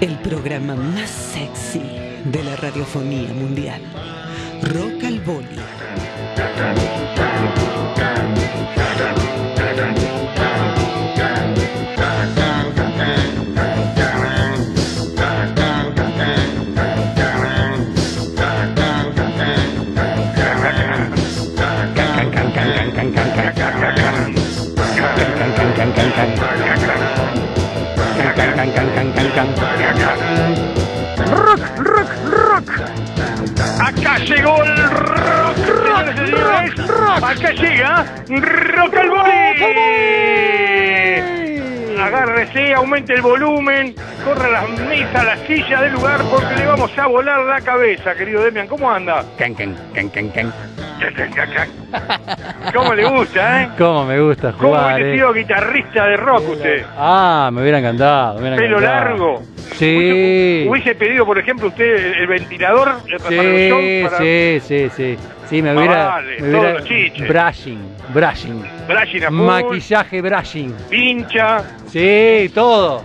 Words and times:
El 0.00 0.16
programa 0.20 0.76
más 0.76 1.10
sexy 1.10 1.80
de 2.24 2.44
la 2.44 2.54
radiofonía 2.56 3.32
mundial. 3.32 3.82
Rock 4.62 5.04
al 5.04 5.20
Boli. 5.20 5.58
Rock, 31.30 31.60
rock, 31.78 32.10
rock. 32.30 32.70
Acá 33.80 34.18
llegó 34.18 34.62
el 34.62 34.76
rock, 34.90 35.56
señores 35.56 36.14
y 36.14 36.18
señores. 36.18 36.72
Acá 37.22 37.50
llega 37.52 38.04
Rock 38.28 38.96
al 38.96 39.10
Boli. 39.10 39.28
Agárrese, 42.00 42.74
aumente 42.74 43.14
el 43.14 43.22
volumen, 43.22 43.94
corra 44.24 44.48
la 44.48 44.62
mesa, 44.84 45.24
la 45.24 45.36
silla 45.46 45.82
del 45.82 45.94
lugar 45.94 46.22
porque 46.30 46.54
le 46.56 46.66
vamos 46.66 46.96
a 46.96 47.06
volar 47.06 47.40
la 47.40 47.60
cabeza, 47.60 48.14
querido 48.14 48.42
Demian. 48.44 48.68
¿Cómo 48.68 48.90
anda? 48.90 49.24
Can, 49.36 49.54
can, 49.54 49.76
can, 49.94 50.08
can, 50.10 50.30
can. 50.30 50.52
¿Cómo 52.74 52.94
le 52.94 53.04
gusta, 53.08 53.62
eh? 53.62 53.68
¿Cómo 53.78 54.04
me 54.04 54.20
gusta 54.20 54.52
¿Cómo 54.52 54.68
jugar? 54.68 54.94
hubiese 54.96 55.10
eh? 55.10 55.14
sido 55.16 55.32
guitarrista 55.32 56.06
de 56.06 56.16
rock 56.16 56.48
usted? 56.50 56.84
Ah, 56.96 57.50
me 57.52 57.62
hubiera 57.62 57.78
encantado. 57.78 58.34
me 58.34 58.40
hubiera 58.40 58.56
Pelo 58.56 58.78
encantado. 58.78 59.04
largo. 59.04 59.42
Sí. 59.76 60.66
Hubiese 60.68 60.94
pedido, 60.94 61.24
por 61.24 61.38
ejemplo, 61.38 61.68
usted 61.68 62.14
el, 62.18 62.26
ventilador 62.26 62.88
eh, 63.06 63.16
para 63.18 63.42
los 63.42 63.54
Sí, 63.56 63.68
shows, 63.68 64.10
para 64.10 64.18
sí, 64.18 64.60
sí, 64.62 64.90
sí. 64.96 65.18
Sí, 65.48 65.62
me 65.62 65.70
Ah, 65.70 65.74
hubiera. 65.76 66.06
vale, 66.08 66.40
me 66.40 66.48
hubiera 66.48 66.60
todos 66.60 66.72
los 66.80 66.84
chiches. 66.88 67.28
brushing, 67.28 67.78
brushing. 68.12 68.64
brushing 68.86 69.24
a 69.24 69.28
full, 69.28 69.36
Maquillaje 69.36 70.20
brushing. 70.20 70.74
pincha 70.90 71.62
Sí, 71.86 72.50
todo. 72.54 73.02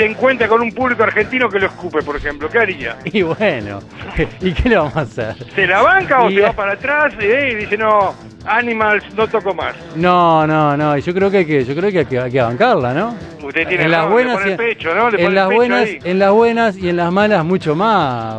Se 0.00 0.06
encuentra 0.06 0.48
con 0.48 0.62
un 0.62 0.72
público 0.72 1.02
argentino 1.02 1.48
que 1.50 1.58
lo 1.58 1.66
escupe, 1.66 2.00
por 2.02 2.16
ejemplo. 2.16 2.48
¿Qué 2.48 2.58
haría? 2.58 2.96
Y 3.04 3.20
bueno, 3.22 3.80
¿y 4.40 4.52
qué 4.52 4.68
le 4.70 4.76
vamos 4.76 4.96
a 4.96 5.00
hacer? 5.02 5.34
¿Se 5.54 5.66
la 5.66 5.82
banca 5.82 6.22
o 6.22 6.30
Y- 6.30 6.36
se 6.36 6.40
va 6.40 6.52
para 6.54 6.72
atrás 6.72 7.12
eh, 7.20 7.50
y 7.52 7.54
dice, 7.56 7.76
no, 7.76 8.14
Animals 8.46 9.04
no 9.14 9.28
toco 9.28 9.52
más? 9.52 9.74
No, 9.96 10.46
no, 10.46 10.74
no. 10.76 10.96
Yo 10.96 11.12
creo 11.12 11.30
que 11.30 11.38
hay 11.38 11.44
que, 11.44 11.64
yo 11.64 11.74
creo 11.74 11.90
que 11.92 11.98
hay 11.98 12.06
que, 12.06 12.18
hay 12.18 12.30
que 12.30 12.40
bancarla, 12.40 12.94
¿no? 12.94 13.14
Usted 13.42 13.68
tiene 13.68 13.84
en 13.84 13.90
las 13.90 14.00
razón, 14.00 14.12
buenas, 14.12 14.34
le 14.36 14.40
pone 14.40 14.50
el 14.52 14.56
pecho, 14.56 14.94
¿no? 14.94 15.10
Le 15.10 15.18
pone 15.18 15.22
en 15.22 15.26
el 15.28 15.34
las 15.34 15.48
pecho 15.48 15.56
buenas, 15.58 15.82
ahí. 15.84 15.98
en 16.04 16.18
las 16.18 16.30
buenas 16.32 16.76
y 16.78 16.88
en 16.88 16.96
las 16.96 17.12
malas 17.12 17.44
mucho 17.44 17.74
más. 17.74 18.36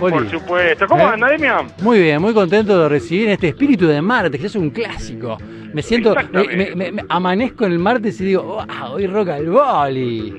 Por 0.00 0.30
supuesto. 0.30 0.86
¿Cómo 0.86 1.02
¿Eh? 1.02 1.10
anda, 1.12 1.28
Demian? 1.28 1.66
Muy 1.82 2.00
bien, 2.00 2.20
muy 2.22 2.32
contento 2.34 2.80
de 2.82 2.88
recibir 2.88 3.28
este 3.30 3.48
espíritu 3.48 3.86
de 3.86 4.00
martes, 4.02 4.40
que 4.40 4.46
es 4.46 4.54
un 4.56 4.70
clásico. 4.70 5.38
Me 5.72 5.82
siento, 5.82 6.14
me, 6.32 6.74
me- 6.74 6.92
me- 6.92 7.04
amanezco 7.08 7.66
el 7.66 7.78
martes 7.78 8.20
y 8.20 8.24
digo, 8.26 8.42
wow, 8.42 8.92
hoy 8.92 9.06
rock 9.06 9.28
al 9.28 9.46
boli. 9.50 10.34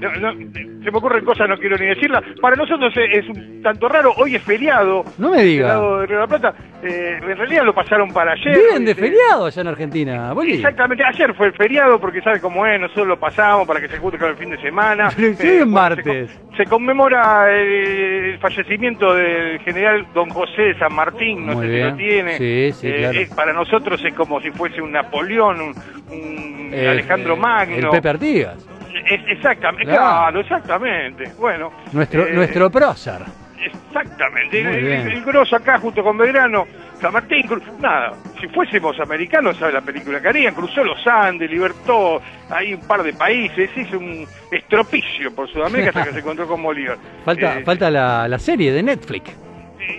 No, 0.00 0.10
no, 0.16 0.32
se 0.32 0.90
me 0.90 0.98
ocurren 0.98 1.24
cosas, 1.24 1.48
no 1.48 1.56
quiero 1.56 1.76
ni 1.78 1.86
decirlas. 1.86 2.22
Para 2.40 2.56
nosotros 2.56 2.92
es, 2.96 3.24
es 3.24 3.28
un 3.28 3.62
tanto 3.62 3.88
raro. 3.88 4.12
Hoy 4.16 4.36
es 4.36 4.42
feriado. 4.42 5.04
No 5.18 5.30
me 5.30 5.38
Del 5.38 5.46
diga. 5.46 5.68
lado 5.68 6.00
de 6.00 6.06
Río 6.06 6.16
de 6.16 6.22
la 6.22 6.26
Plata. 6.28 6.54
Eh, 6.82 7.18
en 7.22 7.36
realidad 7.38 7.64
lo 7.64 7.74
pasaron 7.74 8.10
para 8.12 8.32
ayer. 8.32 8.56
Viven 8.58 8.84
de 8.84 8.94
feriado 8.94 9.46
allá 9.46 9.62
en 9.62 9.68
Argentina. 9.68 10.32
Exactamente, 10.46 11.02
ayer 11.04 11.34
fue 11.34 11.46
el 11.46 11.52
feriado 11.54 11.98
porque 11.98 12.20
sabe 12.20 12.40
cómo 12.40 12.66
es, 12.66 12.78
nosotros 12.80 13.06
lo 13.06 13.18
pasamos 13.18 13.66
para 13.66 13.80
que 13.80 13.88
se 13.88 13.96
junte 13.98 14.18
con 14.18 14.28
el 14.28 14.36
fin 14.36 14.50
de 14.50 14.58
semana. 14.60 15.08
Pero 15.16 15.34
si 15.34 15.46
es 15.48 15.58
bueno, 15.60 15.66
martes. 15.72 16.04
Se, 16.30 16.38
con- 16.44 16.56
se 16.56 16.64
conmemora 16.66 17.46
eh, 17.50 18.32
el 18.34 18.38
fallecimiento 18.38 19.14
del 19.14 19.58
general 19.60 20.06
Don 20.14 20.28
José 20.30 20.62
de 20.62 20.78
San 20.78 20.94
Martín, 20.94 21.46
no 21.46 21.54
Muy 21.54 21.66
sé 21.66 21.70
si 21.72 21.74
bien. 21.76 21.88
lo 21.90 21.96
tiene. 21.96 22.32
Sí, 22.38 22.72
sí, 22.72 22.86
Eh, 22.88 22.96
claro. 22.98 23.18
para 23.36 23.52
nosotros 23.54 24.04
es 24.04 24.14
como 24.14 24.40
si 24.40 24.50
fuese 24.50 24.80
un 24.82 24.92
Napoleón, 24.92 25.60
un, 25.60 25.74
un 26.10 26.70
Eh, 26.72 26.88
Alejandro 26.88 27.34
eh, 27.34 27.38
Magno. 27.38 27.76
El 27.76 27.88
Pepe 27.88 28.08
Artigas, 28.08 28.68
Es- 28.94 29.20
exactamente, 29.28 29.84
Claro. 29.92 30.00
claro, 30.00 30.40
exactamente. 30.40 31.32
Bueno. 31.38 31.72
nuestro, 31.92 32.26
eh, 32.26 32.32
nuestro 32.32 32.70
prócer. 32.70 33.22
Exactamente, 33.58 34.60
el, 34.60 35.10
el 35.12 35.24
grosso 35.24 35.56
acá 35.56 35.78
junto 35.78 36.02
con 36.02 36.18
Belgrano, 36.18 36.66
San 37.00 37.12
Martín, 37.12 37.46
nada, 37.80 38.12
si 38.40 38.46
fuésemos 38.48 38.98
americanos, 39.00 39.56
¿sabe 39.56 39.72
la 39.72 39.80
película 39.80 40.20
que 40.20 40.28
harían? 40.28 40.54
Cruzó 40.54 40.84
los 40.84 41.04
Andes, 41.06 41.50
libertó 41.50 42.20
ahí 42.50 42.74
un 42.74 42.80
par 42.86 43.02
de 43.02 43.12
países, 43.14 43.70
hizo 43.76 43.98
un 43.98 44.26
estropicio 44.50 45.34
por 45.34 45.48
Sudamérica 45.48 45.88
hasta 45.90 46.04
que 46.04 46.12
se 46.12 46.18
encontró 46.20 46.46
con 46.46 46.62
Bolívar. 46.62 46.98
Falta, 47.24 47.58
Eh, 47.58 47.64
falta 47.64 47.90
la, 47.90 48.28
la 48.28 48.38
serie 48.38 48.72
de 48.72 48.82
Netflix. 48.82 49.30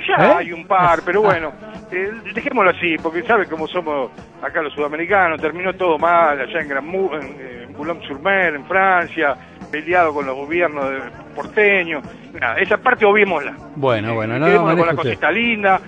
Ya 0.07 0.25
¿Eh? 0.25 0.33
hay 0.37 0.51
un 0.51 0.65
par, 0.67 0.99
pero 1.05 1.19
Ah. 1.21 1.25
bueno, 1.31 1.53
eh, 1.91 2.11
dejémoslo 2.33 2.71
así, 2.71 2.97
porque 3.01 3.23
sabe 3.23 3.45
cómo 3.47 3.67
somos 3.67 4.11
acá 4.41 4.61
los 4.61 4.73
sudamericanos, 4.73 5.39
terminó 5.41 5.73
todo 5.73 5.97
mal 5.97 6.39
allá 6.39 6.59
en 6.61 6.67
Gran 6.67 6.85
en, 7.13 7.63
en 7.67 7.73
Boulogne-sur-Mer, 7.73 8.55
en 8.55 8.65
Francia, 8.65 9.35
peleado 9.71 10.13
con 10.13 10.25
los 10.25 10.35
gobiernos 10.35 10.89
de- 10.89 10.99
porteños, 11.35 12.01
nada, 12.39 12.57
esa 12.59 12.77
parte 12.77 13.03
obviémosla. 13.05 13.53
Bueno, 13.75 14.13
bueno, 14.15 14.39
no, 14.39 14.47
no 14.47 14.77
con 14.77 14.87
la 14.87 14.95
cosita 14.95 15.31
linda. 15.31 15.81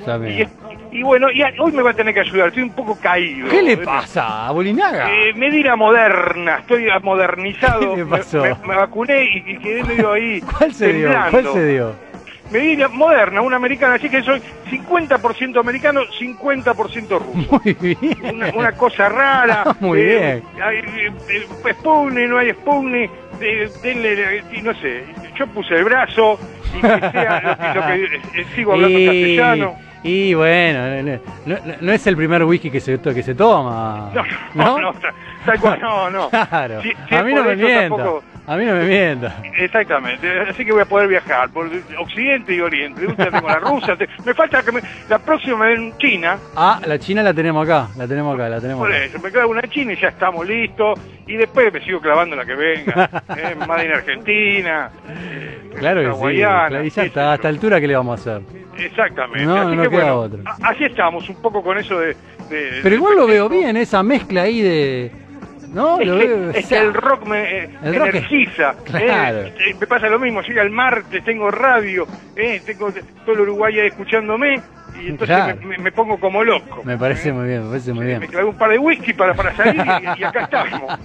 Y, 0.92 1.04
bueno, 1.04 1.30
y 1.32 1.42
a- 1.42 1.54
hoy 1.60 1.72
me 1.74 1.82
va 1.82 1.92
a 1.92 1.94
tener 1.94 2.14
que 2.14 2.22
ayudar, 2.22 2.48
estoy 2.50 2.64
un 2.64 2.72
poco 2.74 2.98
caído. 3.00 3.50
¿Qué 3.50 3.62
le 3.62 3.78
pasa, 3.78 4.50
Bolinaga? 4.52 5.10
Eh, 5.14 5.34
medida 5.34 5.76
moderna, 5.76 6.58
estoy 6.60 6.88
modernizado. 7.02 7.92
¿Qué 7.92 7.98
le 7.98 8.06
pasó? 8.06 8.42
Me, 8.42 8.50
me- 8.56 8.68
me 8.68 8.76
vacuné 8.76 9.24
y, 9.24 9.44
y 9.52 9.58
quedé 9.60 9.84
medio 9.84 10.12
ahí. 10.14 10.42
¿Cuál 10.58 10.74
se 10.74 10.94
dio? 10.94 11.10
¿Cuál 11.30 11.48
se 11.54 11.66
dio? 11.66 11.96
Medida 12.52 12.88
moderna, 12.88 13.42
una 13.42 13.58
americana, 13.58 13.96
así 13.96 14.10
que 14.10 14.24
soy 14.24 14.42
50% 14.70 15.60
americano, 15.60 16.02
50% 16.20 17.20
ruso. 17.20 17.62
Muy 17.64 17.74
bien. 17.74 18.36
Una, 18.36 18.50
una 18.56 18.72
cosa 18.74 19.10
rara. 19.10 19.64
Muy 19.80 20.00
eh, 20.02 20.44
bien. 20.54 20.64
Hay, 20.64 20.78
eh, 20.78 21.12
eh, 21.30 22.28
no 22.28 22.38
hay 22.38 22.52
Sputnik, 22.52 23.12
eh, 23.42 23.70
denle, 23.84 24.44
no 24.64 24.74
sé, 24.76 25.04
yo 25.38 25.48
puse 25.48 25.76
el 25.76 25.84
brazo 25.84 26.40
y 26.76 26.82
que 26.82 27.12
sea 27.12 27.74
lo 27.76 27.86
que, 27.88 27.98
lo 27.98 28.10
que- 28.10 28.42
eh, 28.42 28.46
sigo 28.56 28.74
hablando 28.74 28.98
castellano. 28.98 29.76
y 30.04 30.34
bueno, 30.34 31.20
no, 31.46 31.58
no- 31.82 31.92
es 31.92 32.08
el 32.08 32.16
primer 32.16 32.44
whisky 32.44 32.72
que 32.72 32.80
se, 32.80 32.98
to- 32.98 33.14
que 33.14 33.24
se 33.24 33.36
toma. 33.36 34.12
No, 34.14 34.80
no, 34.80 34.92
no, 34.94 35.00
tal 35.46 35.60
cual, 35.60 35.80
no, 35.82 36.10
no. 36.10 36.30
Claro. 36.50 36.82
Si- 36.82 36.94
si 37.10 37.16
a 37.16 37.24
mí 37.24 37.34
no 37.34 37.44
me 37.44 37.54
eso, 37.54 37.66
mienta. 37.66 37.82
tampoco- 37.96 38.24
A 38.50 38.56
mí 38.56 38.64
no 38.64 38.76
me 38.76 38.86
mienta. 38.86 39.42
Exactamente, 39.58 40.40
así 40.40 40.64
que 40.64 40.72
voy 40.72 40.82
a 40.82 40.86
poder 40.86 41.10
viajar 41.10 41.50
por 41.50 41.70
Occidente 42.00 42.56
y 42.56 42.62
Oriente. 42.62 43.06
Tengo 43.06 43.46
la 43.46 43.60
rusa, 43.60 43.98
te- 43.98 44.08
me 44.26 44.34
falta 44.34 44.64
que 44.64 44.72
me- 44.72 44.82
la 45.10 45.20
próxima 45.20 45.58
me 45.58 45.66
den 45.72 45.98
China, 45.98 46.38
Ah, 46.56 46.80
la 46.86 46.98
China 46.98 47.22
la 47.24 47.34
tenemos 47.34 47.66
acá. 47.68 47.90
La 47.98 48.08
tenemos 48.08 48.34
acá, 48.36 48.48
la 48.48 48.62
tenemos 48.62 48.80
por 48.88 48.94
acá. 48.96 49.04
eso, 49.04 49.20
me 49.20 49.32
queda 49.32 49.46
una 49.48 49.62
China 49.64 49.92
y 49.92 49.98
ya 49.98 50.08
estamos 50.08 50.48
listos. 50.48 50.98
Y 51.28 51.36
después 51.36 51.74
me 51.74 51.82
sigo 51.84 52.00
clavando 52.00 52.38
la 52.38 52.46
que 52.46 52.56
venga, 52.56 53.10
eh, 53.38 53.56
Made 53.68 53.86
in 53.86 53.92
Argentina, 53.92 54.92
eh, 55.10 55.70
Claro 55.78 56.00
que 56.00 56.06
sí. 56.08 56.12
hawaiana, 56.14 56.68
claro, 56.70 56.86
Y 56.86 56.90
ya 56.90 57.04
está, 57.04 57.24
yo. 57.26 57.30
a 57.32 57.36
esta 57.36 57.48
altura, 57.50 57.82
¿qué 57.82 57.88
le 57.90 57.96
vamos 57.98 58.26
a 58.28 58.38
hacer? 58.38 58.48
Exactamente, 58.78 59.46
No, 59.46 59.56
así 59.58 59.76
no 59.76 59.84
que 59.84 59.90
queda 59.90 60.14
bueno, 60.14 60.20
otra. 60.22 60.40
a- 60.46 60.70
así 60.70 60.86
estamos, 60.86 61.28
un 61.28 61.42
poco 61.42 61.62
con 61.62 61.78
eso 61.78 62.00
de... 62.00 62.16
de- 62.50 62.80
Pero 62.82 62.90
de 62.92 62.96
igual 62.96 63.16
lo 63.18 63.28
veo 63.28 63.50
bien, 63.50 63.76
esa 63.76 64.02
mezcla 64.04 64.44
ahí 64.44 64.62
de. 64.62 65.12
¿No? 65.74 66.00
Es 66.02 66.08
Lo 66.08 66.20
que, 66.20 66.28
veo. 66.28 66.50
es 66.52 66.66
que 66.68 66.78
el 66.78 66.94
rock 66.94 67.26
me 67.28 67.42
eh, 67.66 67.70
El 67.84 67.96
rock 67.96 68.08
es- 68.08 68.16
energiza. 68.16 68.74
Claro. 68.86 69.38
eh, 69.44 69.54
eh, 69.60 69.76
me 69.80 69.88
pasa 69.88 70.08
lo 70.10 70.20
mismo, 70.20 70.42
llega 70.42 70.62
el 70.64 70.72
martes, 70.72 71.24
tengo 71.24 71.50
radio, 71.52 72.08
eh, 72.36 72.62
tengo 72.66 72.92
todo 73.26 73.36
el 73.36 73.42
Uruguay 73.42 73.80
ahí 73.80 73.88
escuchándome 73.88 74.62
y 75.00 75.10
entonces 75.10 75.36
Claro. 75.36 75.60
me, 75.64 75.78
me- 75.78 75.92
pongo 75.92 76.20
como 76.20 76.44
loco. 76.44 76.82
Me 76.84 76.98
parece 76.98 77.30
eh. 77.30 77.34
muy 77.34 77.48
bien, 77.48 77.64
me 77.64 77.70
parece 77.70 77.94
muy 77.94 78.06
bien. 78.06 78.20
Me 78.20 78.28
clavé 78.28 78.46
un 78.48 78.58
par 78.58 78.70
de 78.72 78.80
whisky 78.80 79.14
para, 79.14 79.34
para 79.36 79.54
salir 79.56 79.76
y, 80.18 80.22
y 80.22 80.24
acá 80.24 80.42
estamos. 80.44 81.00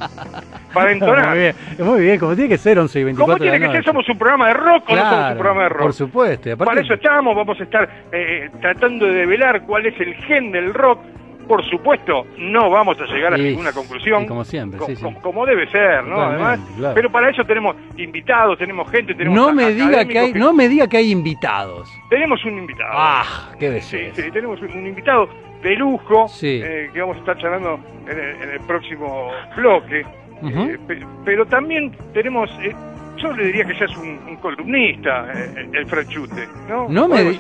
Para 0.72 0.92
entonar. 0.92 1.28
Muy 1.31 1.38
bien, 1.38 1.54
muy 1.78 2.00
bien, 2.00 2.19
como 2.19 2.34
tiene 2.34 2.48
que 2.48 2.58
ser 2.58 2.78
11 2.78 3.00
y 3.00 3.04
24 3.04 3.34
¿Cómo 3.34 3.42
tiene 3.42 3.58
de 3.58 3.66
la 3.66 3.72
que 3.72 3.78
ser? 3.78 3.84
¿Somos 3.84 4.08
un 4.08 4.16
programa 4.19 4.48
de 4.48 4.54
rock 4.54 4.84
o 4.88 4.96
no 4.96 5.02
somos 5.10 5.31
un 5.32 5.38
programa 5.38 5.62
de 5.64 5.69
rock? 5.69 5.82
Por 5.82 5.92
supuesto. 5.92 6.48
y 6.48 6.52
aparte- 6.52 6.70
Para 6.70 6.81
eso 6.81 6.94
estamos, 6.94 7.36
vamos 7.36 7.60
a 7.60 7.62
estar 7.64 7.88
eh, 8.12 8.48
tratando 8.62 9.06
de 9.06 9.12
develar 9.12 9.62
cuál 9.66 9.84
es 9.86 10.00
el 10.00 10.14
gen 10.14 10.52
del 10.52 10.72
rock. 10.72 11.00
Por 11.48 11.64
supuesto, 11.68 12.26
no 12.38 12.70
vamos 12.70 12.98
a 13.00 13.04
llegar 13.06 13.34
a 13.34 13.38
Y- 13.38 13.42
ninguna 13.42 13.72
conclusión. 13.72 14.26
como 14.26 14.44
siempre, 14.44 14.78
co- 14.78 14.86
sí, 14.86 14.96
sí. 14.96 15.02
co- 15.02 15.14
Como 15.20 15.44
debe 15.44 15.68
ser, 15.70 16.04
¿no? 16.04 16.20
Además, 16.20 16.60
claro. 16.76 16.94
pero 16.94 17.10
para 17.10 17.30
eso 17.30 17.44
tenemos 17.44 17.76
invitados, 17.96 18.58
tenemos 18.58 18.90
gente, 18.90 19.14
tenemos 19.14 19.36
No 19.38 19.52
me 19.52 19.72
diga 19.72 20.04
que 20.04 20.18
hay, 20.18 20.32
no 20.32 20.52
me 20.52 20.68
diga 20.68 20.86
que 20.88 20.96
hay 20.98 21.10
invitados. 21.10 21.92
Tenemos 22.08 22.44
un 22.44 22.58
invitado. 22.58 22.90
Ah, 22.94 23.50
qué 23.58 23.80
Sí, 23.80 23.96
belleza. 23.96 24.22
sí, 24.22 24.30
tenemos 24.30 24.60
un 24.62 24.72
un 24.72 24.86
invitado 24.86 25.28
de 25.62 25.76
lujo 25.76 26.26
Sí. 26.28 26.60
eh, 26.64 26.90
que 26.92 27.00
vamos 27.00 27.16
a 27.16 27.20
estar 27.20 27.36
charlando 27.38 27.78
en 28.08 28.18
el, 28.18 28.42
en 28.42 28.50
el 28.50 28.60
próximo 28.60 29.30
bloque. 29.56 30.04
Eh, 30.44 30.78
pe- 30.88 31.06
pero 31.24 31.46
también 31.46 31.92
tenemos, 32.12 32.50
eh, 32.62 32.74
yo 33.22 33.32
le 33.32 33.46
diría 33.46 33.64
que 33.64 33.74
ya 33.78 33.84
es 33.86 33.96
un, 33.96 34.08
un 34.28 34.36
columnista, 34.36 35.26
eh, 35.32 35.69
el 35.72 35.86
Franchute, 35.86 36.48
¿no? 36.69 36.88
No 36.88 37.08
me 37.08 37.22
di- 37.22 37.38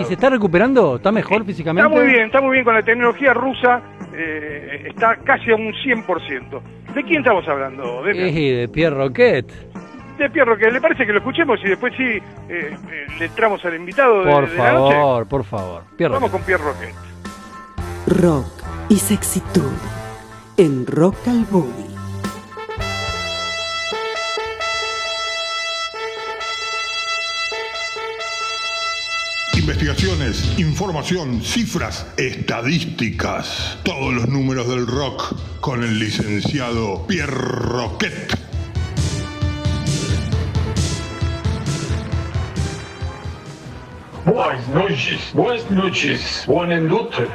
¿Y, 0.00 0.04
se 0.04 0.14
está 0.14 0.30
recuperando? 0.30 0.96
¿Está 0.96 1.10
mejor 1.12 1.44
físicamente? 1.44 1.86
Está 1.88 2.00
muy 2.02 2.10
bien, 2.12 2.26
está 2.26 2.40
muy 2.40 2.52
bien 2.52 2.64
con 2.64 2.74
la 2.74 2.82
tecnología 2.82 3.34
rusa. 3.34 3.82
eh, 4.14 4.84
está 4.88 5.16
casi 5.16 5.50
a 5.50 5.54
un 5.56 5.72
100%. 5.74 6.60
¿De 6.94 7.02
quién 7.04 7.18
estamos 7.18 7.46
hablando? 7.46 8.02
De, 8.02 8.28
Y 8.30 8.50
de 8.52 8.68
Pierre 8.68 8.96
Roquet. 8.96 9.46
de 10.18 10.30
Pierro, 10.30 10.56
que 10.56 10.70
le 10.70 10.80
parece 10.80 11.06
que 11.06 11.12
lo 11.12 11.18
escuchemos 11.18 11.60
y 11.64 11.68
después 11.68 11.92
sí 11.96 12.02
eh, 12.02 12.20
eh, 12.48 13.06
le 13.18 13.24
entramos 13.26 13.64
al 13.64 13.74
invitado 13.76 14.24
de, 14.24 14.32
Por 14.32 14.50
de 14.50 14.56
la 14.56 14.72
noche. 14.72 14.94
favor, 14.96 15.28
por 15.28 15.44
favor. 15.44 15.82
Pierre 15.96 16.14
Vamos 16.14 16.32
Roquet. 16.32 16.40
con 16.40 16.46
Pierre 16.46 16.64
Roquet. 16.64 16.94
Rock 18.20 18.64
y 18.88 18.96
sexitud 18.96 19.70
en 20.56 20.86
Rock 20.86 21.16
al 21.28 21.44
Boogie. 21.50 21.87
Investigaciones, 29.68 30.58
información, 30.58 31.42
cifras, 31.42 32.06
estadísticas. 32.16 33.76
Todos 33.82 34.14
los 34.14 34.26
números 34.26 34.66
del 34.66 34.86
rock 34.86 35.36
con 35.60 35.84
el 35.84 35.98
licenciado 35.98 37.06
Pierre 37.06 37.34
Roquet. 37.34 38.34
Buenas 44.24 44.68
noches, 44.68 45.30
buenas 45.34 45.70
noches, 45.70 46.44
buenas 46.46 46.82
noches. 46.84 47.28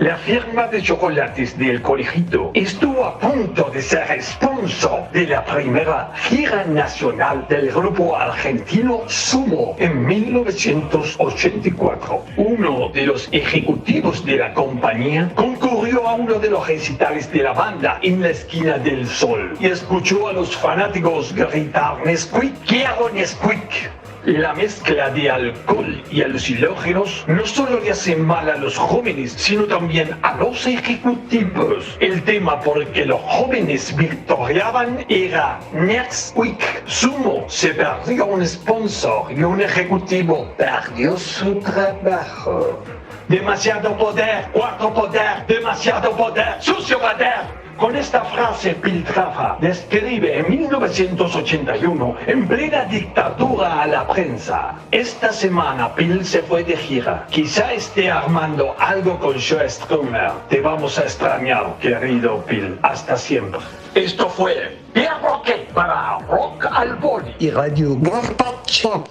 La 0.00 0.16
firma 0.16 0.66
de 0.66 0.80
chocolates 0.80 1.56
del 1.58 1.82
colegio 1.82 2.52
estuvo 2.54 3.04
a 3.04 3.18
punto 3.18 3.70
de 3.70 3.82
ser 3.82 4.22
sponsor 4.22 5.10
de 5.12 5.26
la 5.26 5.44
primera 5.44 6.10
gira 6.14 6.64
nacional 6.64 7.44
del 7.50 7.70
grupo 7.70 8.16
argentino 8.16 9.02
Sumo 9.08 9.76
en 9.78 10.06
1984. 10.06 12.24
Uno 12.38 12.88
de 12.94 13.06
los 13.08 13.28
ejecutivos 13.30 14.24
de 14.24 14.38
la 14.38 14.54
compañía 14.54 15.30
concurrió 15.34 16.08
a 16.08 16.14
uno 16.14 16.38
de 16.38 16.48
los 16.48 16.66
recitales 16.66 17.30
de 17.30 17.42
la 17.42 17.52
banda 17.52 17.98
en 18.00 18.22
la 18.22 18.30
esquina 18.30 18.78
del 18.78 19.06
sol 19.06 19.54
y 19.60 19.66
escuchó 19.66 20.28
a 20.28 20.32
los 20.32 20.56
fanáticos 20.56 21.34
gritar 21.34 21.98
Nesquik, 22.06 22.54
quiero 22.66 23.10
Nesquik. 23.12 23.90
La 24.26 24.52
mezcla 24.52 25.08
de 25.08 25.30
alcohol 25.30 26.02
y 26.10 26.20
alucinógenos 26.20 27.24
no 27.26 27.46
solo 27.46 27.80
le 27.80 27.90
hace 27.90 28.14
mal 28.14 28.50
a 28.50 28.56
los 28.58 28.76
jóvenes, 28.76 29.32
sino 29.32 29.64
también 29.64 30.14
a 30.20 30.34
los 30.34 30.66
ejecutivos. 30.66 31.96
El 32.00 32.22
tema 32.24 32.60
por 32.60 32.82
el 32.82 32.88
que 32.88 33.06
los 33.06 33.18
jóvenes 33.22 33.96
victoriaban 33.96 35.06
era 35.08 35.58
Nesquik. 35.72 36.82
Sumo 36.84 37.46
se 37.48 37.70
perdió 37.70 38.26
un 38.26 38.46
sponsor 38.46 39.32
y 39.32 39.42
un 39.42 39.62
ejecutivo 39.62 40.52
perdió 40.58 41.16
su 41.16 41.54
trabajo. 41.60 42.78
Demasiado 43.26 43.96
poder, 43.96 44.48
cuarto 44.52 44.92
poder, 44.92 45.46
demasiado 45.46 46.10
poder, 46.14 46.56
sucio 46.60 46.98
poder. 46.98 47.59
Con 47.80 47.96
esta 47.96 48.22
frase 48.22 48.74
Piltrafa 48.74 49.56
describe 49.58 50.38
en 50.40 50.50
1981, 50.50 52.14
en 52.26 52.46
plena 52.46 52.84
dictadura 52.84 53.80
a 53.80 53.86
la 53.86 54.06
prensa. 54.06 54.74
Esta 54.90 55.32
semana 55.32 55.94
Pil 55.94 56.22
se 56.26 56.42
fue 56.42 56.62
de 56.62 56.76
gira. 56.76 57.26
Quizá 57.30 57.72
esté 57.72 58.10
armando 58.10 58.76
algo 58.78 59.18
con 59.18 59.32
Joe 59.40 59.66
Strummer. 59.66 60.30
Te 60.50 60.60
vamos 60.60 60.98
a 60.98 61.04
extrañar, 61.04 61.78
querido 61.80 62.44
Pil. 62.44 62.78
Hasta 62.82 63.16
siempre. 63.16 63.60
Esto 63.94 64.28
fue 64.28 64.76
Pierre 64.92 65.18
Roquet 65.22 65.72
para 65.72 66.18
Rock 66.28 66.66
al 66.70 66.96
Body. 66.96 67.34
y 67.38 67.48
Radio 67.50 67.94
Gorbachev. 67.94 69.04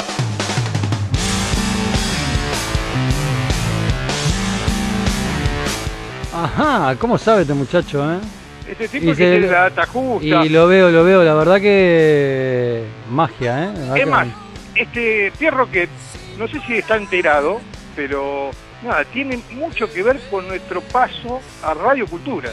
Ajá, 6.31 6.95
¿cómo 6.99 7.17
sabe 7.17 7.41
este 7.41 7.55
muchacho, 7.55 8.13
eh? 8.13 8.19
Y 8.71 8.75
tipo 8.87 9.05
que 9.11 9.15
se- 9.15 9.31
tiene 9.31 9.47
la 9.47 9.61
data 9.69 9.85
justa. 9.87 10.45
Y 10.45 10.49
lo 10.49 10.67
veo, 10.67 10.89
lo 10.89 11.03
veo, 11.03 11.23
la 11.23 11.33
verdad 11.33 11.59
que 11.61 12.83
magia, 13.09 13.65
¿eh? 13.65 13.73
Es 13.87 13.93
que- 13.93 14.05
más, 14.05 14.27
este 14.75 15.31
Pierre 15.37 15.57
Roquet, 15.57 15.89
no 16.37 16.47
sé 16.47 16.59
si 16.67 16.77
está 16.77 16.95
enterado, 16.97 17.59
pero 17.95 18.51
nada, 18.83 19.03
tiene 19.05 19.39
mucho 19.51 19.91
que 19.91 20.03
ver 20.03 20.19
con 20.29 20.47
nuestro 20.47 20.81
paso 20.81 21.41
a 21.63 21.73
Radio 21.73 22.05
Cultura. 22.07 22.49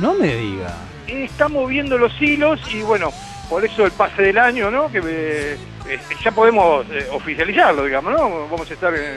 No 0.00 0.14
me 0.14 0.34
diga. 0.34 0.74
Está 1.06 1.48
moviendo 1.48 1.98
los 1.98 2.12
hilos 2.20 2.60
y 2.72 2.82
bueno, 2.82 3.10
por 3.50 3.64
eso 3.64 3.84
el 3.84 3.92
pase 3.92 4.22
del 4.22 4.38
año, 4.38 4.70
¿no? 4.70 4.90
Que 4.90 4.98
eh, 5.04 5.56
eh, 5.88 5.98
ya 6.24 6.30
podemos 6.30 6.86
eh, 6.90 7.06
oficializarlo, 7.12 7.84
digamos, 7.84 8.12
¿no? 8.12 8.48
Vamos 8.48 8.70
a 8.70 8.74
estar 8.74 8.94
en, 8.94 9.16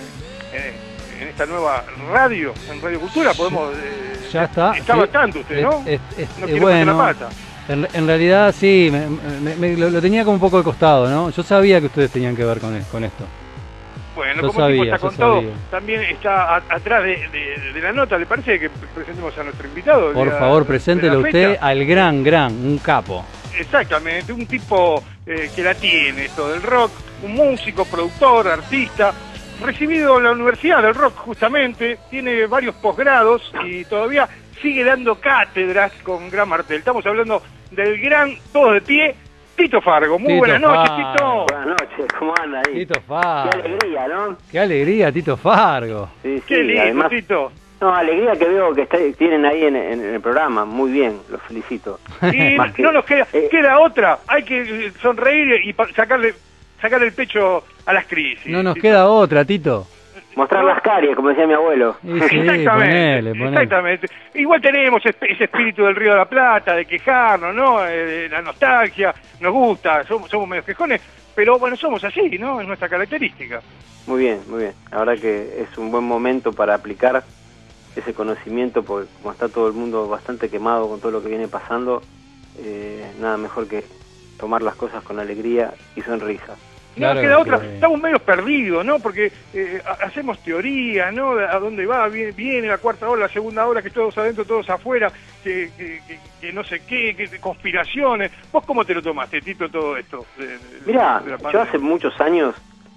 en- 0.53 0.94
en 1.25 1.29
esta 1.31 1.45
nueva 1.47 1.83
radio, 2.11 2.53
en 2.71 2.81
Radio 2.81 2.99
Cultura, 2.99 3.33
podemos... 3.33 3.73
eh, 3.75 4.29
Ya 4.31 4.43
está. 4.43 4.75
Está 4.77 4.93
sí. 4.93 4.99
bastante 4.99 5.39
usted, 5.39 5.61
¿no? 5.63 5.83
Es- 5.85 5.99
no 5.99 6.17
eh, 6.17 6.27
quiero 6.45 6.67
meter 6.67 6.85
la 6.87 6.93
bueno, 6.93 6.97
pata. 6.97 7.29
en, 7.67 7.87
en 7.93 8.07
realidad 8.07 8.53
sí, 8.57 8.89
me- 8.91 9.07
me- 9.41 9.55
me- 9.55 9.77
lo, 9.77 9.89
lo 9.89 10.01
tenía 10.01 10.23
como 10.23 10.35
un 10.35 10.39
poco 10.39 10.57
de 10.59 10.63
costado, 10.63 11.09
¿no? 11.09 11.31
Yo 11.31 11.41
sabía 11.43 11.79
que 11.79 11.87
ustedes 11.87 12.11
tenían 12.11 12.35
que 12.35 12.45
ver 12.45 12.59
con, 12.59 12.79
con 12.91 13.03
esto. 13.03 13.23
Bueno, 14.15 14.43
Yo 14.43 14.47
como 14.47 14.65
el 14.67 14.73
tipo 14.73 14.83
sabía, 14.83 14.95
está 14.95 14.97
yo 14.97 15.07
con 15.09 15.17
todo, 15.17 15.35
sabía. 15.41 15.53
también 15.71 16.01
está 16.03 16.55
a- 16.57 16.63
atrás 16.69 17.03
de, 17.03 17.27
de- 17.31 17.73
de 17.73 17.81
la 17.81 17.91
nota. 17.91 18.17
¿Le 18.17 18.25
parece 18.27 18.59
que 18.59 18.69
presentemos 18.69 19.35
a 19.37 19.43
nuestro 19.43 19.67
invitado? 19.67 20.13
Por 20.13 20.27
la- 20.27 20.37
favor, 20.37 20.65
preséntelo 20.65 21.19
usted 21.19 21.57
al 21.59 21.83
gran, 21.85 22.23
gran, 22.23 22.53
un 22.53 22.77
capo. 22.77 23.25
Exactamente, 23.57 24.31
un 24.31 24.45
tipo 24.45 25.01
eh, 25.25 25.49
que 25.55 25.63
la 25.63 25.73
tiene, 25.73 26.25
esto 26.25 26.49
del 26.49 26.61
rock, 26.61 26.91
un 27.23 27.33
músico, 27.35 27.83
productor, 27.85 28.47
artista, 28.49 29.13
recibido 29.63 30.17
en 30.17 30.23
la 30.23 30.31
Universidad 30.31 30.81
del 30.81 30.93
Rock 30.95 31.15
justamente, 31.17 31.97
tiene 32.09 32.45
varios 32.47 32.75
posgrados 32.75 33.51
y 33.65 33.85
todavía 33.85 34.27
sigue 34.61 34.83
dando 34.83 35.15
cátedras 35.19 35.91
con 36.03 36.29
gran 36.29 36.49
martel. 36.49 36.77
Estamos 36.77 37.05
hablando 37.05 37.41
del 37.71 37.99
gran, 37.99 38.33
todos 38.51 38.73
de 38.75 38.81
pie, 38.81 39.15
Tito 39.55 39.81
Fargo. 39.81 40.17
Muy 40.19 40.27
Tito 40.33 40.39
buenas 40.39 40.61
noches, 40.61 40.89
Fargo. 40.91 41.11
Tito. 41.13 41.45
Buenas 41.55 41.67
noches, 41.67 42.05
¿cómo 42.19 42.33
anda 42.41 42.61
ahí? 42.67 42.73
Tito 42.79 42.93
Qué 42.95 43.01
Fargo. 43.01 43.51
alegría, 43.63 44.07
¿no? 44.07 44.37
Qué 44.51 44.59
alegría, 44.59 45.11
Tito 45.11 45.37
Fargo. 45.37 46.09
Sí, 46.23 46.37
sí, 46.39 46.43
Qué 46.47 46.57
lindo, 46.63 46.81
además, 46.81 47.09
Tito. 47.09 47.51
no, 47.81 47.95
alegría 47.95 48.33
que 48.33 48.45
veo 48.45 48.73
que 48.73 48.81
está- 48.83 48.97
tienen 49.17 49.45
ahí 49.45 49.63
en, 49.65 49.75
en 49.75 50.01
el 50.15 50.21
programa, 50.21 50.65
muy 50.65 50.91
bien, 50.91 51.19
los 51.29 51.41
felicito. 51.43 51.99
Y 52.33 52.55
Más 52.57 52.73
que- 52.73 52.81
no 52.83 52.91
nos 52.91 53.05
queda, 53.05 53.27
eh, 53.33 53.47
queda 53.49 53.79
otra, 53.79 54.19
hay 54.27 54.43
que 54.43 54.91
sonreír 55.01 55.61
y 55.65 55.73
sacarle, 55.93 56.33
sacarle 56.81 57.07
el 57.07 57.13
pecho 57.13 57.63
a 57.85 57.93
las 57.93 58.05
crisis. 58.05 58.47
No 58.47 58.63
nos 58.63 58.75
queda 58.75 59.07
otra, 59.07 59.45
Tito. 59.45 59.87
Mostrar 60.35 60.65
las 60.65 60.81
caries, 60.81 61.15
como 61.15 61.29
decía 61.29 61.47
mi 61.47 61.53
abuelo. 61.53 61.95
Sí, 62.01 62.09
exactamente, 62.11 62.69
ponele, 62.69 63.29
ponele. 63.31 63.49
exactamente. 63.49 64.07
Igual 64.33 64.61
tenemos 64.61 65.01
ese 65.05 65.43
espíritu 65.45 65.85
del 65.85 65.95
Río 65.95 66.11
de 66.11 66.17
la 66.17 66.25
Plata, 66.25 66.73
de 66.75 66.85
quejarnos, 66.85 67.55
¿no? 67.55 67.85
Eh, 67.85 68.05
de 68.05 68.29
la 68.29 68.41
nostalgia, 68.41 69.15
nos 69.39 69.53
gusta, 69.53 70.03
somos, 70.03 70.29
somos 70.29 70.49
medio 70.49 70.65
quejones, 70.65 71.01
pero 71.33 71.57
bueno, 71.57 71.77
somos 71.77 72.03
así, 72.03 72.37
¿no? 72.37 72.59
Es 72.59 72.67
nuestra 72.67 72.89
característica. 72.89 73.61
Muy 74.07 74.23
bien, 74.23 74.41
muy 74.49 74.59
bien. 74.59 74.73
La 74.91 74.99
verdad 74.99 75.17
que 75.17 75.61
es 75.61 75.77
un 75.77 75.89
buen 75.89 76.03
momento 76.03 76.51
para 76.51 76.75
aplicar 76.75 77.23
ese 77.95 78.13
conocimiento, 78.13 78.83
porque 78.83 79.09
como 79.21 79.31
está 79.31 79.47
todo 79.47 79.67
el 79.67 79.73
mundo 79.73 80.09
bastante 80.09 80.49
quemado 80.49 80.89
con 80.89 80.99
todo 80.99 81.11
lo 81.11 81.23
que 81.23 81.29
viene 81.29 81.47
pasando, 81.47 82.01
eh, 82.59 83.05
nada 83.21 83.37
mejor 83.37 83.69
que 83.69 83.85
tomar 84.37 84.61
las 84.61 84.75
cosas 84.75 85.01
con 85.03 85.19
alegría 85.19 85.73
y 85.95 86.01
sonrisa. 86.01 86.55
No 86.95 87.01
Claro 87.01 87.13
nos 87.15 87.21
queda 87.23 87.39
otra, 87.39 87.59
que- 87.59 87.73
estamos 87.75 87.99
medio 88.01 88.19
perdidos, 88.19 88.85
¿no? 88.85 88.99
Porque 88.99 89.31
eh, 89.53 89.81
ha- 89.85 90.05
hacemos 90.05 90.41
teoría, 90.41 91.11
¿no? 91.11 91.35
De 91.35 91.45
A 91.45 91.59
dónde 91.59 91.85
va, 91.85 92.07
viene, 92.07 92.31
viene 92.31 92.67
la 92.69 92.77
cuarta 92.77 93.09
hora, 93.09 93.23
la 93.23 93.29
segunda 93.33 93.65
hora, 93.67 93.81
que 93.81 93.89
todos 93.89 94.17
adentro, 94.17 94.45
todos 94.45 94.69
afuera, 94.69 95.11
que, 95.43 95.71
que, 95.75 96.01
que- 96.07 96.19
que 96.39 96.53
no 96.53 96.63
sé 96.63 96.83
qué, 96.85 97.13
que 97.15 97.39
conspiraciones. 97.39 98.31
¿Vos 98.51 98.63
cómo 98.65 98.85
te 98.85 98.93
lo 98.93 99.01
tomaste, 99.01 99.41
Tito, 99.41 99.69
todo 99.69 99.97
esto? 99.97 100.25
Mira, 100.85 101.21
yo 101.51 101.61
hace 101.61 101.77
muchos 101.79 102.19
años 102.21 102.55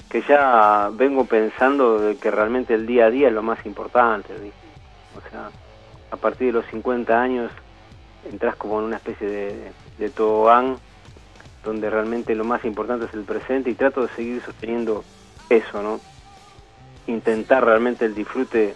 que 0.08 0.22
ya 0.28 0.90
vengo 0.92 1.24
pensando 1.24 2.00
de 2.00 2.16
que 2.18 2.30
realmente 2.30 2.74
el 2.74 2.86
día 2.86 3.06
a 3.06 3.10
día 3.10 3.28
es 3.28 3.34
lo 3.34 3.42
más 3.42 3.64
importante. 3.66 4.32
¿viste? 4.34 4.66
O 5.16 5.30
sea, 5.30 5.50
a 6.12 6.16
partir 6.16 6.48
de 6.48 6.52
los 6.54 6.66
50 6.66 7.20
años 7.20 7.50
entras 8.30 8.54
como 8.56 8.78
en 8.78 8.86
una 8.86 8.96
especie 8.96 9.26
de, 9.26 9.72
de 9.98 10.10
tobogán 10.10 10.78
donde 11.68 11.90
realmente 11.90 12.34
lo 12.34 12.44
más 12.44 12.64
importante 12.64 13.04
es 13.04 13.14
el 13.14 13.24
presente 13.24 13.68
y 13.70 13.74
trato 13.74 14.02
de 14.02 14.08
seguir 14.16 14.42
sosteniendo 14.44 15.04
eso, 15.50 15.82
¿no? 15.82 16.00
Intentar 17.06 17.64
realmente 17.64 18.04
el 18.06 18.14
disfrute 18.14 18.74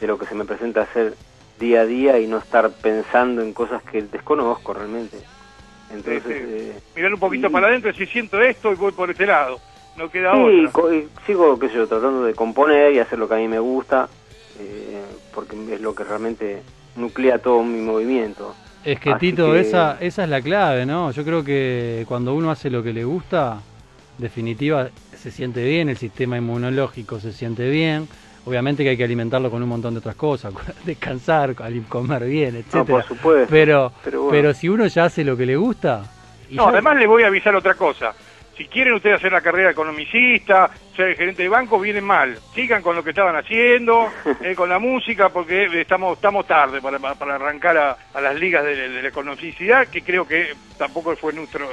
de 0.00 0.06
lo 0.06 0.18
que 0.18 0.26
se 0.26 0.34
me 0.34 0.44
presenta 0.44 0.82
hacer 0.82 1.16
día 1.58 1.80
a 1.80 1.86
día 1.86 2.18
y 2.18 2.26
no 2.26 2.38
estar 2.38 2.70
pensando 2.74 3.42
en 3.42 3.54
cosas 3.54 3.82
que 3.84 4.02
desconozco 4.02 4.74
realmente. 4.74 5.18
Entonces, 5.90 6.42
eh, 6.46 6.80
Mirar 6.94 7.14
un 7.14 7.20
poquito 7.20 7.46
y- 7.46 7.50
para 7.50 7.68
adentro, 7.68 7.92
si 7.94 8.06
siento 8.06 8.40
esto 8.40 8.70
y 8.72 8.76
voy 8.76 8.92
por 8.92 9.10
este 9.10 9.26
lado. 9.26 9.60
No 9.96 10.10
queda 10.10 10.32
Sí, 10.32 10.66
otra. 10.66 10.94
y 10.94 11.08
sigo, 11.26 11.58
qué 11.58 11.68
sé 11.68 11.74
yo, 11.74 11.88
tratando 11.88 12.24
de 12.24 12.34
componer 12.34 12.92
y 12.92 12.98
hacer 12.98 13.18
lo 13.18 13.28
que 13.28 13.34
a 13.34 13.38
mí 13.38 13.48
me 13.48 13.58
gusta, 13.58 14.10
eh, 14.58 15.04
porque 15.32 15.56
es 15.74 15.80
lo 15.80 15.94
que 15.94 16.04
realmente 16.04 16.64
nuclea 16.96 17.38
todo 17.38 17.62
mi 17.62 17.80
movimiento. 17.80 18.54
Es 18.86 19.00
que 19.00 19.10
Así 19.10 19.30
Tito, 19.32 19.52
que- 19.52 19.60
esa, 19.60 19.98
esa 20.00 20.22
es 20.24 20.30
la 20.30 20.40
clave, 20.40 20.86
¿no? 20.86 21.10
Yo 21.10 21.24
creo 21.24 21.42
que 21.42 22.04
cuando 22.06 22.34
uno 22.34 22.50
hace 22.52 22.70
lo 22.70 22.82
que 22.84 22.92
le 22.92 23.02
gusta, 23.04 23.58
definitiva, 24.16 24.88
se 25.14 25.30
siente 25.32 25.64
bien, 25.64 25.88
el 25.88 25.96
sistema 25.96 26.36
inmunológico 26.38 27.18
se 27.18 27.32
siente 27.32 27.68
bien, 27.68 28.06
obviamente 28.44 28.84
que 28.84 28.90
hay 28.90 28.96
que 28.96 29.02
alimentarlo 29.02 29.50
con 29.50 29.60
un 29.60 29.68
montón 29.68 29.94
de 29.94 29.98
otras 29.98 30.14
cosas, 30.14 30.54
descansar, 30.84 31.54
comer 31.88 32.24
bien, 32.26 32.54
etcétera. 32.56 32.84
por 32.84 33.02
supuesto. 33.04 33.48
Pero, 33.50 33.92
Pero 34.30 34.54
si 34.54 34.68
uno 34.68 34.86
ya 34.86 35.06
hace 35.06 35.24
lo 35.24 35.36
que 35.36 35.46
le 35.46 35.56
gusta, 35.56 36.04
y 36.48 36.54
No, 36.54 36.68
además 36.68 36.96
les 36.96 37.08
voy 37.08 37.24
a 37.24 37.26
avisar 37.26 37.56
otra 37.56 37.74
cosa. 37.74 38.14
Si 38.56 38.66
quieren 38.68 38.94
ustedes 38.94 39.16
hacer 39.16 39.32
la 39.32 39.40
carrera 39.40 39.66
de 39.68 39.72
economicista, 39.72 40.70
ser 40.96 41.16
gerente 41.16 41.42
de 41.42 41.48
banco, 41.48 41.78
vienen 41.78 42.04
mal. 42.04 42.36
Sigan 42.54 42.82
con 42.82 42.96
lo 42.96 43.04
que 43.04 43.10
estaban 43.10 43.36
haciendo, 43.36 44.08
eh, 44.42 44.54
con 44.54 44.68
la 44.68 44.78
música, 44.78 45.28
porque 45.28 45.66
estamos 45.80 46.16
estamos 46.16 46.46
tarde 46.46 46.80
para, 46.80 46.98
para 46.98 47.34
arrancar 47.36 47.76
a, 47.76 47.96
a 48.14 48.20
las 48.20 48.34
ligas 48.38 48.64
de, 48.64 48.88
de 48.88 49.02
la 49.02 49.08
economicidad, 49.08 49.86
que 49.88 50.02
creo 50.02 50.26
que 50.26 50.54
tampoco 50.78 51.14
fue 51.16 51.32
nuestro 51.32 51.66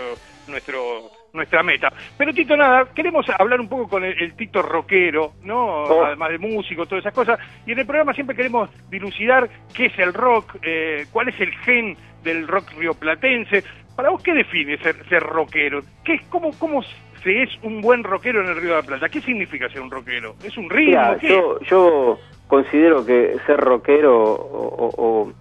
nuestro 0.47 1.09
nuestra 1.33 1.63
meta. 1.63 1.91
Pero 2.17 2.31
Tito, 2.33 2.55
nada, 2.55 2.85
queremos 2.93 3.25
hablar 3.39 3.59
un 3.59 3.67
poco 3.67 3.87
con 3.87 4.03
el, 4.03 4.21
el 4.21 4.35
Tito 4.35 4.61
rockero, 4.61 5.33
¿no? 5.43 5.65
Oh. 5.85 6.05
Además 6.05 6.29
de 6.29 6.37
músico, 6.37 6.85
todas 6.85 7.03
esas 7.03 7.13
cosas. 7.13 7.39
Y 7.65 7.71
en 7.71 7.79
el 7.79 7.85
programa 7.85 8.13
siempre 8.13 8.35
queremos 8.35 8.69
dilucidar 8.89 9.49
qué 9.73 9.87
es 9.87 9.97
el 9.97 10.13
rock, 10.13 10.57
eh, 10.61 11.05
cuál 11.11 11.29
es 11.29 11.39
el 11.41 11.51
gen 11.59 11.97
del 12.23 12.47
rock 12.47 12.71
rioplatense. 12.77 13.63
Para 13.95 14.09
vos, 14.09 14.21
¿qué 14.21 14.33
define 14.33 14.77
ser, 14.77 14.95
ser 15.07 15.23
rockero? 15.23 15.81
¿Qué, 16.03 16.15
es- 16.15 16.21
cómo, 16.29 16.51
¿Cómo 16.59 16.83
se 17.23 17.43
es 17.43 17.49
un 17.63 17.81
buen 17.81 18.03
rockero 18.03 18.41
en 18.41 18.49
el 18.49 18.55
Río 18.57 18.71
de 18.71 18.81
la 18.81 18.87
Plata? 18.87 19.09
¿Qué 19.09 19.21
significa 19.21 19.69
ser 19.69 19.81
un 19.81 19.91
rockero? 19.91 20.35
¿Es 20.43 20.57
un 20.57 20.69
ritmo? 20.69 20.89
Mira, 20.91 21.17
yo, 21.21 21.59
yo 21.61 22.19
considero 22.47 23.05
que 23.05 23.37
ser 23.45 23.59
rockero 23.59 24.33
o, 24.33 24.35
o- 24.35 24.93
o- 24.97 25.33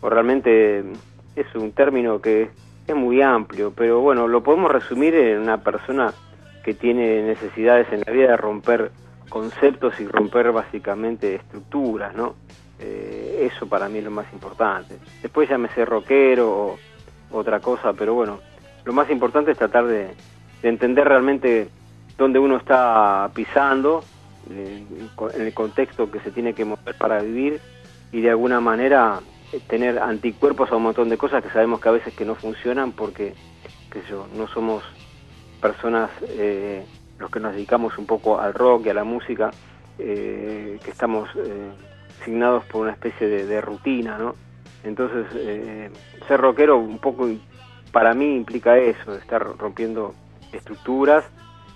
o 0.00 0.08
realmente 0.10 0.84
es 1.36 1.46
un 1.54 1.72
término 1.72 2.20
que 2.20 2.48
es 2.86 2.94
muy 2.94 3.20
amplio, 3.22 3.72
pero 3.74 4.00
bueno, 4.00 4.28
lo 4.28 4.42
podemos 4.42 4.70
resumir 4.70 5.14
en 5.14 5.40
una 5.40 5.58
persona 5.62 6.12
que 6.62 6.74
tiene 6.74 7.22
necesidades 7.22 7.86
en 7.92 8.02
la 8.06 8.12
vida 8.12 8.28
de 8.30 8.36
romper 8.36 8.90
conceptos 9.28 9.98
y 10.00 10.06
romper 10.06 10.52
básicamente 10.52 11.34
estructuras, 11.36 12.14
¿no? 12.14 12.34
Eh, 12.78 13.48
eso 13.52 13.66
para 13.68 13.88
mí 13.88 13.98
es 13.98 14.04
lo 14.04 14.10
más 14.10 14.26
importante. 14.32 14.96
Después 15.22 15.48
llámese 15.48 15.84
rockero 15.84 16.50
o 16.50 16.78
otra 17.32 17.60
cosa, 17.60 17.92
pero 17.94 18.14
bueno, 18.14 18.40
lo 18.84 18.92
más 18.92 19.10
importante 19.10 19.50
es 19.52 19.58
tratar 19.58 19.86
de, 19.86 20.08
de 20.64 20.70
entender 20.70 21.06
realmente 21.06 21.68
dónde 22.16 22.38
uno 22.38 22.56
está 22.56 23.30
pisando, 23.34 24.02
eh, 24.50 24.82
en 25.34 25.42
el 25.42 25.52
contexto 25.52 26.10
que 26.10 26.20
se 26.20 26.30
tiene 26.30 26.54
que 26.54 26.64
mover 26.64 26.96
para 26.96 27.20
vivir 27.20 27.60
y 28.12 28.22
de 28.22 28.30
alguna 28.30 28.60
manera 28.60 29.20
eh, 29.52 29.60
tener 29.66 29.98
anticuerpos 29.98 30.72
a 30.72 30.76
un 30.76 30.84
montón 30.84 31.10
de 31.10 31.18
cosas 31.18 31.42
que 31.42 31.50
sabemos 31.50 31.80
que 31.82 31.90
a 31.90 31.92
veces 31.92 32.14
que 32.14 32.24
no 32.24 32.34
funcionan 32.34 32.92
porque 32.92 33.34
qué 33.90 34.00
sé 34.00 34.08
yo, 34.08 34.26
no 34.34 34.48
somos 34.48 34.82
personas 35.60 36.10
eh, 36.30 36.82
los 37.18 37.30
que 37.30 37.40
nos 37.40 37.52
dedicamos 37.54 37.98
un 37.98 38.06
poco 38.06 38.40
al 38.40 38.54
rock 38.54 38.86
y 38.86 38.88
a 38.88 38.94
la 38.94 39.04
música 39.04 39.50
eh, 39.98 40.78
que 40.82 40.90
estamos 40.90 41.28
eh, 41.36 41.70
signados 42.24 42.64
por 42.64 42.82
una 42.82 42.92
especie 42.92 43.28
de, 43.28 43.60
rutina, 43.60 44.16
¿no? 44.16 44.34
Entonces, 44.82 45.26
ser 46.26 46.40
rockero 46.40 46.78
un 46.78 46.98
poco 46.98 47.28
para 47.92 48.14
mí 48.14 48.34
implica 48.34 48.78
eso, 48.78 49.14
estar 49.14 49.42
rompiendo 49.58 50.14
estructuras 50.54 51.24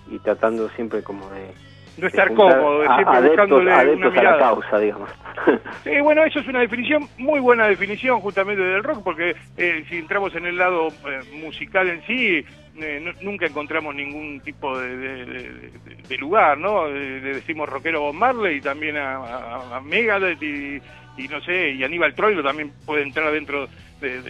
y 0.09 0.19
tratando 0.19 0.69
siempre 0.69 1.03
como 1.03 1.29
de... 1.29 1.51
no 1.97 2.07
estar 2.07 2.33
cómodo, 2.33 2.81
a- 2.89 2.95
siempre 2.95 3.17
adeptos, 3.17 3.49
buscándole 3.49 3.71
una 3.95 4.19
a 4.19 4.23
la 4.23 4.37
causa, 4.39 4.79
digamos. 4.79 5.09
Sí, 5.83 5.91
bueno, 6.01 6.23
eso 6.25 6.39
es 6.39 6.47
una 6.47 6.59
definición, 6.59 7.07
muy 7.17 7.39
buena 7.39 7.67
definición 7.67 8.19
justamente 8.19 8.61
del 8.61 8.83
rock, 8.83 9.01
porque 9.03 9.35
eh, 9.57 9.85
si 9.89 9.97
entramos 9.97 10.35
en 10.35 10.45
el 10.45 10.57
lado 10.57 10.87
eh, 10.89 11.21
musical 11.41 11.87
en 11.89 12.01
sí, 12.05 12.43
eh, 12.81 12.99
no- 13.01 13.13
nunca 13.21 13.45
encontramos 13.45 13.95
ningún 13.95 14.41
tipo 14.41 14.77
de, 14.77 14.97
de- 14.97 15.25
de- 15.25 15.71
de 16.07 16.17
lugar, 16.17 16.57
¿no? 16.57 16.87
Eh, 16.87 17.21
Le 17.23 17.33
decimos 17.35 17.69
rockero 17.69 18.01
Bob 18.01 18.13
Marley 18.15 18.57
y 18.57 18.61
también 18.61 18.97
a, 18.97 19.15
a- 19.15 19.77
a 19.77 19.81
Megadeth 19.81 20.41
y, 20.43 20.81
y 21.17 21.27
no 21.29 21.39
sé, 21.41 21.71
y 21.71 21.83
Aníbal 21.83 22.13
Troilo 22.15 22.43
también 22.43 22.71
puede 22.85 23.03
entrar 23.03 23.31
dentro 23.31 23.67
de, 24.01 24.21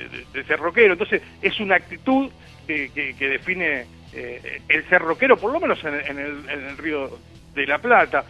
ser 0.48 0.60
rockero. 0.60 0.94
Entonces, 0.94 1.22
es 1.42 1.60
una 1.60 1.76
actitud 1.76 2.30
que, 2.68 2.92
que- 2.94 3.16
que 3.16 3.28
define 3.30 3.86
eh, 4.14 4.62
el 4.68 4.88
ser 4.90 5.02
rockero, 5.02 5.38
por 5.38 5.52
lo 5.52 5.60
menos 5.60 5.84
en, 5.84 5.94
en 5.96 6.20
el, 6.20 6.50
en 6.50 6.66
el 6.68 6.78
Río 6.78 7.10
de 7.54 7.68
la 7.68 7.78
Plata. 7.80 8.24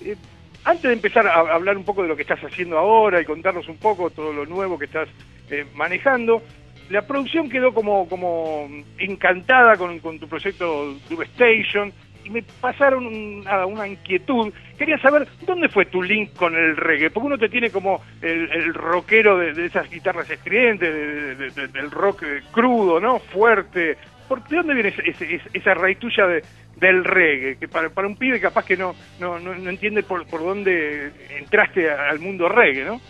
Eh, 0.00 0.16
antes 0.64 0.82
de 0.82 0.92
empezar 0.94 1.26
a 1.26 1.40
hablar 1.54 1.76
un 1.76 1.84
poco 1.84 2.02
de 2.02 2.08
lo 2.08 2.16
que 2.16 2.22
estás 2.22 2.40
haciendo 2.42 2.76
ahora 2.78 3.20
y 3.20 3.24
contarnos 3.24 3.68
un 3.68 3.76
poco 3.78 4.10
todo 4.10 4.32
lo 4.32 4.46
nuevo 4.46 4.78
que 4.78 4.86
estás 4.86 5.08
eh, 5.50 5.64
manejando, 5.74 6.42
la 6.90 7.02
producción 7.02 7.48
quedó 7.48 7.72
como, 7.72 8.08
como 8.08 8.68
encantada 8.98 9.76
con, 9.76 10.00
tu 10.18 10.28
proyecto 10.28 10.94
Dube 11.08 11.24
Station 11.26 11.92
y 12.24 12.30
me 12.30 12.42
pasaron 12.60 13.06
un- 13.06 13.44
una 13.68 13.86
inquietud. 13.86 14.52
Quería 14.76 14.98
saber 14.98 15.28
dónde 15.46 15.68
fue 15.68 15.86
tu 15.86 16.02
link 16.02 16.34
con 16.34 16.56
el 16.56 16.76
reggae, 16.76 17.10
porque 17.10 17.26
uno 17.28 17.38
te 17.38 17.48
tiene 17.48 17.70
como 17.70 18.02
el, 18.20 18.50
el 18.50 18.74
rockero 18.74 19.38
de, 19.38 19.66
esas 19.66 19.88
guitarras 19.88 20.28
estridentes, 20.28 20.92
de- 20.92 21.34
de- 21.36 21.50
de- 21.50 21.68
del 21.68 21.90
rock 21.92 22.24
crudo, 22.50 22.98
¿no? 23.00 23.18
Fuerte. 23.20 23.96
¿Por 24.28 24.42
¿De 24.48 24.56
dónde 24.56 24.74
viene 24.74 24.88
ese- 25.04 25.40
esa 25.52 25.74
raíz 25.74 25.98
tuya 25.98 26.26
de, 26.26 26.42
del 26.76 27.04
reggae? 27.04 27.56
Que 27.56 27.68
para, 27.68 27.88
un 28.06 28.16
pibe 28.16 28.40
capaz 28.40 28.64
que 28.64 28.76
no, 28.76 28.94
no, 29.20 29.38
no, 29.38 29.54
no 29.54 29.70
entiende 29.70 30.02
por, 30.02 30.26
por 30.26 30.40
dónde 30.42 31.12
entraste 31.38 31.90
al 31.90 32.18
mundo 32.18 32.48
reggae, 32.48 32.84
¿no? 32.84 33.00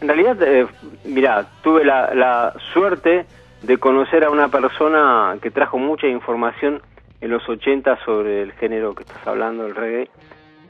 En 0.00 0.08
realidad, 0.08 0.36
eh, 0.42 0.66
mira, 1.04 1.46
tuve 1.62 1.84
la, 1.84 2.14
la 2.14 2.52
suerte 2.72 3.26
de 3.62 3.78
conocer 3.78 4.24
a 4.24 4.30
una 4.30 4.48
persona 4.48 5.36
que 5.40 5.50
trajo 5.50 5.78
mucha 5.78 6.06
información 6.06 6.82
en 7.20 7.30
los 7.30 7.48
80 7.48 7.98
sobre 8.04 8.42
el 8.42 8.52
género 8.52 8.94
que 8.94 9.02
estás 9.04 9.26
hablando, 9.26 9.66
el 9.66 9.74
reggae, 9.74 10.08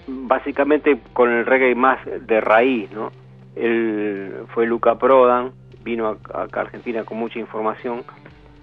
básicamente 0.07 0.99
con 1.13 1.31
el 1.31 1.47
reggae 1.47 1.75
más 1.75 1.99
de 2.05 2.41
raíz, 2.41 2.91
¿no? 2.93 3.11
Él 3.57 4.45
fue 4.53 4.67
Luca 4.67 4.97
Prodan, 4.99 5.53
vino 5.83 6.09
acá 6.09 6.61
a 6.61 6.63
Argentina 6.65 7.05
con 7.05 7.19
mucha 7.19 7.39
información. 7.39 8.05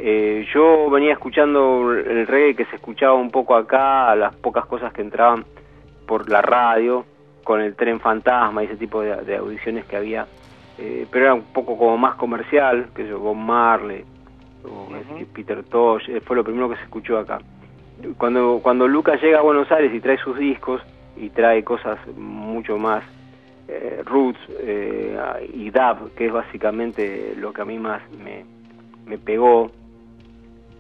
Eh, 0.04 0.48
yo 0.52 0.90
venía 0.90 1.14
escuchando 1.14 1.92
el 1.94 2.26
reggae 2.26 2.56
que 2.56 2.66
se 2.66 2.78
escuchaba 2.78 3.14
un 3.14 3.30
poco 3.30 3.56
acá, 3.56 4.16
las 4.16 4.36
pocas 4.36 4.66
cosas 4.66 4.92
que 4.94 5.02
entraban 5.02 5.46
por 6.08 6.28
la 6.28 6.42
radio, 6.42 7.06
con 7.44 7.62
el 7.62 7.76
tren 7.76 8.00
fantasma 8.00 8.64
y 8.64 8.66
ese 8.66 8.78
tipo 8.78 9.02
de, 9.02 9.16
de 9.18 9.38
audiciones 9.38 9.86
que 9.86 9.98
había, 9.98 10.26
eh, 10.80 11.06
pero 11.12 11.26
era 11.26 11.34
un 11.36 11.44
poco 11.54 11.78
como 11.78 11.98
más 11.98 12.16
comercial, 12.16 12.88
que 12.96 13.08
yo, 13.08 13.20
Bob 13.20 13.36
Marley, 13.36 14.04
o 14.64 14.88
Peter 15.34 15.64
Tosh, 15.64 16.10
eh, 16.10 16.20
fue 16.22 16.36
lo 16.36 16.44
primero 16.44 16.68
que 16.70 16.78
se 16.78 16.84
escuchó 16.84 17.20
acá. 17.20 17.40
Cuando, 18.18 18.60
cuando 18.64 18.88
Lucas 18.88 19.22
llega 19.22 19.38
a 19.40 19.42
Buenos 19.44 19.72
Aires 19.72 19.94
y 19.94 20.00
trae 20.00 20.18
sus 20.18 20.38
discos 20.38 20.82
y 21.16 21.30
trae 21.30 21.64
cosas 21.64 22.00
mucho 22.18 22.80
más 22.80 23.04
eh, 23.68 24.02
roots 24.04 24.40
eh, 24.60 25.16
y 25.54 25.70
dub, 25.70 26.14
que 26.16 26.26
es 26.26 26.34
básicamente 26.34 27.36
lo 27.38 27.54
que 27.54 27.62
a 27.62 27.66
mí 27.66 27.78
más 27.78 28.02
me, 28.24 28.44
me 29.06 29.20
pegó, 29.20 29.72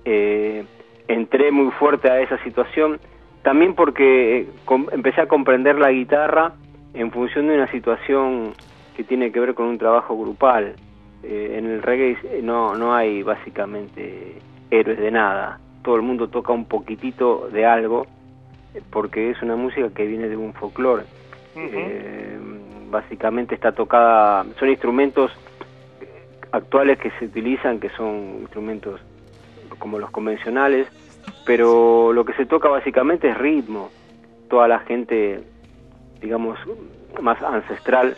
eh, 0.05 0.65
entré 1.07 1.51
muy 1.51 1.71
fuerte 1.71 2.09
a 2.09 2.21
esa 2.21 2.41
situación, 2.43 2.99
también 3.43 3.75
porque 3.75 4.39
eh, 4.39 4.47
empecé 4.91 5.21
a 5.21 5.27
comprender 5.27 5.77
la 5.77 5.91
guitarra 5.91 6.53
en 6.93 7.11
función 7.11 7.47
de 7.47 7.55
una 7.55 7.71
situación 7.71 8.53
que 8.95 9.03
tiene 9.03 9.31
que 9.31 9.39
ver 9.39 9.53
con 9.53 9.67
un 9.67 9.77
trabajo 9.77 10.17
grupal. 10.17 10.75
Eh, 11.23 11.55
en 11.57 11.65
el 11.65 11.81
reggae 11.81 12.17
eh, 12.23 12.41
no, 12.43 12.75
no 12.75 12.95
hay 12.95 13.21
básicamente 13.21 14.39
héroes 14.71 14.99
de 14.99 15.11
nada, 15.11 15.59
todo 15.83 15.95
el 15.95 16.01
mundo 16.01 16.29
toca 16.29 16.51
un 16.51 16.65
poquitito 16.65 17.49
de 17.51 17.65
algo, 17.65 18.07
porque 18.89 19.29
es 19.29 19.41
una 19.41 19.55
música 19.55 19.89
que 19.89 20.05
viene 20.05 20.29
de 20.29 20.37
un 20.37 20.53
folclore. 20.53 21.03
Eh, 21.55 22.39
básicamente 22.89 23.55
está 23.55 23.73
tocada, 23.73 24.45
son 24.57 24.69
instrumentos 24.69 25.31
actuales 26.51 26.97
que 26.97 27.11
se 27.11 27.25
utilizan, 27.25 27.79
que 27.79 27.89
son 27.89 28.39
instrumentos 28.41 28.99
como 29.81 29.99
los 29.99 30.11
convencionales, 30.11 30.87
pero 31.45 32.13
lo 32.13 32.23
que 32.23 32.33
se 32.33 32.45
toca 32.45 32.69
básicamente 32.69 33.27
es 33.29 33.37
ritmo. 33.37 33.89
Toda 34.49 34.67
la 34.69 34.79
gente, 34.79 35.41
digamos, 36.21 36.57
más 37.21 37.41
ancestral, 37.41 38.15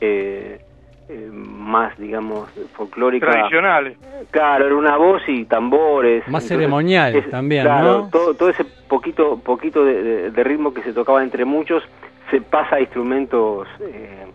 eh, 0.00 0.60
eh, 1.08 1.28
más, 1.32 1.96
digamos, 1.98 2.48
folclórica. 2.74 3.30
Tradicionales. 3.30 3.98
Claro, 4.30 4.66
era 4.66 4.74
una 4.76 4.96
voz 4.96 5.22
y 5.28 5.44
tambores. 5.44 6.26
Más 6.28 6.44
ceremonial 6.44 7.24
también, 7.30 7.62
claro, 7.64 7.98
¿no? 8.04 8.08
Todo, 8.10 8.34
todo 8.34 8.48
ese 8.50 8.64
poquito, 8.64 9.38
poquito 9.38 9.84
de, 9.84 10.02
de- 10.02 10.30
de 10.30 10.44
ritmo 10.44 10.72
que 10.74 10.82
se 10.82 10.92
tocaba 10.92 11.22
entre 11.22 11.44
muchos 11.44 11.82
se 12.30 12.40
pasa 12.40 12.76
a 12.76 12.80
instrumentos 12.80 13.68
eh, 13.80 14.26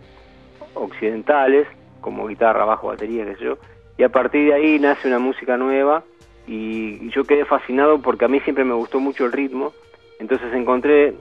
occidentales, 0.74 1.66
como 2.00 2.26
guitarra, 2.28 2.64
bajo, 2.64 2.86
batería, 2.88 3.24
qué 3.26 3.36
sé 3.36 3.44
yo, 3.44 3.58
y 3.98 4.02
a 4.02 4.08
partir 4.08 4.46
de 4.48 4.54
ahí 4.54 4.78
nace 4.78 5.08
una 5.08 5.18
música 5.18 5.56
nueva 5.56 6.02
y 6.46 7.10
yo 7.10 7.24
quedé 7.24 7.44
fascinado 7.44 8.00
porque 8.00 8.24
a 8.24 8.28
mí 8.28 8.40
siempre 8.40 8.64
me 8.64 8.74
gustó 8.74 8.98
mucho 9.00 9.24
el 9.26 9.32
ritmo, 9.32 9.72
entonces 10.18 10.52
encontré 10.54 11.14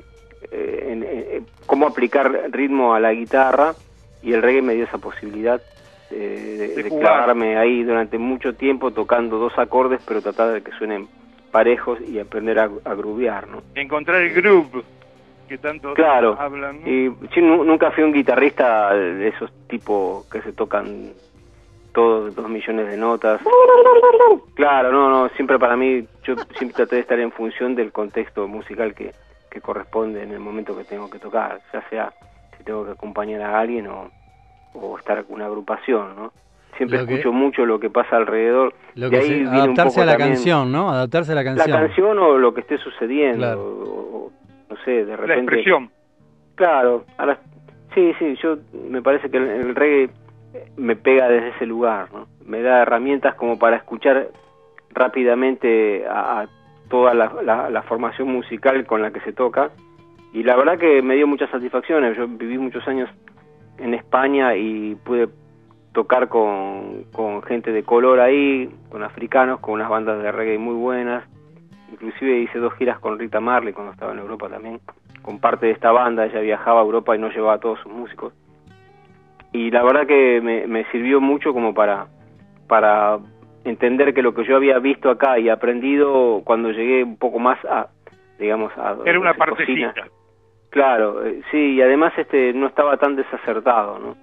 eh, 0.51 0.87
en- 0.91 1.03
en- 1.03 1.45
cómo 1.65 1.85
aplicar 1.87 2.31
ritmo 2.51 2.93
a 2.95 2.99
la 2.99 3.13
guitarra 3.13 3.73
y 4.23 4.31
el 4.33 4.41
reggae 4.41 4.61
me 4.61 4.73
dio 4.75 4.85
esa 4.85 4.97
posibilidad 4.97 5.61
eh, 6.11 6.73
de, 6.75 6.83
De 6.83 6.89
clavarme 6.89 7.57
ahí 7.57 7.83
durante 7.83 8.17
mucho 8.17 8.55
tiempo 8.55 8.91
tocando 8.91 9.37
dos 9.37 9.53
acordes, 9.59 10.01
pero 10.07 10.21
tratar 10.21 10.51
de 10.53 10.61
que 10.63 10.71
suenen 10.71 11.07
parejos 11.51 11.99
y 12.01 12.17
aprender 12.19 12.57
a, 12.59 12.69
a 12.85 12.93
groovear, 12.95 13.47
¿no? 13.47 13.61
Encontrar 13.75 14.21
el 14.21 14.33
groove. 14.33 14.83
que 15.47 15.57
tanto 15.57 15.93
Claro. 15.93 16.35
hablan. 16.39 16.81
¿no? 16.81 16.87
Y 16.89 17.11
nunca 17.41 17.91
fui 17.91 18.03
un 18.03 18.13
guitarrista 18.13 18.93
de 18.93 19.27
esos 19.27 19.51
tipos 19.67 20.25
que 20.31 20.41
se 20.41 20.51
tocan 20.53 21.11
todos 21.93 22.35
dos 22.35 22.49
millones 22.49 22.87
de 22.87 22.97
notas. 22.97 23.41
Claro, 24.55 24.91
no, 24.91 25.09
no, 25.09 25.29
siempre 25.29 25.57
para 25.59 25.75
mí, 25.75 26.05
yo 26.23 26.35
siempre 26.57 26.75
traté 26.75 26.95
de 26.97 27.01
estar 27.01 27.19
en 27.19 27.31
función 27.31 27.75
del 27.75 27.91
contexto 27.91 28.47
musical 28.47 28.93
que, 28.93 29.13
que 29.49 29.61
corresponde 29.61 30.23
en 30.23 30.31
el 30.31 30.39
momento 30.39 30.77
que 30.77 30.83
tengo 30.83 31.09
que 31.09 31.19
tocar, 31.19 31.59
ya 31.73 31.81
sea 31.89 32.11
si 32.57 32.63
tengo 32.63 32.85
que 32.85 32.91
acompañar 32.91 33.41
a 33.41 33.59
alguien 33.59 33.87
o, 33.87 34.09
o 34.73 34.97
estar 34.97 35.23
con 35.25 35.35
una 35.35 35.45
agrupación, 35.45 36.15
¿no? 36.15 36.31
Siempre 36.77 37.05
que- 37.05 37.13
escucho 37.15 37.31
mucho 37.33 37.65
lo 37.65 37.79
que 37.79 37.89
pasa 37.89 38.15
alrededor. 38.17 38.73
Lo 38.95 39.09
de 39.09 39.11
que 39.11 39.17
ahí 39.23 39.27
se- 39.29 39.33
viene 39.35 39.49
un 39.49 39.55
adaptarse 39.55 39.89
poco 39.95 40.01
a 40.01 40.05
la 40.05 40.11
también 40.13 40.29
canción, 40.33 40.71
¿no? 40.71 40.89
Adaptarse 40.91 41.31
a 41.31 41.35
la 41.35 41.43
La 41.43 41.55
canción. 41.55 41.77
canción 41.77 42.19
o 42.19 42.37
lo 42.37 42.53
que 42.53 42.61
esté 42.61 42.77
sucediendo, 42.77 43.37
Claro. 43.37 43.61
o- 43.61 44.17
o- 44.27 44.31
no 44.69 44.75
sé, 44.85 44.91
de 45.05 45.05
la 45.05 45.15
repente... 45.17 45.41
expresión. 45.41 45.89
Claro, 46.55 47.05
ahora, 47.17 47.39
sí, 47.95 48.13
sí, 48.19 48.35
yo 48.43 48.57
me 48.89 49.01
parece 49.01 49.29
que 49.31 49.37
el, 49.37 49.43
el 49.47 49.75
reggae 49.75 50.09
me 50.77 50.95
pega 50.95 51.27
desde 51.29 51.49
ese 51.49 51.65
lugar, 51.65 52.07
¿no? 52.13 52.27
Me 52.45 52.61
da 52.61 52.81
herramientas 52.81 53.35
como 53.35 53.59
para 53.59 53.77
escuchar 53.77 54.29
rápidamente 54.91 56.05
a, 56.09 56.47
toda 56.89 57.13
la, 57.13 57.31
la- 57.43 57.69
la 57.69 57.81
formación 57.83 58.29
musical 58.31 58.85
con 58.87 59.01
la 59.03 59.11
que 59.11 59.19
se 59.21 59.31
toca 59.31 59.69
y 60.33 60.41
la 60.43 60.55
verdad 60.55 60.79
que 60.79 61.01
me 61.03 61.15
dio 61.15 61.27
muchas 61.27 61.49
satisfacciones. 61.51 62.17
Yo 62.17 62.27
viví 62.27 62.57
muchos 62.57 62.87
años 62.87 63.09
en 63.77 63.93
España 63.93 64.55
y 64.55 64.95
pude 64.95 65.29
tocar 65.93 66.27
con, 66.29 67.03
con 67.13 67.43
gente 67.43 67.71
de 67.71 67.83
color 67.83 68.19
ahí, 68.19 68.69
con 68.89 69.03
africanos, 69.03 69.59
con 69.59 69.75
unas 69.75 69.89
bandas 69.89 70.21
de 70.21 70.31
reggae 70.31 70.57
muy 70.57 70.73
buenas. 70.75 71.23
Inclusive 71.91 72.39
hice 72.39 72.57
dos 72.59 72.73
giras 72.75 72.99
con 72.99 73.17
Rita 73.19 73.39
Marley 73.39 73.73
cuando 73.73 73.93
estaba 73.93 74.11
en 74.13 74.19
Europa 74.19 74.49
también, 74.49 74.79
con 75.21 75.39
parte 75.39 75.67
de 75.67 75.71
esta 75.73 75.91
banda. 75.91 76.25
Ella 76.25 76.39
viajaba 76.41 76.79
a 76.81 76.83
Europa 76.83 77.15
y 77.15 77.19
no 77.19 77.29
llevaba 77.29 77.53
a 77.53 77.59
todos 77.59 77.79
sus 77.81 77.91
músicos. 77.91 78.33
Y 79.51 79.71
la 79.71 79.83
verdad 79.83 80.05
que 80.07 80.41
me, 80.41 80.67
me 80.67 80.85
sirvió 80.91 81.19
mucho 81.21 81.53
como 81.53 81.73
para, 81.73 82.07
para 82.67 83.17
entender 83.63 84.13
que 84.13 84.21
lo 84.21 84.33
que 84.33 84.45
yo 84.45 84.55
había 84.55 84.79
visto 84.79 85.09
acá 85.09 85.39
y 85.39 85.49
aprendido 85.49 86.41
cuando 86.43 86.71
llegué 86.71 87.03
un 87.03 87.17
poco 87.17 87.39
más 87.39 87.57
a, 87.65 87.87
digamos, 88.37 88.71
a... 88.77 88.97
Era 89.05 89.19
una 89.19 89.33
cocina. 89.33 89.93
partecita. 89.93 89.93
Claro, 90.69 91.25
eh, 91.25 91.41
sí, 91.51 91.75
y 91.75 91.81
además 91.81 92.13
este 92.17 92.53
no 92.53 92.67
estaba 92.67 92.97
tan 92.97 93.15
desacertado, 93.15 93.97
¿no? 93.99 94.15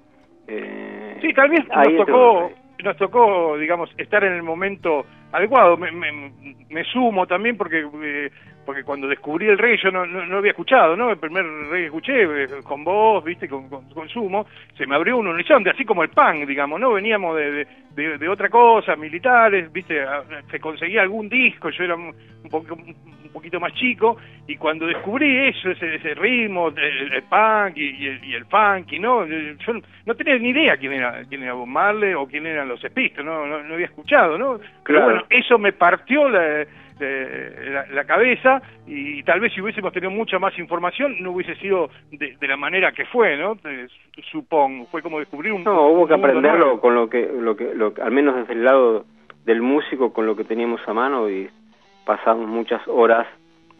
Eh, 0.46 1.18
Sí, 1.20 1.32
tal 1.32 1.50
vez 1.50 1.66
nos 1.68 2.06
tocó, 2.06 2.50
nos 2.84 2.96
tocó, 2.98 3.58
digamos, 3.58 3.90
estar 3.98 4.22
en 4.22 4.34
el 4.34 4.42
momento 4.42 5.04
adecuado. 5.32 5.76
Me, 5.76 5.90
me- 5.90 6.32
me 6.68 6.84
sumo 6.84 7.26
también 7.26 7.56
porque 7.56 7.86
eh, 8.02 8.30
porque 8.64 8.82
cuando 8.82 9.06
descubrí 9.06 9.46
el 9.46 9.58
reggae 9.58 9.78
yo 9.84 9.90
no, 9.92 10.04
no, 10.04 10.26
no 10.26 10.38
había 10.38 10.50
escuchado, 10.50 10.96
¿no? 10.96 11.10
El 11.10 11.18
primer 11.18 11.44
reggae 11.44 11.78
que 11.82 11.86
escuché 11.86 12.22
eh, 12.44 12.48
con 12.64 12.82
vos, 12.82 13.22
viste, 13.24 13.48
con, 13.48 13.68
con, 13.68 13.88
con 13.90 14.08
Sumo, 14.08 14.44
se 14.76 14.86
me 14.88 14.96
abrió 14.96 15.16
un 15.18 15.28
horizonte, 15.28 15.70
así 15.70 15.84
como 15.84 16.02
el 16.02 16.08
punk, 16.10 16.46
digamos, 16.48 16.80
¿no? 16.80 16.92
Veníamos 16.94 17.36
de, 17.36 17.50
de, 17.52 17.66
de- 17.94 18.18
de 18.18 18.28
otra 18.28 18.48
cosa, 18.48 18.96
militares, 18.96 19.72
viste, 19.72 20.00
a- 20.02 20.24
se 20.50 20.58
conseguía 20.58 21.02
algún 21.02 21.28
disco, 21.28 21.70
yo 21.70 21.84
era 21.84 21.94
un, 21.94 22.06
un 22.42 22.50
poco 22.50 22.74
un 22.74 23.32
poquito 23.32 23.60
más 23.60 23.72
chico, 23.74 24.16
y 24.48 24.56
cuando 24.56 24.86
descubrí 24.86 25.48
eso, 25.48 25.70
ese, 25.70 25.96
ese 25.96 26.14
ritmo, 26.14 26.68
el, 26.68 27.12
el 27.12 27.22
punk 27.24 27.76
y, 27.76 27.90
y 27.90 28.06
el, 28.08 28.24
y 28.24 28.34
el 28.34 28.46
funky, 28.46 28.98
¿no? 28.98 29.24
Eh, 29.26 29.56
Yo 29.64 29.74
no 30.06 30.14
tenía 30.14 30.38
ni 30.38 30.48
idea 30.48 30.76
quién 30.76 30.92
era, 30.94 31.22
quién 31.28 31.42
era 31.42 31.52
Bob 31.52 31.66
Marley 31.68 32.14
o 32.14 32.26
quién 32.26 32.46
eran 32.46 32.66
los 32.68 32.80
Spistols, 32.80 33.24
¿no? 33.26 33.46
No, 33.46 33.62
no 33.62 33.74
había 33.74 33.86
escuchado, 33.86 34.38
¿no? 34.38 34.58
Pero 34.58 34.72
Claro. 34.84 35.04
bueno, 35.04 35.15
eso 35.30 35.58
me 35.58 35.72
partió 35.72 36.28
la, 36.28 36.62
eh, 37.00 37.68
la, 37.70 37.86
la 37.86 38.04
cabeza 38.04 38.62
y 38.86 39.22
tal 39.24 39.40
vez 39.40 39.52
si 39.52 39.60
hubiésemos 39.60 39.92
tenido 39.92 40.10
mucha 40.10 40.38
más 40.38 40.58
información 40.58 41.16
no 41.20 41.32
hubiese 41.32 41.54
sido 41.56 41.90
de, 42.10 42.36
de 42.40 42.48
la 42.48 42.56
manera 42.56 42.92
que 42.92 43.04
fue, 43.06 43.36
¿no? 43.36 43.56
Eh, 43.64 43.86
supongo, 44.30 44.86
fue 44.86 45.02
como 45.02 45.18
descubrir 45.18 45.52
un 45.52 45.64
No, 45.64 45.88
hubo 45.88 46.06
que 46.06 46.14
aprenderlo 46.14 46.58
nuevo. 46.58 46.80
con 46.80 46.94
lo 46.94 47.08
que, 47.10 47.28
lo 47.38 47.56
que, 47.56 47.74
lo 47.74 47.92
al 48.02 48.12
menos 48.12 48.36
desde 48.36 48.54
el 48.54 48.64
lado 48.64 49.04
del 49.44 49.62
músico, 49.62 50.12
con 50.12 50.26
lo 50.26 50.34
que 50.36 50.44
teníamos 50.44 50.80
a 50.88 50.92
mano 50.92 51.28
y 51.30 51.48
pasamos 52.04 52.48
muchas 52.48 52.80
horas 52.88 53.26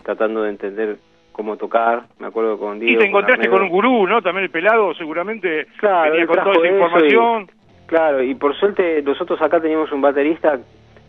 tratando 0.05 0.43
de 0.43 0.51
entender 0.51 0.97
cómo 1.33 1.57
tocar. 1.57 2.05
Me 2.19 2.27
acuerdo 2.29 2.59
con 2.59 2.79
Diego. 2.79 2.95
Y 2.95 2.99
te 3.03 3.09
encontraste 3.09 3.49
con 3.49 3.63
un 3.63 3.69
gurú, 3.69 4.07
¿no? 4.07 4.23
También 4.23 4.45
el 4.45 4.51
pelado 4.51 4.95
seguramente 4.95 5.67
Claro, 5.79 6.11
venía 6.13 6.27
con 6.27 6.37
toda 6.37 6.53
esa 6.57 6.69
información. 6.69 7.51
Claro, 7.87 8.23
y 8.23 8.35
por 8.35 8.55
suerte 8.57 9.03
nosotros 9.03 9.41
acá 9.43 9.61
teníamos 9.61 9.91
un 9.93 10.01
baterista 10.01 10.59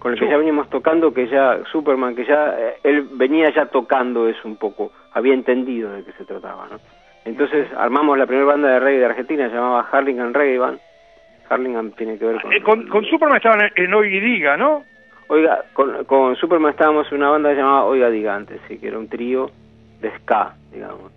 con 0.08 0.14
el 0.14 0.20
que 0.20 0.26
Sí. 0.26 0.32
ya 0.32 0.38
veníamos 0.38 0.70
tocando, 0.70 1.14
que 1.14 1.28
ya, 1.28 1.60
Superman, 1.72 2.16
que 2.16 2.26
ya, 2.26 2.56
eh, 2.58 2.78
él 2.84 3.08
venía 3.14 3.50
ya 3.54 3.66
tocando 3.68 4.28
eso 4.28 4.40
un 4.46 4.56
poco, 4.58 4.92
había 5.14 5.34
entendido 5.34 5.92
de 5.92 6.04
qué 6.04 6.12
se 6.14 6.26
trataba, 6.26 6.68
¿no? 6.72 6.80
Entonces 7.26 7.68
armamos 7.78 8.18
la 8.18 8.26
primera 8.26 8.46
banda 8.48 8.70
de 8.70 8.80
reggae 8.80 9.00
de 9.00 9.06
Argentina, 9.06 9.50
se 9.50 9.56
llamaba 9.56 9.88
Harlingham 9.92 10.34
Reggae 10.34 10.58
Band. 10.60 10.80
Harlingham 11.50 11.92
tiene 11.92 12.18
que 12.18 12.26
ver 12.26 12.42
con... 12.42 12.54
Eh, 12.54 12.62
con, 12.64 12.88
con 12.88 13.06
Superman 13.06 13.38
estaban 13.38 13.62
en, 13.76 13.94
y 14.06 14.20
Diga, 14.20 14.56
¿no? 14.58 14.84
Oiga, 15.28 15.64
con, 15.74 16.06
con 16.06 16.36
Superman 16.38 16.72
estábamos 16.72 17.12
en 17.12 17.18
una 17.18 17.30
banda 17.32 17.52
llamada 17.54 17.84
Oiga 17.84 18.10
Diga 18.10 18.36
antes, 18.36 18.62
sí, 18.68 18.78
que 18.80 18.88
era 18.88 18.98
un 18.98 19.10
trío 19.10 19.50
de 20.02 20.10
ska, 20.20 20.54
digamos. 20.72 21.12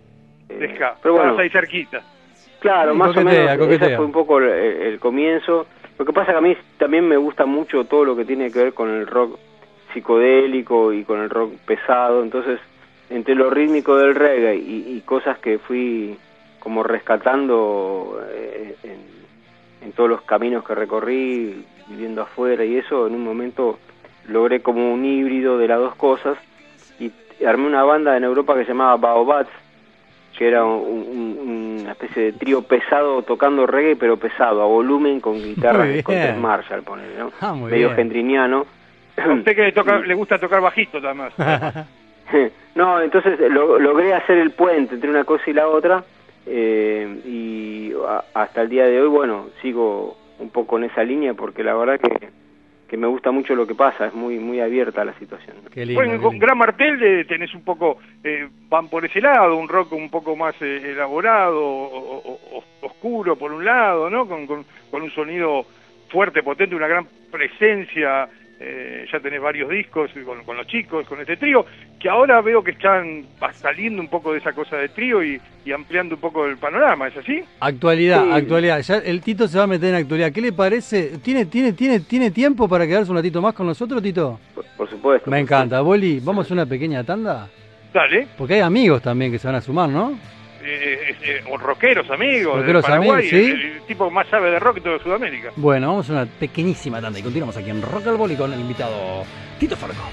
Eh, 0.49 0.55
De 0.55 0.75
ska. 0.75 0.95
Pero 1.01 1.15
bueno, 1.15 1.37
ahí 1.37 1.49
cerquita. 1.49 2.01
Claro, 2.59 2.91
Sí, 2.91 2.97
más 2.97 3.07
coquetea, 3.13 3.31
o 3.31 3.45
menos 3.45 3.57
coquetea. 3.57 3.87
ese 3.87 3.95
fue 3.97 4.05
un 4.05 4.11
poco 4.11 4.37
el, 4.39 4.49
el 4.49 4.99
comienzo. 4.99 5.65
Lo 6.01 6.05
que 6.05 6.13
pasa 6.13 6.31
que 6.31 6.37
a 6.39 6.41
mí 6.41 6.57
también 6.79 7.07
me 7.07 7.15
gusta 7.15 7.45
mucho 7.45 7.83
todo 7.83 8.03
lo 8.05 8.15
que 8.15 8.25
tiene 8.25 8.49
que 8.49 8.57
ver 8.57 8.73
con 8.73 8.89
el 8.89 9.05
rock 9.05 9.37
psicodélico 9.93 10.91
y 10.93 11.03
con 11.03 11.19
el 11.19 11.29
rock 11.29 11.53
pesado, 11.63 12.23
entonces 12.23 12.59
entre 13.11 13.35
lo 13.35 13.51
rítmico 13.51 13.95
del 13.97 14.15
reggae 14.15 14.55
y, 14.55 14.99
cosas 15.05 15.37
que 15.37 15.59
fui 15.59 16.17
como 16.57 16.81
rescatando 16.81 18.19
eh, 18.31 18.75
en, 18.81 19.85
en 19.85 19.91
todos 19.91 20.09
los 20.09 20.23
caminos 20.23 20.65
que 20.65 20.73
recorrí, 20.73 21.67
viviendo 21.87 22.23
afuera 22.23 22.65
y 22.65 22.77
eso, 22.77 23.05
en 23.05 23.13
un 23.13 23.23
momento 23.23 23.77
logré 24.27 24.63
como 24.63 24.91
un 24.91 25.05
híbrido 25.05 25.59
de 25.59 25.67
las 25.67 25.77
dos 25.77 25.93
cosas 25.93 26.35
y 26.99 27.11
armé 27.45 27.67
una 27.67 27.83
banda 27.83 28.17
en 28.17 28.23
Europa 28.23 28.55
que 28.55 28.63
se 28.63 28.69
llamaba 28.69 28.97
Baobats, 28.97 29.51
que 30.41 30.47
era 30.47 30.65
un- 30.65 31.05
un- 31.07 31.77
una 31.83 31.91
especie 31.91 32.23
de 32.23 32.33
trío 32.33 32.63
pesado 32.63 33.21
tocando 33.21 33.67
reggae, 33.67 33.95
pero 33.95 34.17
pesado, 34.17 34.63
a 34.63 34.65
volumen, 34.65 35.19
con 35.19 35.35
de 35.93 36.01
Scott 36.01 36.15
bien. 36.15 36.41
Marshall, 36.41 36.81
ponele, 36.81 37.15
¿no? 37.15 37.31
Ah, 37.39 37.53
muy 37.53 37.69
Medio 37.69 37.89
bien. 37.89 37.97
gendriniano. 37.97 38.65
A 39.23 39.29
usted 39.33 39.55
que 39.55 39.61
le, 39.61 39.71
toca, 39.71 39.99
le 39.99 40.15
gusta 40.15 40.39
tocar 40.39 40.59
bajito, 40.59 40.97
además. 40.97 41.31
no, 42.73 42.99
entonces 43.01 43.39
lo- 43.51 43.77
logré 43.77 44.15
hacer 44.15 44.39
el 44.39 44.49
puente 44.49 44.95
entre 44.95 45.11
una 45.11 45.25
cosa 45.25 45.43
y 45.47 45.53
la 45.53 45.67
otra 45.67 46.03
eh, 46.47 47.21
y 47.23 47.93
a- 48.07 48.23
hasta 48.33 48.63
el 48.63 48.69
día 48.69 48.85
de 48.85 48.99
hoy, 48.99 49.09
bueno, 49.09 49.49
sigo 49.61 50.17
un 50.39 50.49
poco 50.49 50.79
en 50.79 50.85
esa 50.85 51.03
línea 51.03 51.35
porque 51.35 51.63
la 51.63 51.75
verdad 51.75 51.99
que, 51.99 52.29
que 52.91 52.97
me 52.97 53.07
gusta 53.07 53.31
mucho 53.31 53.55
lo 53.55 53.65
que 53.65 53.73
pasa, 53.73 54.07
es 54.07 54.13
muy 54.13 54.37
muy 54.37 54.59
abierta 54.59 55.05
la 55.05 55.13
situación. 55.17 55.55
¿no? 55.63 55.69
Qué 55.69 55.85
lindo, 55.85 56.01
Bueno, 56.03 56.17
qué 56.19 56.23
con. 56.27 56.39
Gran 56.39 56.57
Martel 56.57 57.01
eh, 57.01 57.23
tenés 57.23 57.55
un 57.55 57.63
poco, 57.63 57.99
eh, 58.21 58.49
van 58.67 58.89
por 58.89 59.05
ese 59.05 59.21
lado, 59.21 59.55
un 59.55 59.69
rock 59.69 59.93
un 59.93 60.09
poco 60.09 60.35
más 60.35 60.53
eh, 60.61 60.91
elaborado, 60.91 61.57
o- 61.57 62.17
o- 62.17 62.39
o- 62.57 62.63
oscuro 62.85 63.37
por 63.37 63.53
un 63.53 63.63
lado, 63.63 64.09
¿no? 64.09 64.27
Con, 64.27 64.45
con, 64.45 64.65
con 64.91 65.01
un 65.03 65.09
sonido 65.11 65.65
fuerte, 66.09 66.43
potente, 66.43 66.75
una 66.75 66.89
gran 66.89 67.07
presencia, 67.31 68.27
eh, 68.63 69.05
ya 69.11 69.19
tenés 69.19 69.41
varios 69.41 69.69
discos 69.69 70.11
con, 70.23 70.43
con 70.43 70.55
los 70.55 70.67
chicos, 70.67 71.07
con 71.07 71.19
este 71.19 71.35
trío, 71.37 71.65
que 71.99 72.07
ahora 72.09 72.39
veo 72.41 72.63
que 72.63 72.71
están 72.71 73.25
saliendo 73.53 74.01
un 74.01 74.07
poco 74.07 74.31
de 74.33 74.37
esa 74.37 74.53
cosa 74.53 74.77
de 74.77 74.89
trío 74.89 75.23
y, 75.23 75.41
y 75.65 75.71
ampliando 75.71 76.13
un 76.15 76.21
poco 76.21 76.45
el 76.45 76.57
panorama, 76.57 77.07
¿es 77.07 77.17
así? 77.17 77.41
Actualidad, 77.59 78.23
Sí. 78.23 78.31
actualidad. 78.31 78.79
Ya 78.81 78.97
el 78.97 79.21
Tito 79.21 79.47
se 79.47 79.57
va 79.57 79.63
a 79.63 79.67
meter 79.67 79.89
en 79.89 79.95
actualidad. 79.95 80.31
¿Qué 80.31 80.41
le 80.41 80.53
parece? 80.53 81.17
¿Tiene, 81.23 81.45
tiene, 81.47 81.73
tiene, 81.73 82.01
tiene 82.01 82.29
tiempo 82.29 82.67
para 82.69 82.85
quedarse 82.85 83.09
un 83.09 83.17
ratito 83.17 83.41
más 83.41 83.53
con 83.55 83.65
nosotros, 83.65 84.01
Tito? 84.03 84.39
Por, 84.53 84.65
por 84.77 84.89
supuesto. 84.89 85.29
Me 85.31 85.37
por 85.37 85.41
encanta. 85.41 85.81
Boli, 85.81 86.19
vamos 86.19 86.49
a 86.49 86.53
una 86.53 86.65
pequeña 86.67 87.03
tanda. 87.03 87.47
Dale, 87.93 88.27
Porque 88.37 88.53
hay 88.53 88.59
amigos 88.61 89.01
también 89.01 89.31
que 89.31 89.39
se 89.39 89.47
van 89.47 89.55
a 89.55 89.61
sumar, 89.61 89.89
¿no? 89.89 90.17
Eh, 90.63 91.15
eh, 91.23 91.43
o 91.51 91.57
rockeros 91.57 92.09
amigos, 92.09 92.57
Rockeros 92.57 92.83
Paraguay, 92.85 93.29
amigos, 93.29 93.29
sí. 93.29 93.51
el, 93.51 93.61
el 93.61 93.81
tipo 93.83 94.09
más 94.09 94.27
sabe 94.29 94.51
de 94.51 94.59
rock 94.59 94.81
toda 94.81 94.99
Sudamérica. 94.99 95.51
Bueno, 95.55 95.87
vamos 95.87 96.09
a 96.09 96.13
una 96.13 96.25
pequeñísima 96.25 97.01
tanda 97.01 97.19
y 97.19 97.23
continuamos 97.23 97.57
aquí 97.57 97.69
en 97.69 97.81
Rock 97.81 98.07
al 98.07 98.17
Boli 98.17 98.35
con 98.35 98.53
el 98.53 98.59
invitado 98.59 99.23
Tito 99.59 99.75
Farco. 99.75 100.09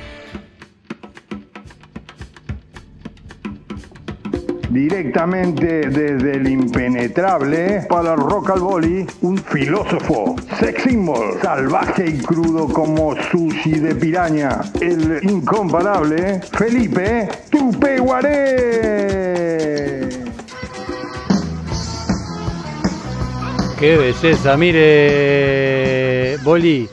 Directamente 4.70 5.88
desde 5.88 6.32
el 6.32 6.46
impenetrable 6.46 7.86
para 7.88 8.14
rock 8.14 8.50
al 8.50 8.60
boli, 8.60 9.06
un 9.22 9.38
filósofo, 9.38 10.36
sex 10.60 10.82
symbol, 10.82 11.38
salvaje 11.40 12.04
y 12.06 12.18
crudo 12.18 12.68
como 12.68 13.16
sushi 13.16 13.78
de 13.80 13.94
piraña, 13.94 14.60
el 14.82 15.20
incomparable 15.22 16.42
Felipe 16.52 17.30
Tupeguaré. 17.50 19.47
Qué 23.78 23.96
belleza, 23.96 24.56
mire, 24.56 26.36
Boli. 26.42 26.88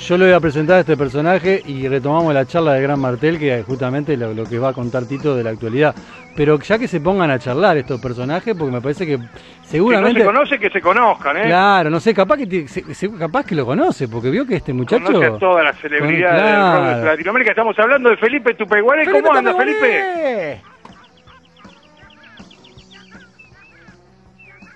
yo 0.00 0.18
le 0.18 0.24
voy 0.24 0.34
a 0.34 0.40
presentar 0.40 0.78
a 0.78 0.80
este 0.80 0.96
personaje 0.96 1.62
y 1.64 1.86
retomamos 1.86 2.34
la 2.34 2.44
charla 2.44 2.72
de 2.72 2.82
Gran 2.82 2.98
Martel, 2.98 3.38
que 3.38 3.60
es 3.60 3.64
justamente 3.64 4.16
lo, 4.16 4.34
lo 4.34 4.44
que 4.44 4.58
va 4.58 4.70
a 4.70 4.72
contar 4.72 5.04
Tito 5.06 5.36
de 5.36 5.44
la 5.44 5.50
actualidad. 5.50 5.94
Pero 6.34 6.58
ya 6.58 6.76
que 6.76 6.88
se 6.88 7.00
pongan 7.00 7.30
a 7.30 7.38
charlar 7.38 7.76
estos 7.76 8.00
personajes, 8.00 8.52
porque 8.56 8.72
me 8.72 8.80
parece 8.80 9.06
que 9.06 9.18
Que 9.18 9.24
seguramente... 9.62 10.24
no 10.24 10.30
se 10.30 10.34
conoce, 10.34 10.58
que 10.58 10.70
se 10.70 10.80
conozcan, 10.80 11.36
¿eh? 11.36 11.44
Claro, 11.44 11.88
no 11.88 12.00
sé, 12.00 12.12
capaz 12.12 12.38
que, 12.38 12.66
capaz 13.16 13.46
que 13.46 13.54
lo 13.54 13.64
conoce, 13.64 14.08
porque 14.08 14.30
vio 14.30 14.44
que 14.44 14.56
este 14.56 14.72
muchacho... 14.72 15.04
Conoce 15.04 15.26
a 15.26 15.38
todas 15.38 15.64
las 15.64 15.78
celebridades 15.78 16.42
claro. 16.42 16.98
de 16.98 17.04
Latinoamérica. 17.04 17.52
Estamos 17.52 17.78
hablando 17.78 18.10
de 18.10 18.16
Felipe 18.16 18.54
Tupeguaré. 18.54 19.04
¿Cómo 19.08 19.32
anda! 19.32 19.54
Felipe? 19.54 20.60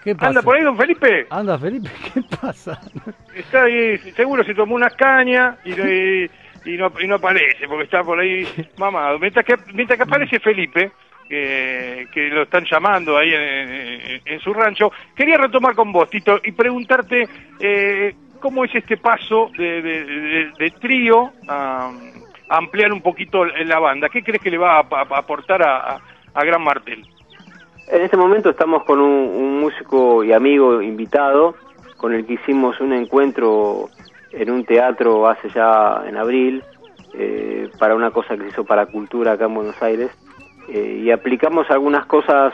¿Qué 0.08 0.14
pasa? 0.14 0.28
¿Anda 0.30 0.42
por 0.42 0.56
ahí, 0.56 0.62
don 0.62 0.78
Felipe? 0.78 1.26
Anda, 1.28 1.58
Felipe, 1.58 1.90
¿qué 2.14 2.22
pasa? 2.40 2.80
Está 3.36 3.64
ahí, 3.64 3.98
seguro 4.16 4.42
se 4.42 4.54
tomó 4.54 4.74
unas 4.74 4.94
cañas 4.94 5.58
y, 5.66 5.72
no- 5.72 5.86
y- 5.86 6.30
y 6.64 6.76
no, 6.78 6.90
y 6.98 7.06
no 7.06 7.16
aparece, 7.16 7.68
porque 7.68 7.84
está 7.84 8.02
por 8.02 8.18
ahí 8.18 8.42
mamado. 8.78 9.18
Mientras 9.18 9.44
que, 9.44 9.54
mientras 9.74 9.98
que 9.98 10.04
aparece 10.04 10.40
Felipe, 10.40 10.92
que, 11.28 12.08
que 12.10 12.28
lo 12.30 12.44
están 12.44 12.64
llamando 12.64 13.18
ahí 13.18 13.34
en, 13.34 13.42
en- 13.42 14.20
en 14.24 14.40
su 14.40 14.54
rancho, 14.54 14.90
quería 15.14 15.36
retomar 15.36 15.74
con 15.74 15.92
vos, 15.92 16.08
Tito, 16.08 16.40
y 16.42 16.52
preguntarte 16.52 17.28
eh, 17.58 18.14
cómo 18.40 18.64
es 18.64 18.74
este 18.74 18.96
paso 18.96 19.50
de, 19.58 19.82
de- 19.82 20.04
de- 20.04 20.52
de 20.58 20.70
trío 20.80 21.34
a, 21.48 21.92
a 22.48 22.56
ampliar 22.56 22.94
un 22.94 23.02
poquito 23.02 23.44
la 23.44 23.78
banda. 23.78 24.08
¿Qué 24.08 24.22
crees 24.22 24.40
que 24.40 24.50
le 24.50 24.56
va 24.56 24.76
a, 24.76 24.80
a- 24.80 25.06
a 25.16 25.18
aportar 25.18 25.60
a 25.62 26.00
Gran 26.44 26.62
Martel? 26.62 27.04
En 27.90 28.02
este 28.02 28.18
momento 28.18 28.50
estamos 28.50 28.84
con 28.84 29.00
un, 29.00 29.60
músico 29.60 30.22
y 30.22 30.32
amigo 30.32 30.82
invitado 30.82 31.54
con 31.96 32.12
el 32.12 32.26
que 32.26 32.34
hicimos 32.34 32.80
un 32.80 32.92
encuentro 32.92 33.88
en 34.30 34.50
un 34.50 34.64
teatro 34.64 35.26
hace 35.26 35.48
ya 35.48 36.02
en 36.06 36.16
abril 36.18 36.62
eh, 37.14 37.70
para 37.78 37.94
una 37.94 38.10
cosa 38.10 38.36
que 38.36 38.42
se 38.42 38.48
hizo 38.48 38.64
para 38.64 38.86
cultura 38.86 39.32
acá 39.32 39.46
en 39.46 39.54
Buenos 39.54 39.82
Aires 39.82 40.10
eh, 40.68 41.00
y 41.02 41.10
aplicamos 41.10 41.70
algunas 41.70 42.04
cosas 42.04 42.52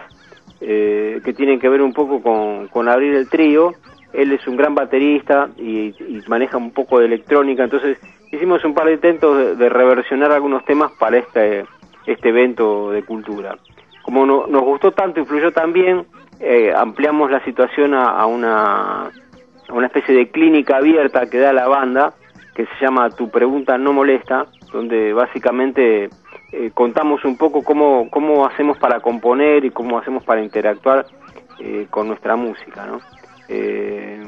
eh, 0.61 1.21
que 1.25 1.33
tienen 1.33 1.59
que 1.59 1.69
ver 1.69 1.83
un 1.83 1.93
poco 1.93 2.23
con, 2.23 2.69
con 2.69 2.89
abrir 2.89 3.15
el 3.15 3.29
trío. 3.29 3.73
Él 4.13 4.31
es 4.31 4.47
un 4.47 4.57
gran 4.57 4.77
baterista 4.77 5.49
y, 5.57 5.89
y 5.99 6.23
maneja 6.29 6.59
un 6.59 6.71
poco 6.71 7.01
de 7.01 7.07
electrónica, 7.07 7.65
entonces 7.65 7.99
hicimos 8.31 8.65
un 8.65 8.73
par 8.73 8.87
de 8.87 8.95
intentos 8.95 9.37
de, 9.37 9.57
de 9.57 9.69
reversionar 9.69 10.31
algunos 10.31 10.65
temas 10.65 10.93
para 10.93 11.19
este, 11.19 11.65
este 12.07 12.29
evento 12.29 12.93
de 12.93 13.03
cultura 13.03 13.57
como 14.05 14.25
no- 14.27 14.47
nos 14.47 14.63
gustó 14.63 14.93
tanto, 14.93 15.19
influyó 15.21 15.51
también, 15.53 16.07
eh, 16.41 16.73
ampliamos 16.77 17.31
la 17.31 17.43
situación 17.45 17.95
a, 17.95 18.25
una, 18.27 19.11
una 19.71 19.87
especie 19.87 20.15
de 20.15 20.31
clínica 20.31 20.77
abierta 20.77 21.27
que 21.29 21.39
da 21.39 21.53
la 21.53 21.67
banda, 21.67 22.13
que 22.55 22.67
se 22.67 22.85
llama 22.85 23.11
Tu 23.11 23.31
Pregunta 23.31 23.79
No 23.79 23.93
Molesta, 23.93 24.47
donde 24.73 25.13
básicamente 25.13 26.11
eh, 26.53 26.71
contamos 26.75 27.25
un 27.25 27.37
poco 27.37 27.65
cómo, 27.65 28.09
cómo 28.11 28.47
hacemos 28.47 28.79
para 28.79 29.01
componer 29.01 29.65
y 29.65 29.71
cómo 29.71 29.99
hacemos 29.99 30.23
para 30.25 30.43
interactuar 30.43 31.07
eh, 31.59 31.87
con 31.91 32.07
nuestra 32.09 32.37
música. 32.37 32.87
¿no? 32.87 33.01
Eh, 33.49 34.23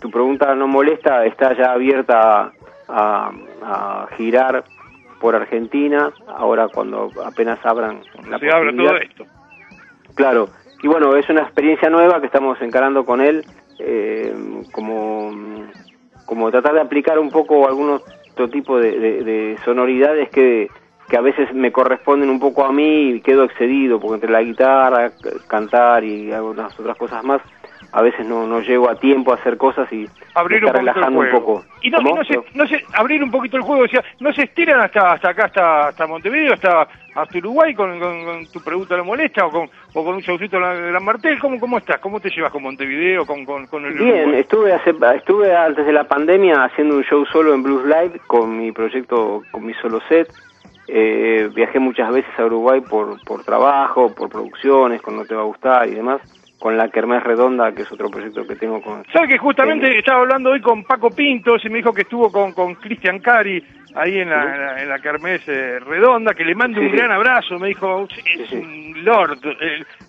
tu 0.00 0.10
Pregunta 0.10 0.54
No 0.54 0.66
Molesta 0.68 1.24
está 1.24 1.56
ya 1.56 1.72
abierta 1.72 2.52
a, 2.88 3.30
a 3.62 4.06
girar 4.16 4.64
por 5.20 5.36
Argentina, 5.36 6.10
ahora 6.26 6.68
cuando 6.68 7.10
apenas 7.24 7.58
abran 7.64 8.00
la 8.28 8.38
Se 8.38 8.46
todo 8.72 8.96
esto. 9.02 9.24
Claro, 10.14 10.48
y 10.82 10.88
bueno, 10.88 11.14
es 11.16 11.28
una 11.28 11.42
experiencia 11.42 11.88
nueva 11.90 12.20
que 12.20 12.26
estamos 12.26 12.60
encarando 12.62 13.04
con 13.04 13.20
él, 13.20 13.44
eh, 13.78 14.34
como, 14.72 15.30
como 16.26 16.50
tratar 16.50 16.74
de 16.74 16.80
aplicar 16.80 17.18
un 17.18 17.30
poco 17.30 17.68
algunos 17.68 18.02
otro 18.32 18.48
tipo 18.48 18.78
de, 18.78 18.98
de- 18.98 19.24
de 19.24 19.58
sonoridades 19.64 20.30
que, 20.30 20.68
que 21.08 21.16
a 21.16 21.20
veces 21.20 21.52
me 21.52 21.72
corresponden 21.72 22.30
un 22.30 22.40
poco 22.40 22.64
a 22.64 22.72
mí 22.72 23.10
y 23.10 23.20
quedo 23.20 23.44
excedido, 23.44 24.00
porque 24.00 24.14
entre 24.14 24.30
la 24.30 24.42
guitarra, 24.42 25.10
cantar 25.48 26.02
y 26.04 26.32
algunas 26.32 26.78
otras 26.80 26.96
cosas 26.96 27.22
más, 27.24 27.42
a 27.92 28.02
veces 28.02 28.24
no, 28.26 28.46
no 28.46 28.60
llego 28.60 28.88
a 28.88 28.94
tiempo 28.96 29.32
a 29.32 29.36
hacer 29.36 29.56
cosas 29.56 29.92
y 29.92 30.08
abrir 30.34 30.64
un 30.64 30.72
relajando 30.72 31.18
un 31.20 31.30
poco. 31.30 31.64
Y 31.82 31.90
no, 31.90 31.98
no 32.00 32.24
se, 32.24 32.38
no 32.54 32.66
se, 32.66 32.84
abrir 32.92 33.22
un 33.22 33.30
poquito 33.30 33.56
el 33.56 33.62
juego, 33.62 33.82
decía, 33.82 34.04
no 34.20 34.32
se 34.32 34.42
estiran 34.44 34.80
hasta 34.80 35.12
hasta 35.12 35.30
acá, 35.30 35.46
hasta, 35.46 35.88
hasta 35.88 36.06
Montevideo, 36.06 36.52
hasta, 36.54 36.86
hasta 37.14 37.38
Uruguay 37.38 37.74
con, 37.74 37.98
con- 37.98 38.24
con 38.24 38.46
tu 38.52 38.60
pregunta 38.62 38.96
no 38.96 39.04
molesta 39.04 39.46
o 39.46 39.50
con, 39.50 39.68
o 39.94 40.04
con 40.04 40.14
un 40.14 40.20
showcito 40.20 40.56
de 40.56 40.62
la 40.62 40.74
Gran 40.74 41.04
Martel. 41.04 41.38
¿Cómo, 41.40 41.58
¿Cómo 41.58 41.78
estás? 41.78 41.98
¿Cómo 41.98 42.20
te 42.20 42.30
llevas 42.30 42.52
con 42.52 42.62
Montevideo, 42.62 43.26
con, 43.26 43.44
con, 43.44 43.66
con 43.66 43.84
el 43.86 43.94
Bien, 43.94 44.20
Uruguay? 44.22 44.40
estuve 44.40 44.72
hace, 44.72 44.94
estuve 45.16 45.56
antes 45.56 45.84
de 45.86 45.92
la 45.92 46.04
pandemia 46.04 46.64
haciendo 46.64 46.96
un 46.96 47.02
show 47.04 47.24
solo 47.26 47.54
en 47.54 47.62
Blues 47.62 47.84
Live 47.86 48.20
con 48.26 48.56
mi 48.56 48.70
proyecto, 48.72 49.42
con 49.50 49.64
mi 49.66 49.74
solo 49.74 50.00
set. 50.08 50.28
Eh, 50.92 51.48
viajé 51.54 51.78
muchas 51.78 52.12
veces 52.12 52.30
a 52.38 52.44
Uruguay 52.46 52.80
por, 52.80 53.22
por 53.24 53.44
trabajo, 53.44 54.12
por 54.14 54.28
producciones, 54.28 55.00
con 55.00 55.14
No 55.16 55.24
Te 55.24 55.34
Va 55.36 55.42
a 55.42 55.44
Gustar 55.44 55.88
y 55.88 55.94
demás, 55.94 56.20
con 56.60 56.76
la 56.76 56.88
Kermés 56.90 57.24
Redonda, 57.24 57.72
que 57.72 57.82
es 57.82 57.90
otro 57.90 58.08
proyecto 58.10 58.46
que 58.46 58.54
tengo 58.54 58.80
con... 58.82 59.02
¿Sabes 59.12 59.30
que 59.30 59.38
justamente 59.38 59.98
estaba 59.98 60.20
hablando 60.20 60.50
hoy 60.50 60.60
con 60.60 60.84
Paco 60.84 61.10
Pintos 61.10 61.64
y 61.64 61.70
me 61.70 61.78
dijo 61.78 61.92
que 61.92 62.02
estuvo 62.02 62.30
con, 62.30 62.52
con 62.52 62.74
Cristian 62.74 63.18
Cari 63.18 63.64
ahí 63.96 64.18
en 64.18 64.28
la, 64.30 64.44
Ujú. 64.44 64.48
en 64.54 64.60
la, 64.60 64.82
en 64.82 64.88
la 64.90 64.98
Kermés 64.98 65.40
eh, 65.48 65.80
Redonda, 65.80 66.34
que 66.34 66.44
le 66.44 66.54
mando 66.54 66.78
Sí, 66.78 66.84
un 66.84 66.90
sí. 66.92 66.96
gran 66.98 67.10
abrazo, 67.12 67.58
me 67.58 67.68
dijo, 67.68 68.06
es 68.10 68.48
sí. 68.50 68.56
un 68.56 69.04
lord, 69.04 69.38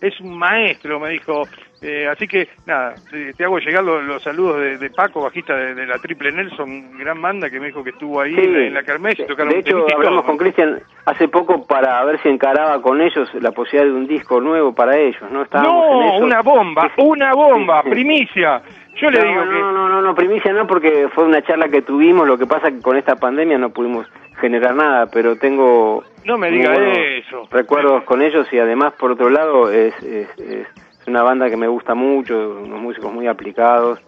es 0.01 0.19
un 0.19 0.37
maestro, 0.37 0.99
me 0.99 1.09
dijo. 1.11 1.43
Eh, 1.83 2.07
así 2.07 2.27
que, 2.27 2.47
nada, 2.67 2.93
te, 3.35 3.43
hago 3.43 3.57
llegar 3.57 3.83
los, 3.83 4.03
los 4.03 4.21
saludos 4.21 4.59
de, 4.59 4.77
de 4.77 4.89
Paco, 4.91 5.23
bajista 5.23 5.55
de, 5.55 5.73
de 5.73 5.87
la 5.87 5.97
Triple 5.97 6.31
Nelson, 6.31 6.95
gran 6.99 7.19
banda 7.19 7.49
que 7.49 7.59
me 7.59 7.67
dijo 7.67 7.83
que 7.83 7.89
estuvo 7.89 8.21
ahí 8.21 8.35
Sí, 8.35 8.41
en, 8.43 8.73
la- 8.75 8.79
en 8.81 8.85
Kermés 8.85 9.19
y 9.19 9.25
tocaron 9.25 9.49
de 9.49 9.55
un 9.55 9.61
hecho 9.61 9.85
hablamos 9.95 10.19
todo. 10.21 10.27
con 10.27 10.37
Cristian 10.37 10.79
hace 11.05 11.27
poco 11.27 11.65
para 11.65 12.03
ver 12.05 12.21
si 12.21 12.29
encaraba 12.29 12.79
con 12.83 13.01
ellos 13.01 13.27
la 13.33 13.51
posibilidad 13.51 13.91
de 13.91 13.97
un 13.97 14.05
disco 14.07 14.39
nuevo 14.39 14.75
para 14.75 14.95
ellos, 14.95 15.23
¿no? 15.31 15.41
Estábamos 15.41 15.85
en 15.91 15.99
No, 15.99 16.15
eso. 16.17 16.25
una 16.25 16.41
bomba, 16.41 16.91
una 16.97 17.33
bomba, 17.33 17.81
primicia. 17.81 18.61
Yo 19.01 19.09
le 19.09 19.19
No, 19.19 19.25
digo 19.27 19.45
no, 19.45 19.51
que... 19.51 19.59
no, 19.59 19.71
no, 19.71 19.89
no, 19.89 20.01
no, 20.03 20.13
primicia 20.13 20.53
no, 20.53 20.67
porque 20.67 21.07
fue 21.15 21.23
una 21.23 21.41
charla 21.41 21.67
que 21.69 21.81
tuvimos, 21.81 22.27
lo 22.27 22.37
que 22.37 22.45
pasa 22.45 22.69
que 22.69 22.79
con 22.81 22.95
esta 22.95 23.15
pandemia 23.15 23.57
no 23.57 23.71
pudimos 23.71 24.05
generar 24.39 24.75
nada, 24.75 25.07
pero 25.11 25.35
tengo 25.37 26.03
No 26.25 26.37
me 26.37 26.51
diga 26.51 26.75
eso. 26.75 27.47
recuerdos 27.49 28.03
con 28.03 28.21
ellos 28.21 28.45
y 28.53 28.59
además, 28.59 28.93
por 28.99 29.11
otro 29.13 29.31
lado, 29.31 29.71
es, 29.71 29.95
es, 30.03 30.29
es- 30.39 30.67
es 31.01 31.07
una 31.07 31.23
banda 31.23 31.49
que 31.49 31.57
me 31.57 31.67
gusta 31.67 31.93
mucho, 31.95 32.61
unos 32.63 32.79
músicos 32.79 33.11
muy 33.13 33.27
aplicados, 33.27 33.99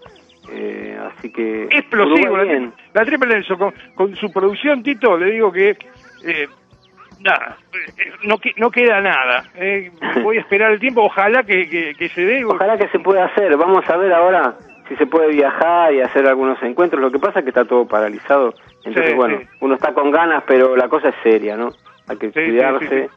eh, 0.52 0.98
así 1.18 1.32
que... 1.32 1.64
explosivo. 1.72 2.38
La, 2.38 2.72
la 2.94 3.06
Triple 3.06 3.34
Nelson, 3.34 3.58
con, 3.58 3.74
con 3.96 4.16
su 4.16 4.32
producción, 4.32 4.84
Tito, 4.84 5.18
le 5.18 5.32
digo 5.32 5.52
que 5.52 5.78
eh, 6.26 6.48
nada, 7.22 7.58
eh, 7.98 8.12
no, 8.24 8.36
no 8.58 8.70
queda 8.72 9.02
nada. 9.02 9.46
eh. 9.56 9.92
voy 10.24 10.38
a 10.38 10.42
esperar 10.42 10.72
el 10.72 10.80
tiempo, 10.80 11.02
ojalá 11.04 11.44
que, 11.44 11.68
que, 11.70 11.94
que 11.96 12.10
se 12.10 12.26
dé. 12.26 12.46
Ojalá 12.46 12.78
que 12.78 12.88
se 12.90 13.00
pueda 13.00 13.26
hacer, 13.26 13.56
vamos 13.58 13.90
a 13.90 13.98
ver 13.98 14.14
ahora 14.14 14.56
si 14.90 14.96
se 14.98 15.06
puede 15.08 15.30
viajar 15.30 15.94
y 15.94 16.02
hacer 16.02 16.28
algunos 16.28 16.62
encuentros, 16.62 17.02
lo 17.02 17.10
que 17.10 17.18
pasa 17.20 17.40
es 17.40 17.44
que 17.46 17.50
está 17.52 17.64
todo 17.64 17.88
paralizado, 17.88 18.54
entonces 18.84 19.12
Sí, 19.12 19.16
bueno, 19.16 19.38
sí. 19.40 19.48
uno 19.62 19.76
está 19.76 19.94
con 19.94 20.12
ganas, 20.12 20.44
pero 20.46 20.76
la 20.76 20.90
cosa 20.90 21.10
es 21.10 21.16
seria, 21.24 21.56
¿no? 21.56 21.70
Hay 22.08 22.18
que 22.18 22.28
sí, 22.28 22.34
cuidarse. 22.34 23.10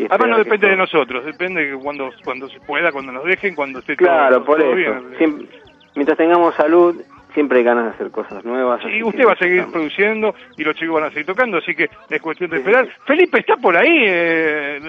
Sí, 0.00 0.04
y 0.04 0.06
Además 0.10 0.28
no 0.28 0.36
esperar 0.36 0.44
que 0.44 0.50
depende 0.50 0.68
de 0.68 0.76
nosotros, 0.76 1.24
depende 1.24 1.66
de 1.66 1.76
cuando, 1.78 2.10
cuando 2.24 2.48
se 2.48 2.60
pueda, 2.60 2.92
cuando 2.92 3.12
nos 3.12 3.24
dejen, 3.24 3.54
cuando 3.54 3.78
esté 3.80 3.96
Claro, 3.96 4.36
todo, 4.36 4.44
por 4.44 4.58
todo 4.58 4.68
eso. 4.70 4.76
bien. 4.76 5.18
Siempre- 5.18 5.48
mientras 5.94 6.18
tengamos 6.18 6.54
salud, 6.54 6.96
siempre 7.34 7.58
hay 7.58 7.64
ganas 7.64 7.84
de 7.84 7.90
hacer 7.90 8.10
cosas 8.10 8.44
nuevas. 8.44 8.80
Y 8.92 9.02
usted 9.04 9.24
va 9.26 9.32
a 9.32 9.36
seguir 9.36 9.56
estamos. 9.58 9.72
produciendo 9.72 10.34
y 10.56 10.64
los 10.64 10.74
chicos 10.74 10.94
van 10.96 11.04
a 11.04 11.10
seguir 11.10 11.26
tocando, 11.26 11.58
así 11.58 11.74
que 11.74 11.88
es 12.10 12.20
cuestión 12.20 12.50
de 12.50 12.56
esperar. 12.58 12.88
Felipe, 13.06 13.38
¿está 13.40 13.56
por 13.56 13.76
ahí 13.76 14.02
eh, 14.06 14.80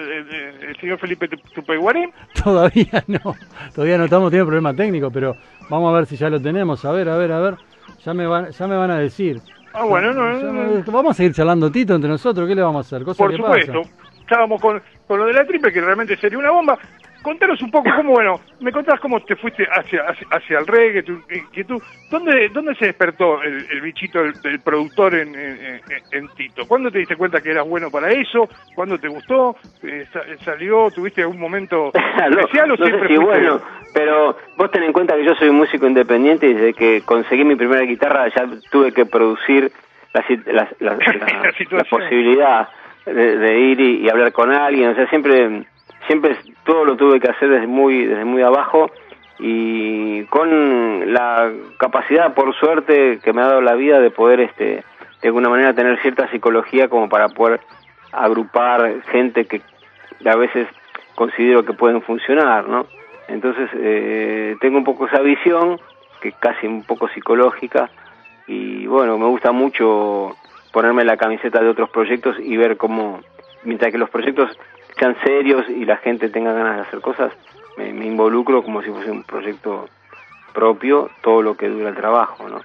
el 0.68 0.76
señor 0.80 0.98
Felipe 0.98 1.28
Tupeguarín? 1.54 2.10
Todavía 2.44 3.04
no, 3.06 3.34
todavía 3.74 3.98
no 3.98 4.04
estamos 4.04 4.30
teniendo 4.30 4.46
problema 4.48 4.74
técnico, 4.74 5.10
pero 5.10 5.36
vamos 5.70 5.92
a 5.92 5.96
ver 5.96 6.06
si 6.06 6.16
ya 6.16 6.28
lo 6.28 6.40
tenemos. 6.40 6.84
A 6.84 6.92
ver, 6.92 7.08
a 7.08 7.16
ver, 7.16 7.32
a 7.32 7.40
ver. 7.40 7.54
Ya 8.04 8.12
me 8.14 8.26
van, 8.26 8.50
ya 8.50 8.66
me 8.66 8.76
van 8.76 8.90
a 8.90 8.98
decir. 8.98 9.38
Ah, 9.74 9.84
bueno, 9.84 10.12
no, 10.12 10.32
no, 10.32 10.52
no. 10.52 10.82
Vamos 10.92 11.12
a 11.12 11.14
seguir 11.14 11.32
charlando 11.32 11.70
Tito 11.70 11.94
entre 11.94 12.10
nosotros. 12.10 12.46
¿Qué 12.48 12.54
le 12.54 12.62
vamos 12.62 12.84
a 12.84 12.86
hacer? 12.96 13.04
Cosas 13.04 13.18
Por 13.18 13.30
que 13.30 13.36
supuesto. 13.36 13.82
Estábamos 14.20 14.60
con, 14.60 14.82
con 15.06 15.18
lo 15.18 15.26
de 15.26 15.32
la 15.34 15.44
triple, 15.46 15.72
que 15.72 15.80
realmente 15.80 16.16
sería 16.16 16.38
una 16.38 16.50
bomba. 16.50 16.78
Contanos 17.22 17.62
un 17.62 17.70
poco 17.70 17.88
cómo, 17.94 18.14
bueno, 18.14 18.40
me 18.58 18.72
contás 18.72 18.98
cómo 18.98 19.20
te 19.20 19.36
fuiste 19.36 19.64
hacia 19.64 20.02
hacia, 20.08 20.26
hacia 20.28 20.58
el 20.58 20.66
reggae, 20.66 21.04
tu 21.04 21.12
inquietud. 21.30 21.80
¿Dónde, 22.10 22.48
¿Dónde 22.48 22.74
se 22.74 22.86
despertó 22.86 23.40
el, 23.44 23.64
el 23.70 23.80
bichito 23.80 24.20
del, 24.20 24.60
productor 24.60 25.14
en, 25.14 25.32
en, 25.36 26.28
Tito? 26.30 26.66
¿Cuándo 26.66 26.90
te 26.90 26.98
diste 26.98 27.14
cuenta 27.14 27.40
que 27.40 27.52
eras 27.52 27.64
bueno 27.68 27.92
para 27.92 28.10
eso? 28.10 28.48
¿Cuándo 28.74 28.98
te 28.98 29.06
gustó? 29.06 29.56
Eh, 29.84 30.04
sa- 30.12 30.24
¿Salió? 30.44 30.90
¿Tuviste 30.90 31.20
algún 31.22 31.38
momento 31.38 31.92
no, 32.30 32.40
especial 32.40 32.72
o 32.72 32.76
no 32.76 32.76
sé 32.76 32.84
siempre 32.86 33.08
si 33.08 33.14
fuiste- 33.14 33.24
bueno, 33.24 33.62
pero 33.94 34.36
vos 34.56 34.70
ten 34.72 34.82
en 34.82 34.92
cuenta 34.92 35.14
que 35.14 35.24
yo 35.24 35.34
soy 35.36 35.48
un 35.48 35.56
músico 35.58 35.86
independiente 35.86 36.48
y 36.48 36.54
desde 36.54 36.74
que 36.74 37.02
conseguí 37.02 37.44
mi 37.44 37.54
primera 37.54 37.82
guitarra 37.82 38.26
ya 38.34 38.48
tuve 38.72 38.90
que 38.92 39.06
producir 39.06 39.70
la, 40.12 40.26
si- 40.26 40.36
la, 40.46 40.68
la- 40.80 40.96
la 41.70 41.84
posibilidad 41.88 42.68
de, 43.06 43.38
de 43.38 43.60
ir 43.60 43.80
y, 43.80 44.08
hablar 44.08 44.32
con 44.32 44.52
alguien, 44.52 44.90
o 44.90 44.94
sea, 44.94 45.08
siempre 45.08 45.64
siempre 46.06 46.36
todo 46.64 46.84
lo 46.84 46.96
tuve 46.96 47.20
que 47.20 47.30
hacer 47.30 47.48
desde 47.48 47.66
muy 47.66 48.06
desde 48.06 48.24
muy 48.24 48.42
abajo 48.42 48.90
y 49.44 50.24
con 50.26 51.12
la 51.12 51.50
capacidad, 51.76 52.32
por 52.32 52.54
suerte, 52.54 53.18
que 53.24 53.32
me 53.32 53.42
ha 53.42 53.46
dado 53.46 53.60
la 53.60 53.74
vida 53.74 53.98
de 53.98 54.10
poder, 54.10 54.38
este, 54.38 54.84
de 55.20 55.28
alguna 55.28 55.48
manera, 55.48 55.74
tener 55.74 56.00
cierta 56.00 56.30
psicología 56.30 56.88
como 56.88 57.08
para 57.08 57.28
poder 57.28 57.60
agrupar 58.12 59.02
gente 59.10 59.46
que 59.46 59.60
a 60.24 60.36
veces 60.36 60.68
considero 61.16 61.64
que 61.64 61.72
pueden 61.72 62.02
funcionar, 62.02 62.68
¿no? 62.68 62.86
Entonces, 63.26 63.68
eh, 63.74 64.54
tengo 64.60 64.78
un 64.78 64.84
poco 64.84 65.06
esa 65.06 65.20
visión, 65.20 65.80
que 66.20 66.32
casi 66.32 66.68
un 66.68 66.84
poco 66.84 67.08
psicológica, 67.08 67.90
y 68.46 68.86
bueno, 68.86 69.18
me 69.18 69.26
gusta 69.26 69.50
mucho 69.50 70.36
ponerme 70.72 71.04
la 71.04 71.16
camiseta 71.16 71.60
de 71.60 71.68
otros 71.68 71.90
proyectos 71.90 72.36
y 72.40 72.56
ver 72.56 72.76
cómo, 72.76 73.20
mientras 73.64 73.92
que 73.92 73.98
los 73.98 74.10
proyectos 74.10 74.50
sean 74.98 75.16
serios 75.24 75.68
y 75.68 75.84
la 75.84 75.98
gente 75.98 76.28
tenga 76.28 76.52
ganas 76.52 76.76
de 76.76 76.82
hacer 76.82 77.00
cosas, 77.00 77.32
me, 77.76 77.88
involucro 77.88 78.62
como 78.62 78.82
si 78.82 78.90
fuese 78.90 79.10
un 79.10 79.24
proyecto 79.24 79.88
propio 80.52 81.10
todo 81.22 81.42
lo 81.42 81.56
que 81.56 81.68
dura 81.68 81.90
el 81.90 81.96
trabajo, 81.96 82.48
¿no? 82.48 82.60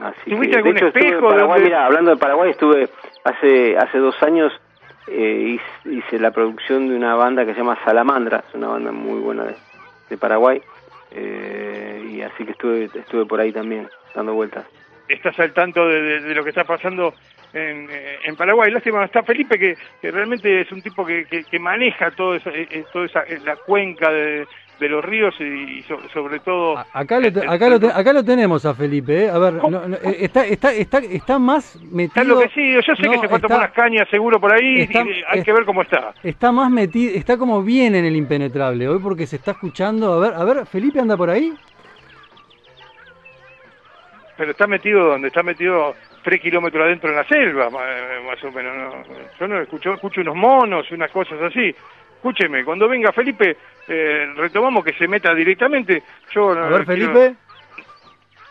Así 0.00 0.30
que, 0.30 0.62
de 0.62 0.70
hecho, 0.70 0.86
estuve 0.88 1.08
en 1.08 1.20
Paraguay, 1.20 1.62
mira, 1.62 1.86
hablando 1.86 2.10
de 2.10 2.16
Paraguay, 2.16 2.50
estuve 2.50 2.88
hace 3.24 3.76
hace 3.76 3.98
dos 3.98 4.20
años 4.22 4.52
eh, 5.06 5.58
hice, 5.84 6.18
la 6.18 6.32
producción 6.32 6.88
de 6.88 6.96
una 6.96 7.14
banda 7.14 7.44
que 7.44 7.52
se 7.52 7.58
llama 7.58 7.78
Salamandra, 7.84 8.44
es 8.48 8.54
una 8.54 8.68
banda 8.68 8.90
muy 8.90 9.20
buena 9.20 9.44
de, 9.44 9.54
de 10.10 10.16
Paraguay, 10.16 10.60
eh, 11.12 12.04
y 12.10 12.22
así 12.22 12.44
que 12.44 12.52
estuve 12.52 12.84
estuve 12.84 13.26
por 13.26 13.40
ahí 13.40 13.52
también 13.52 13.88
dando 14.14 14.34
vueltas. 14.34 14.64
Estás 15.08 15.38
al 15.38 15.52
tanto 15.52 15.86
de, 15.86 16.20
de 16.20 16.34
lo 16.34 16.42
que 16.42 16.50
está 16.50 16.64
pasando 16.64 17.14
en, 17.52 17.88
eh, 17.90 18.18
en 18.24 18.36
Paraguay. 18.36 18.70
Lástima, 18.70 19.04
está 19.04 19.22
Felipe, 19.22 19.58
que, 19.58 19.76
realmente 20.10 20.60
es 20.60 20.72
un 20.72 20.82
tipo 20.82 21.04
que, 21.04 21.24
que, 21.24 21.58
maneja 21.58 22.10
todo 22.12 22.34
esa, 22.34 22.50
eh, 22.50 22.68
eh, 22.70 22.84
toda 22.92 23.06
esa, 23.06 23.24
la 23.44 23.56
cuenca 23.56 24.10
de, 24.10 24.46
de 24.80 24.88
los 24.88 25.04
ríos 25.04 25.34
y 25.40 25.82
sobre 26.12 26.40
todo... 26.40 26.76
Acá 26.92 27.20
lo, 27.20 27.28
acá, 27.50 27.68
lo 27.68 27.76
acá 27.88 28.12
lo 28.12 28.24
tenemos 28.24 28.64
a 28.66 28.74
Felipe, 28.74 29.28
a 29.30 29.38
ver, 29.38 29.54
está, 30.18 30.44
está, 30.44 30.72
está, 30.72 30.98
está 30.98 31.38
más 31.38 31.76
metido... 31.90 32.40
Está 32.40 32.54
sí 32.54 32.72
yo 32.72 32.82
sé 32.82 32.94
que 32.94 33.18
se 33.18 33.28
fue 33.28 33.38
a 33.38 33.40
tomar 33.40 33.58
unas 33.58 33.72
cañas 33.72 34.08
seguro 34.10 34.40
por 34.40 34.52
ahí, 34.52 34.88
hay 35.28 35.42
que 35.42 35.52
ver 35.52 35.64
cómo 35.64 35.82
está. 35.82 36.14
Está 36.22 36.50
más 36.50 36.70
metido, 36.70 37.14
está 37.14 37.36
como 37.36 37.62
bien 37.62 37.94
en 37.94 38.04
el 38.04 38.16
impenetrable 38.16 38.88
hoy 38.88 38.98
porque 39.00 39.26
se 39.26 39.36
está 39.36 39.52
escuchando, 39.52 40.12
a 40.14 40.18
ver, 40.18 40.34
a 40.34 40.44
ver, 40.44 40.66
Felipe 40.66 41.00
anda 41.00 41.16
por 41.16 41.30
ahí. 41.30 41.54
Pero 44.36 44.50
está 44.50 44.66
metido 44.66 45.10
donde 45.10 45.28
está 45.28 45.42
metido 45.42 45.94
tres 46.22 46.40
kilómetros 46.40 46.84
adentro 46.84 47.10
en 47.10 47.16
la 47.16 47.24
selva, 47.24 47.68
más 47.70 48.44
o 48.44 48.50
menos. 48.52 49.06
Yo 49.38 49.48
no 49.48 49.60
escucho, 49.60 49.94
escucho 49.94 50.20
unos 50.20 50.36
monos, 50.36 50.90
unas 50.90 51.10
cosas 51.10 51.40
así. 51.42 51.74
Escúcheme, 52.16 52.64
cuando 52.64 52.88
venga 52.88 53.10
Felipe, 53.12 53.56
eh, 53.88 54.32
retomamos 54.36 54.84
que 54.84 54.92
se 54.92 55.08
meta 55.08 55.34
directamente. 55.34 56.02
Yo 56.32 56.50
A 56.52 56.68
ver, 56.68 56.86
Felipe. 56.86 57.34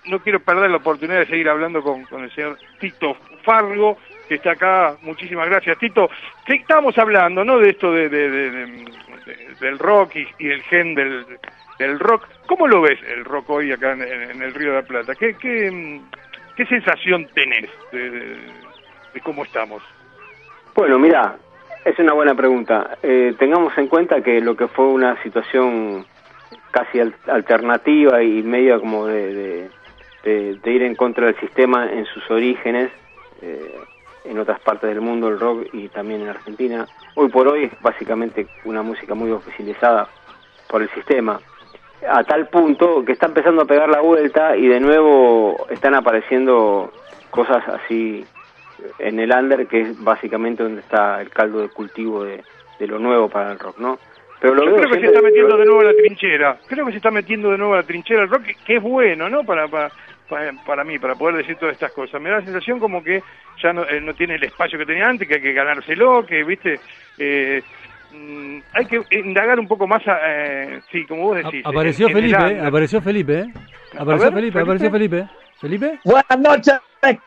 no 0.07 0.19
quiero 0.19 0.41
perder 0.41 0.69
la 0.69 0.77
oportunidad 0.77 1.19
de 1.19 1.27
seguir 1.27 1.47
hablando 1.47 1.81
con, 1.81 2.03
con 2.03 2.23
el 2.23 2.31
señor 2.35 2.57
Tito 2.79 3.15
Fargo, 3.43 3.97
que 4.27 4.35
está 4.35 4.51
acá. 4.51 4.97
Muchísimas 5.03 5.47
gracias, 5.47 5.77
Tito. 5.77 6.09
¿Qué 6.45 6.55
estábamos 6.55 6.97
hablando, 6.97 7.45
no? 7.45 7.59
De 7.59 7.69
esto 7.69 7.93
de, 7.93 8.09
del 8.09 9.79
rock 9.79 10.17
y, 10.17 10.27
y, 10.39 10.49
el 10.49 10.61
gen 10.63 10.93
del, 10.93 11.25
del 11.79 11.97
rock. 11.97 12.27
¿Cómo 12.47 12.67
lo 12.67 12.81
ves 12.81 12.99
el 13.07 13.23
rock 13.23 13.49
hoy 13.51 13.71
acá 13.71 13.93
en, 13.93 14.01
en 14.01 14.41
el 14.41 14.53
Río 14.53 14.71
de 14.71 14.81
la 14.81 14.87
Plata? 14.87 15.15
¿Qué, 15.15 15.35
qué, 15.35 16.01
¿Qué 16.55 16.65
sensación 16.65 17.27
tenés 17.33 17.69
de, 17.91 18.37
cómo 19.23 19.43
estamos? 19.43 19.81
Bueno, 20.75 20.99
mira, 20.99 21.37
es 21.85 21.97
una 21.99 22.13
buena 22.13 22.35
pregunta. 22.35 22.97
Eh, 23.01 23.33
tengamos 23.37 23.77
en 23.77 23.87
cuenta 23.87 24.21
que 24.21 24.41
lo 24.41 24.55
que 24.55 24.67
fue 24.67 24.85
una 24.85 25.21
situación 25.23 26.05
casi 26.71 26.99
alternativa 27.27 28.23
y 28.23 28.41
media 28.43 28.79
como 28.79 29.05
de, 29.07 29.69
ir 30.25 30.83
en 30.83 30.95
contra 30.95 31.27
del 31.27 31.39
sistema 31.39 31.91
en 31.91 32.05
sus 32.05 32.29
orígenes, 32.29 32.91
eh, 33.41 33.75
en 34.25 34.37
otras 34.37 34.59
partes 34.61 34.89
del 34.89 35.01
mundo 35.01 35.27
el 35.27 35.39
rock 35.39 35.67
y 35.73 35.87
también 35.89 36.21
en 36.21 36.29
Argentina, 36.29 36.85
hoy 37.15 37.29
por 37.29 37.47
hoy 37.47 37.65
es 37.65 37.81
básicamente 37.81 38.47
una 38.65 38.81
música 38.81 39.15
muy 39.15 39.31
oficializada 39.31 40.07
por 40.69 40.81
el 40.81 40.89
sistema 40.89 41.39
a 42.07 42.23
tal 42.23 42.47
punto 42.47 43.03
que 43.05 43.11
está 43.11 43.27
empezando 43.27 43.61
a 43.61 43.65
pegar 43.65 43.89
la 43.89 44.01
vuelta 44.01 44.55
y 44.57 44.67
de 44.67 44.79
nuevo 44.79 45.67
están 45.69 45.95
apareciendo 45.95 46.91
cosas 47.29 47.67
así 47.67 48.25
en 48.99 49.19
el 49.19 49.31
under, 49.31 49.67
que 49.67 49.81
es 49.81 50.03
básicamente 50.03 50.63
donde 50.63 50.81
está 50.81 51.21
el 51.21 51.29
caldo 51.29 51.61
de 51.61 51.69
cultivo 51.69 52.23
de, 52.23 52.43
lo 52.79 52.97
nuevo 52.97 53.29
para 53.29 53.51
el 53.51 53.59
rock, 53.59 53.77
¿no? 53.77 53.99
Pero 54.39 54.55
lo 54.55 54.65
Yo 54.65 54.75
creo 54.75 54.89
que 54.89 54.99
se 55.01 55.05
está 55.05 55.21
metiendo 55.21 55.55
de 55.55 55.65
nuevo 55.65 55.83
la 55.83 55.93
trinchera, 55.93 56.57
creo 56.65 56.85
que 56.87 56.93
se 56.93 56.97
está 56.97 57.11
metiendo 57.11 57.51
de 57.51 57.59
nuevo 57.59 57.75
la 57.75 57.83
trinchera 57.83 58.23
el 58.23 58.29
rock, 58.29 58.43
que, 58.65 58.77
es 58.77 58.81
bueno, 58.81 59.29
¿no? 59.29 59.43
Para, 59.43 59.67
para, 59.67 59.91
para, 60.65 60.83
mí, 60.83 60.97
para 60.97 61.13
poder 61.13 61.35
decir 61.35 61.57
todas 61.57 61.73
estas 61.73 61.91
cosas. 61.91 62.19
Me 62.19 62.31
da 62.31 62.37
la 62.37 62.45
sensación 62.45 62.79
como 62.79 63.03
que 63.03 63.21
ya 63.61 63.71
no, 63.71 63.83
eh, 63.83 64.01
no 64.01 64.15
tiene 64.15 64.35
el 64.35 64.43
espacio 64.43 64.79
que 64.79 64.85
tenía 64.87 65.07
antes, 65.07 65.27
que 65.27 65.35
hay 65.35 65.41
que 65.41 65.53
ganárselo, 65.53 66.25
que, 66.25 66.43
viste, 66.43 66.79
eh, 67.19 67.61
Mm, 68.13 68.59
hay 68.73 68.85
que 68.85 69.01
indagar 69.11 69.59
un 69.59 69.67
poco 69.67 69.87
más, 69.87 70.01
eh, 70.05 70.81
sí, 70.91 71.05
como 71.05 71.23
vos 71.23 71.37
decís. 71.37 71.65
apareció, 71.65 72.09
Felipe, 72.09 72.59
apareció 72.59 73.01
Felipe, 73.01 73.39
¿eh? 73.39 73.53
Apareció 73.97 74.31
Felipe, 74.31 74.59
apareció 74.59 74.91
Felipe. 74.91 75.29
¿Felipe? 75.59 75.99
Buenas 76.03 76.39
noches, 76.39 76.73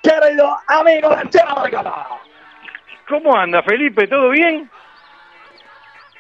querido 0.03 0.57
amigo 0.67 1.11
de 1.11 1.41
¿Cómo 3.09 3.37
anda, 3.37 3.63
Felipe? 3.63 4.09
¿Todo 4.09 4.31
bien? 4.31 4.69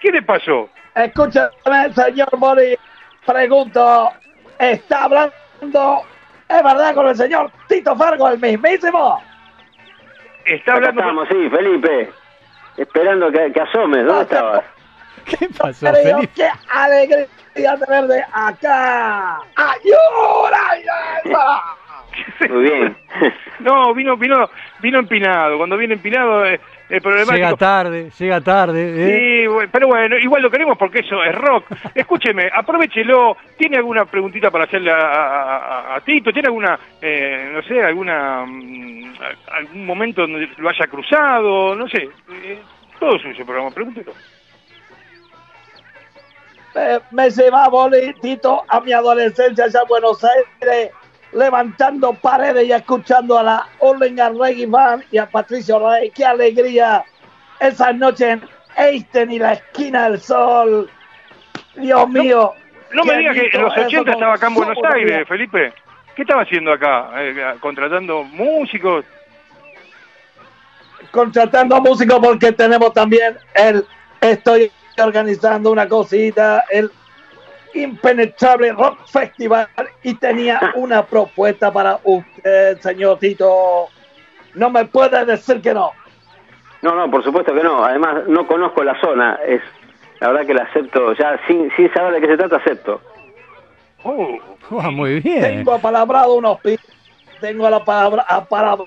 ¿Qué 0.00 0.11
le 0.12 0.22
pasó? 0.22 0.70
Escúchame, 0.94 1.92
señor 1.94 2.38
Mori. 2.38 2.77
Pregunto, 3.27 4.11
¿está 4.59 5.05
hablando, 5.05 6.03
es 6.48 6.62
verdad, 6.62 6.94
con 6.94 7.09
el 7.09 7.16
señor 7.16 7.50
Tito 7.68 7.96
Fargo, 7.96 8.29
el 8.29 8.38
mismísimo? 8.38 9.20
Está 10.44 10.74
hablando... 10.74 11.00
Estamos, 11.00 11.29
sí, 11.29 11.50
Felipe 11.50 12.24
esperando 12.77 13.31
que, 13.31 13.53
que 13.53 13.61
asomes. 13.61 14.05
¿Dónde 14.07 14.23
estabas? 14.23 14.65
¿Qué 15.25 15.49
pasó, 15.57 15.93
Felipe? 15.93 16.33
¡Qué 16.35 16.51
alegría 16.73 17.29
tenerte 17.79 18.25
acá! 18.33 19.41
¡Ayuda! 19.57 20.65
Muy 22.50 22.62
bien. 22.62 22.96
no, 23.61 23.94
vino, 23.94 24.16
vino, 24.16 24.48
vino 24.81 24.98
empinado. 24.98 25.57
Cuando 25.59 25.77
viene 25.77 25.94
empinado 25.94 26.44
eh, 26.44 26.61
el 26.88 27.00
problema 27.00 27.35
Llega 27.35 27.57
tarde, 27.57 28.11
llega 28.18 28.40
tarde. 28.40 28.94
¿eh? 28.96 29.48
Sí, 29.48 29.66
pero 29.72 29.88
bueno, 29.88 30.18
igual 30.18 30.42
lo 30.42 30.50
queremos 30.50 30.77
porque 30.77 31.00
eso 31.00 31.22
es 31.24 31.35
rock. 31.35 31.66
Escúcheme, 31.94 32.50
aprovechelo. 32.53 33.37
¿Tiene 33.57 33.79
alguna 33.79 34.05
preguntita 34.05 34.50
para 34.50 34.64
hacerle 34.64 34.92
a, 34.92 36.00
Tito? 36.05 36.33
¿Tiene 36.33 36.48
alguna, 36.48 36.79
eh, 37.00 37.50
no 37.53 37.62
sé, 37.62 37.83
alguna 37.83 38.44
mm, 38.46 39.14
algún 39.53 39.87
momento 39.87 40.22
donde 40.22 40.48
lo 40.59 40.68
haya 40.68 40.87
cruzado? 40.87 41.74
No 41.74 41.88
sé. 41.88 42.09
Eh, 42.31 42.59
todo 42.98 43.18
suyo 43.18 43.44
programa, 43.44 43.70
pregúntelo. 43.70 44.12
Me, 46.74 46.98
me 47.12 47.31
llevaba 47.31 47.88
Tito 48.20 48.64
a 48.68 48.81
mi 48.81 48.92
adolescencia 48.92 49.64
allá 49.64 49.81
en 49.81 49.88
Buenos 49.88 50.24
Aires 50.24 50.90
levantando 51.35 52.14
paredes 52.14 52.66
y 52.66 52.73
escuchando 52.73 53.38
a 53.38 53.42
la 53.42 53.68
Orlinga 53.81 54.31
Reggae 54.31 54.66
Band 54.66 55.05
y 55.11 55.18
a 55.18 55.27
Patricio 55.27 55.79
Rey. 55.79 56.11
¡Qué 56.11 56.25
alegría! 56.25 57.05
Esa 57.61 57.92
noche 57.92 58.31
en 58.31 58.42
Einstein 58.77 59.31
y 59.33 59.38
la 59.38 59.55
esquina 59.55 60.09
del 60.09 60.20
sol. 60.20 60.90
Dios 61.77 62.09
mío. 62.09 62.53
No, 62.92 63.05
me 63.05 63.18
digas 63.18 63.35
que 63.35 63.51
en 63.53 63.62
los 63.62 63.77
80 63.77 64.12
estaba 64.12 64.35
acá 64.35 64.47
en 64.47 64.55
Buenos 64.55 64.79
Aires, 64.94 65.27
Felipe. 65.29 65.73
¿Qué 66.14 66.23
estaba 66.23 66.42
haciendo 66.42 66.73
acá? 66.73 67.11
Eh, 67.16 67.55
¿Contratando 67.59 68.23
músicos? 68.23 69.05
Contratando 71.11 71.81
músicos 71.81 72.18
porque 72.23 72.53
tenemos 72.53 72.92
también 72.92 73.37
el... 73.55 73.85
Estoy 74.20 74.70
organizando 74.97 75.70
una 75.70 75.88
cosita, 75.88 76.64
el 76.70 76.90
Impenetrable 77.75 78.73
Rock 78.73 79.07
Festival 79.07 79.69
y 80.03 80.15
tenía 80.15 80.73
una 80.77 81.05
propuesta 81.05 81.73
para 81.73 81.99
usted, 82.05 82.79
señor 82.81 83.19
Tito. 83.19 83.89
No 84.55 84.71
me 84.71 84.85
puede 84.85 85.25
decir 85.25 85.61
que 85.61 85.75
no. 85.75 85.93
No, 86.83 86.95
no, 86.95 87.11
por 87.11 87.25
supuesto 87.25 87.55
que 87.55 87.63
no. 87.63 87.85
Además, 87.85 88.29
no 88.29 88.47
conozco 88.47 88.85
la 88.85 88.99
zona. 89.01 89.39
Es 89.47 89.61
la 90.21 90.29
verdad 90.29 90.47
que 90.47 90.55
la 90.55 90.63
acepto. 90.65 91.13
Ya 91.15 91.41
sin, 91.47 91.71
sin 91.77 91.93
saber 91.93 92.15
de 92.15 92.21
qué 92.21 92.27
se 92.29 92.37
trata, 92.37 92.57
acepto. 92.57 93.01
Oh, 94.05 94.39
oh 94.71 94.91
muy 94.93 95.21
bien. 95.21 95.43
Tengo 95.43 95.73
apalabrado 95.73 96.35
unos 96.35 96.61
pibes. 96.61 96.81
Tengo 97.41 97.67
a 97.67 97.71
la 97.71 97.85
palabra 97.85 98.25
apalabrado 98.29 98.87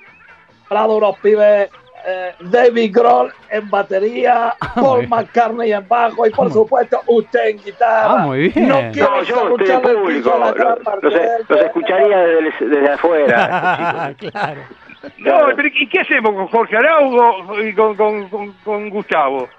unos 0.69 1.17
pibes 1.19 1.69
eh, 2.10 2.34
David 2.39 2.96
Grohl 2.96 3.34
en 3.50 3.70
batería, 3.70 4.56
ah, 4.62 4.74
Paul 4.76 5.10
McCartney 5.10 5.74
en 5.74 5.86
bajo 5.86 6.26
y 6.26 6.30
por 6.30 6.50
supuesto 6.54 7.02
usted 7.06 7.50
en 7.50 7.58
guitarra. 7.58 8.13
Ah, 8.13 8.17
muy 8.20 8.48
bien. 8.48 8.70
No 8.70 8.80
quiero 8.93 9.24
yo 9.24 9.58
estoy 9.58 9.93
público, 9.93 10.39
los, 11.02 11.13
escucharía 11.62 12.17
desde, 12.17 12.89
afuera. 12.89 14.15
claro. 14.20 14.62
No, 15.17 15.48
pero 15.56 15.67
¿y 15.67 15.88
qué 15.89 16.00
hacemos 16.00 16.34
con 16.34 16.48
Jorge 16.48 16.78
Araugo 16.78 17.62
y 17.62 17.74
con, 17.74 17.96
con, 17.96 18.54
con, 18.63 18.89
Gustavo? 18.89 19.50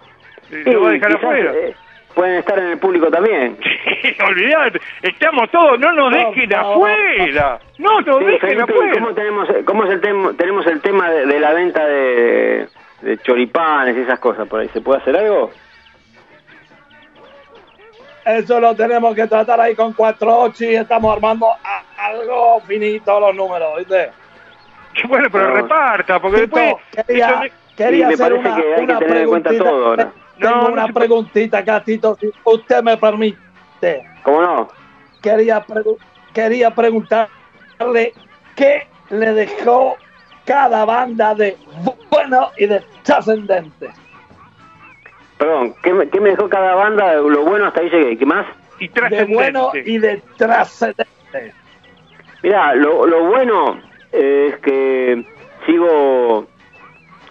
¿Lo 0.50 0.82
va 0.82 0.88
a 0.88 0.92
dejar 0.92 1.16
afuera? 1.16 1.52
Eh, 1.52 1.74
pueden 2.18 2.34
estar 2.38 2.58
en 2.58 2.66
el 2.66 2.78
público 2.78 3.08
también. 3.10 3.56
Olvídate, 4.26 4.80
estamos 5.02 5.48
todos, 5.50 5.78
no 5.78 5.92
nos 5.92 6.10
No, 6.10 6.16
dejen 6.18 6.48
no, 6.48 6.56
afuera. 6.58 7.60
No 7.78 8.00
nos 8.00 8.18
Sí, 8.18 8.24
dejen 8.24 8.40
Felipe, 8.40 8.62
afuera. 8.72 8.92
¿cómo 8.94 9.14
tenemos, 9.14 9.48
cómo 9.64 9.84
es 9.84 9.90
el 9.90 10.00
tema, 10.00 10.32
tenemos 10.36 10.66
el 10.66 10.80
tema 10.80 11.10
de, 11.10 11.26
de 11.26 11.38
la 11.40 11.52
venta 11.52 11.86
de, 11.86 12.68
de 13.02 13.18
choripanes 13.18 13.96
y 13.96 14.00
esas 14.00 14.18
cosas 14.18 14.48
por 14.48 14.58
ahí? 14.60 14.68
¿Se 14.70 14.80
puede 14.80 15.00
hacer 15.00 15.16
algo? 15.16 15.50
Eso 18.24 18.60
lo 18.60 18.74
tenemos 18.74 19.14
que 19.14 19.26
tratar 19.26 19.60
ahí 19.60 19.74
con 19.74 19.94
4-8 19.94 20.60
y 20.60 20.74
estamos 20.74 21.14
armando 21.14 21.46
a- 21.50 22.06
algo 22.08 22.60
finito 22.66 23.18
los 23.20 23.34
números, 23.34 23.78
¿viste? 23.78 24.10
Bueno, 25.06 25.28
pero 25.30 25.54
reparta, 25.54 26.18
porque 26.20 26.40
después... 26.40 26.74
quería, 27.06 27.42
quería 27.76 28.08
me 28.08 28.14
hacer 28.14 28.28
parece 28.34 28.48
una, 28.48 28.56
que 28.56 28.74
hay 28.74 28.86
que 28.86 28.94
tener 28.96 29.16
en 29.18 29.28
cuenta 29.28 29.50
todo 29.56 29.86
ahora. 29.86 30.12
Tengo 30.38 30.54
No, 30.68 30.72
una 30.72 30.88
preguntita 30.88 31.58
acá, 31.58 31.82
Tito, 31.82 32.16
si 32.20 32.30
usted 32.44 32.82
me 32.82 32.96
permite. 32.96 34.02
¿Cómo 34.22 34.40
no? 34.42 34.68
Quería, 35.20 35.64
pregu- 35.66 35.98
quería 36.32 36.74
preguntarle 36.74 38.14
qué 38.54 38.86
le 39.10 39.32
dejó 39.32 39.96
cada 40.44 40.84
banda 40.84 41.34
de 41.34 41.56
bueno 42.10 42.50
y 42.56 42.66
de 42.66 42.82
trascendente. 43.02 43.88
Perdón, 45.38 45.74
¿qué 45.82 45.92
me, 45.92 46.08
qué 46.08 46.20
me 46.20 46.30
dejó 46.30 46.48
cada 46.48 46.74
banda? 46.74 47.14
Lo 47.14 47.44
bueno 47.44 47.66
hasta 47.66 47.80
ahí 47.80 47.90
llegué. 47.90 48.16
¿Qué 48.18 48.26
más? 48.26 48.46
Y 48.80 48.88
De 48.88 49.24
bueno 49.24 49.70
y 49.74 49.98
de 49.98 50.22
trascendente. 50.36 51.08
Mirá, 52.42 52.74
lo, 52.74 53.06
lo 53.06 53.24
bueno 53.24 53.80
es 54.12 54.56
que 54.58 55.24
sigo 55.66 56.46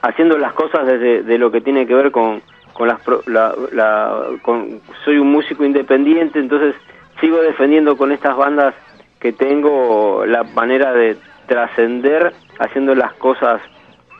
haciendo 0.02 0.38
las 0.38 0.54
cosas 0.54 0.86
desde 0.86 1.24
de 1.24 1.38
lo 1.38 1.52
que 1.52 1.62
tiene 1.62 1.88
que 1.88 1.96
ver 1.96 2.12
con, 2.12 2.42
con 2.78 2.88
las 2.88 3.00
la, 3.26 3.56
la- 3.72 4.26
con, 4.44 4.82
soy 5.04 5.18
un 5.18 5.32
músico 5.32 5.66
independiente 5.66 6.40
entonces 6.40 6.76
sigo 7.20 7.42
defendiendo 7.42 7.98
con 7.98 8.12
estas 8.12 8.38
bandas 8.38 8.76
que 9.20 9.34
tengo 9.34 10.26
la 10.26 10.44
manera 10.44 10.94
de 10.94 11.18
trascender 11.48 12.34
haciendo 12.60 12.94
las 12.94 13.14
cosas 13.14 13.62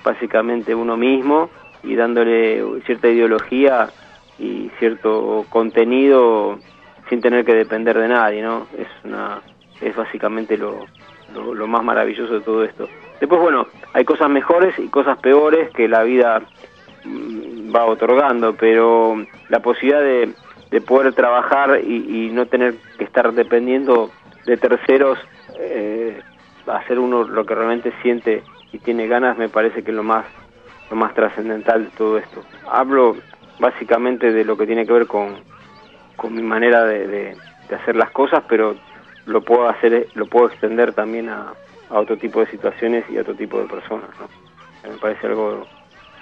básicamente 0.04 0.74
uno 0.74 0.98
mismo 0.98 1.50
y 1.84 1.96
dándole 1.96 2.64
cierta 2.86 3.08
ideología 3.08 3.90
y 4.40 4.72
cierto 4.80 5.46
contenido 5.50 6.58
sin 7.10 7.22
tener 7.22 7.46
que 7.46 7.54
depender 7.54 7.98
de 7.98 8.08
nadie 8.08 8.42
no 8.42 8.66
es 8.78 8.88
una 9.04 9.42
es 9.82 9.96
básicamente 9.96 10.58
lo, 10.58 10.86
lo, 11.34 11.68
más 11.68 11.84
maravilloso 11.84 12.34
de 12.34 12.42
todo 12.42 12.64
esto. 12.64 12.88
Después, 13.20 13.40
bueno, 13.40 13.68
hay 13.94 14.06
cosas 14.06 14.28
mejores 14.30 14.78
y 14.80 14.88
cosas 14.88 15.18
peores 15.20 15.70
que 15.72 15.88
la 15.88 16.02
vida 16.04 16.42
va 17.76 17.86
otorgando, 17.86 18.56
pero 18.56 19.26
la 19.48 19.62
posibilidad 19.62 20.02
de, 20.02 20.36
de 20.72 20.82
poder 20.82 21.14
trabajar 21.14 21.82
y, 21.84 22.28
y 22.28 22.32
no 22.32 22.48
tener 22.48 22.80
que 22.98 23.06
estar 23.06 23.34
dependiendo 23.34 24.14
de 24.46 24.58
terceros, 24.58 25.18
eh, 25.60 26.24
hacer 26.68 27.00
uno 27.00 27.24
lo 27.24 27.46
que 27.46 27.56
realmente 27.56 27.94
siente 28.02 28.46
y 28.72 28.80
tiene 28.80 29.08
ganas, 29.08 29.38
me 29.38 29.50
parece 29.50 29.84
que 29.84 29.92
es 29.92 29.96
lo 29.98 30.04
más, 30.04 30.26
lo 30.90 30.96
más 30.98 31.14
trascendental 31.14 31.86
de 31.86 31.92
todo 31.92 32.18
esto. 32.18 32.46
Hablo 32.68 33.24
básicamente 33.60 34.32
de 34.32 34.46
lo 34.46 34.58
que 34.58 34.68
tiene 34.68 34.86
que 34.86 34.94
ver 34.94 35.08
con, 35.08 35.44
con 36.16 36.36
mi 36.36 36.42
manera 36.44 36.86
de, 36.86 37.08
de- 37.08 37.38
de 37.70 37.76
hacer 37.76 37.96
las 37.98 38.12
cosas, 38.12 38.44
pero 38.48 38.78
lo 39.26 39.44
puedo 39.44 39.68
hacer, 39.70 40.10
lo 40.14 40.28
puedo 40.28 40.48
extender 40.48 40.94
también 40.94 41.30
a, 41.30 41.54
a 41.90 42.00
otro 42.00 42.18
tipo 42.18 42.40
de 42.40 42.48
situaciones 42.52 43.06
y 43.10 43.18
a 43.18 43.22
otro 43.22 43.36
tipo 43.36 43.60
de 43.60 43.68
personas. 43.68 44.10
¿no? 44.20 44.30
Me 44.90 44.98
parece 44.98 45.28
algo 45.28 45.68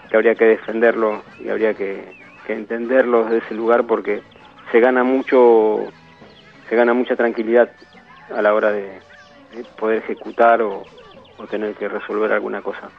que 0.09 0.17
habría 0.17 0.35
que 0.35 0.45
defenderlo 0.45 1.23
y 1.43 1.49
habría 1.49 1.73
que, 1.73 2.03
que 2.45 2.53
entenderlo 2.53 3.23
desde 3.25 3.45
ese 3.45 3.55
lugar 3.55 3.85
porque 3.85 4.21
se 4.71 4.79
gana 4.79 5.03
mucho, 5.03 5.93
se 6.69 6.75
gana 6.75 6.93
mucha 6.93 7.15
tranquilidad 7.15 7.71
a 8.35 8.41
la 8.41 8.53
hora 8.53 8.71
de, 8.71 9.01
de 9.53 9.63
poder 9.77 9.99
ejecutar 9.99 10.61
o, 10.61 10.87
o 11.37 11.47
tener 11.47 11.75
que 11.75 11.87
resolver 11.87 12.31
alguna 12.31 12.61
cosa. 12.61 12.91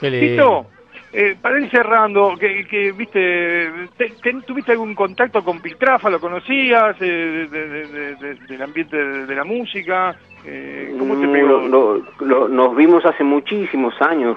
Tito, 0.00 0.10
lindo. 0.10 0.70
eh, 1.12 1.36
para 1.40 1.58
ir 1.60 1.70
cerrando, 1.70 2.36
que, 2.38 2.64
que 2.66 2.92
viste, 2.92 3.88
te- 3.96 4.16
te- 4.22 4.42
¿tuviste 4.42 4.72
algún 4.72 4.94
contacto 4.94 5.42
con 5.44 5.60
Piltrafa? 5.60 6.10
¿Lo 6.10 6.20
conocías? 6.20 6.96
eh, 7.00 7.48
de- 7.50 7.68
de- 7.68 7.86
de- 7.86 8.16
de- 8.16 8.34
del 8.46 8.62
ambiente 8.62 8.96
de, 8.96 9.26
de 9.26 9.34
la 9.34 9.44
música? 9.44 10.16
Eh, 10.44 10.94
¿Cómo 10.98 11.18
te 11.18 11.26
Mm, 11.26 11.32
pegó? 11.32 11.48
lo- 11.48 11.68
lo- 11.68 12.04
lo- 12.20 12.48
nos 12.48 12.76
vimos 12.76 13.04
hace 13.06 13.24
muchísimos 13.24 13.94
años, 14.02 14.36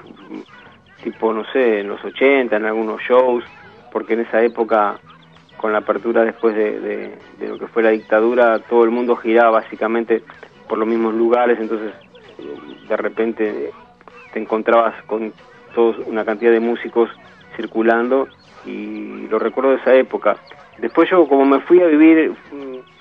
tipo, 1.03 1.33
no 1.33 1.43
sé, 1.51 1.79
en 1.81 1.87
los 1.89 2.03
80, 2.03 2.55
en 2.55 2.65
algunos 2.65 3.01
shows, 3.01 3.43
porque 3.91 4.13
en 4.13 4.21
esa 4.21 4.41
época, 4.43 4.99
con 5.57 5.71
la 5.71 5.79
apertura 5.79 6.23
después 6.23 6.55
de, 6.55 6.79
de- 7.39 7.47
lo 7.47 7.57
que 7.57 7.67
fue 7.67 7.83
la 7.83 7.89
dictadura, 7.91 8.59
todo 8.59 8.83
el 8.83 8.91
mundo 8.91 9.15
giraba 9.15 9.51
básicamente 9.51 10.23
por 10.67 10.77
los 10.77 10.87
mismos 10.87 11.13
lugares, 11.13 11.57
entonces 11.59 11.93
de 12.87 12.97
repente 12.97 13.71
te 14.33 14.39
encontrabas 14.39 15.01
con 15.03 15.33
todos 15.73 15.97
una 16.05 16.25
cantidad 16.25 16.51
de 16.51 16.59
músicos 16.59 17.09
circulando 17.55 18.27
y 18.65 19.27
lo 19.29 19.39
recuerdo 19.39 19.71
de 19.71 19.77
esa 19.77 19.95
época. 19.95 20.37
Después 20.77 21.09
yo 21.09 21.27
como 21.27 21.45
me 21.45 21.59
fui 21.61 21.81
a 21.81 21.87
vivir 21.87 22.33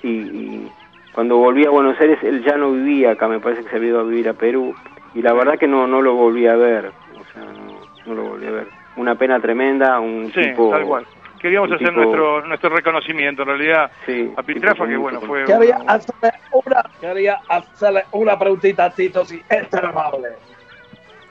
y, 0.03 0.07
y 0.09 0.71
cuando 1.13 1.37
volví 1.37 1.65
a 1.65 1.69
Buenos 1.69 1.99
Aires 1.99 2.19
él 2.23 2.43
ya 2.43 2.57
no 2.57 2.71
vivía 2.71 3.11
acá, 3.11 3.27
me 3.27 3.39
parece 3.39 3.63
que 3.63 3.69
se 3.69 3.75
había 3.75 3.89
ido 3.89 3.99
a 3.99 4.03
vivir 4.03 4.29
a 4.29 4.33
Perú 4.33 4.73
y 5.13 5.21
la 5.21 5.33
verdad 5.33 5.57
que 5.59 5.67
no 5.67 5.87
no 5.87 6.01
lo 6.01 6.15
volví 6.15 6.47
a 6.47 6.55
ver, 6.55 6.87
o 6.87 7.33
sea, 7.33 7.43
no, 7.43 7.76
no 8.07 8.13
lo 8.15 8.23
volví 8.29 8.47
a 8.47 8.51
ver. 8.51 8.67
Una 8.95 9.15
pena 9.15 9.39
tremenda, 9.39 9.99
un 9.99 10.31
Sí, 10.33 10.41
tipo 10.41 10.69
tal 10.71 10.85
cual. 10.85 11.05
Queríamos 11.39 11.71
hacer 11.71 11.89
tipo- 11.89 12.01
nuestro 12.01 12.45
nuestro 12.47 12.69
reconocimiento, 12.69 13.43
en 13.43 13.47
realidad, 13.49 13.91
sí, 14.07 14.33
a 14.35 14.41
Piltrafa, 14.41 14.85
tipo 14.85 14.87
que 14.87 14.97
bueno, 14.97 15.21
fue... 15.21 15.45
Quería 15.45 15.77
una- 15.77 15.93
hacerle 15.93 16.31
una, 16.51 16.83
quería 16.99 17.39
hacerle 17.47 18.03
una 18.11 18.39
preguntita 18.39 18.85
a 18.85 18.89
Tito, 18.89 19.23
si 19.23 19.41
es 19.47 19.69
tan 19.69 19.85
amable. 19.85 20.29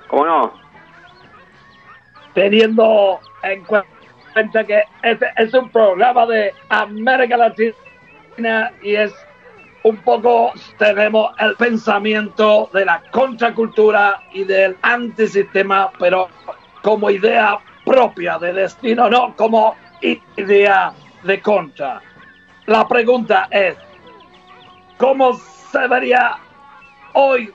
¿Cómo 0.06 0.24
no? 0.26 0.52
Teniendo 2.34 3.18
en 3.42 3.64
cuenta 3.64 4.64
que 4.64 4.82
este 5.02 5.26
es 5.36 5.54
un 5.54 5.70
programa 5.70 6.26
de 6.26 6.52
América 6.68 7.36
Latina 7.36 8.70
y 8.82 8.94
es 8.94 9.14
un 9.82 9.96
poco, 9.98 10.52
tenemos 10.78 11.30
el 11.38 11.54
pensamiento 11.56 12.68
de 12.74 12.84
la 12.84 13.02
contracultura 13.10 14.20
y 14.32 14.44
del 14.44 14.76
antisistema, 14.82 15.90
pero 15.98 16.28
como 16.86 17.10
idea 17.10 17.58
propia 17.84 18.38
de 18.38 18.52
destino, 18.52 19.10
no 19.10 19.34
como 19.34 19.74
idea 20.00 20.92
de 21.24 21.40
contra. 21.40 22.00
La 22.66 22.86
pregunta 22.86 23.48
es, 23.50 23.76
¿cómo 24.96 25.32
se 25.34 25.88
vería 25.88 26.36
hoy 27.14 27.52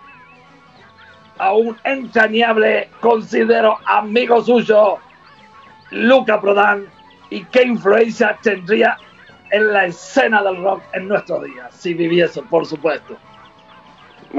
a 1.37 1.53
un 1.53 1.77
entrañable, 1.85 2.89
considero 2.99 3.77
amigo 3.85 4.41
suyo, 4.43 4.97
Luca 5.91 6.41
Prodan, 6.41 6.87
y 7.29 7.45
qué 7.45 7.63
influencia 7.63 8.37
tendría 8.43 8.97
en 9.49 9.71
la 9.71 9.85
escena 9.85 10.43
del 10.43 10.61
rock 10.61 10.83
en 10.91 11.07
nuestros 11.07 11.45
días, 11.45 11.73
si 11.73 11.93
viviese, 11.93 12.41
por 12.41 12.65
supuesto. 12.65 13.15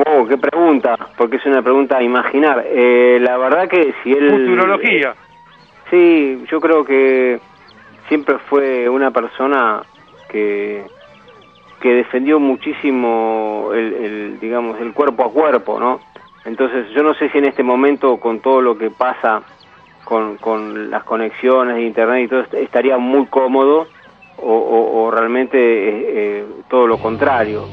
Oh, 0.07 0.27
qué 0.27 0.39
pregunta, 0.39 0.97
porque 1.17 1.37
es 1.37 1.47
una 1.47 1.63
pregunta 1.63 1.99
a 1.99 2.03
imaginar. 2.03 2.65
Eh, 2.67 3.19
la 3.21 3.37
verdad 3.39 3.69
que 3.69 3.95
si 4.03 4.13
él... 4.13 4.31
Futurología. 4.31 5.15
Sí, 5.91 6.43
yo 6.51 6.61
creo 6.61 6.85
que 6.85 7.41
siempre 8.09 8.39
fue 8.49 8.89
una 8.89 9.11
persona 9.11 9.85
que 10.29 10.91
que 11.81 11.95
defendió 11.95 12.39
muchísimo 12.39 13.71
el, 13.75 13.93
el, 13.93 14.39
digamos 14.41 14.81
el 14.81 14.93
cuerpo 14.93 15.25
a 15.25 15.33
cuerpo, 15.33 15.81
¿no? 15.81 16.01
Entonces 16.45 16.89
yo 16.95 17.03
no 17.03 17.13
sé 17.15 17.29
si 17.31 17.39
en 17.39 17.47
este 17.47 17.65
momento 17.65 18.19
con 18.19 18.39
todo 18.41 18.61
lo 18.61 18.79
que 18.79 18.91
pasa 18.93 19.43
con, 20.05 20.37
con 20.39 20.91
las 20.91 21.03
conexiones 21.03 21.75
de 21.75 21.83
internet 21.83 22.23
y 22.25 22.29
todo 22.29 22.41
est- 22.43 22.55
estaría 22.55 22.99
muy 22.99 23.27
cómodo 23.27 23.89
o, 24.37 24.53
o- 24.57 25.03
o 25.03 25.11
realmente 25.11 25.59
eh, 25.59 26.05
eh, 26.09 26.47
todo 26.69 26.87
lo 26.87 26.99
contrario. 26.99 27.69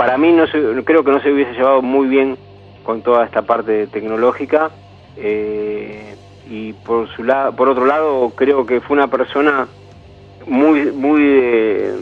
Para 0.00 0.16
mí 0.16 0.32
no 0.32 0.46
se- 0.46 0.82
creo 0.84 1.04
que 1.04 1.10
no 1.10 1.20
se 1.20 1.30
hubiese 1.30 1.52
llevado 1.52 1.82
muy 1.82 2.08
bien 2.08 2.38
con 2.84 3.02
toda 3.02 3.24
esta 3.26 3.42
parte 3.42 3.86
tecnológica 3.88 4.70
eh, 5.16 6.16
y 6.48 6.72
por 6.72 7.06
su 7.14 7.22
lado, 7.22 7.54
por 7.54 7.68
otro 7.68 7.84
lado 7.84 8.30
creo 8.34 8.64
que 8.64 8.80
fue 8.80 8.96
una 8.96 9.08
persona 9.08 9.68
muy 10.46 10.90
muy 10.90 11.20
eh, 11.22 11.92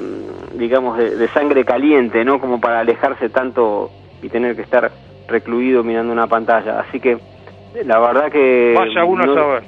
digamos 0.55 0.97
de, 0.97 1.17
de 1.17 1.29
sangre 1.31 1.65
caliente, 1.65 2.25
no 2.25 2.39
como 2.41 2.61
para 2.61 2.79
alejarse 2.81 3.31
tanto 3.31 3.91
y 4.23 4.29
tener 4.29 4.55
que 4.55 4.63
estar 4.63 4.93
recluido 5.27 5.83
mirando 5.83 6.13
una 6.13 6.29
pantalla. 6.29 6.79
Así 6.81 7.01
que 7.01 7.19
la 7.85 7.99
verdad 7.99 8.31
que 8.31 8.75
Vaya 8.77 9.05
uno 9.05 9.27
no- 9.27 9.33
a 9.33 9.35
saber. 9.35 9.63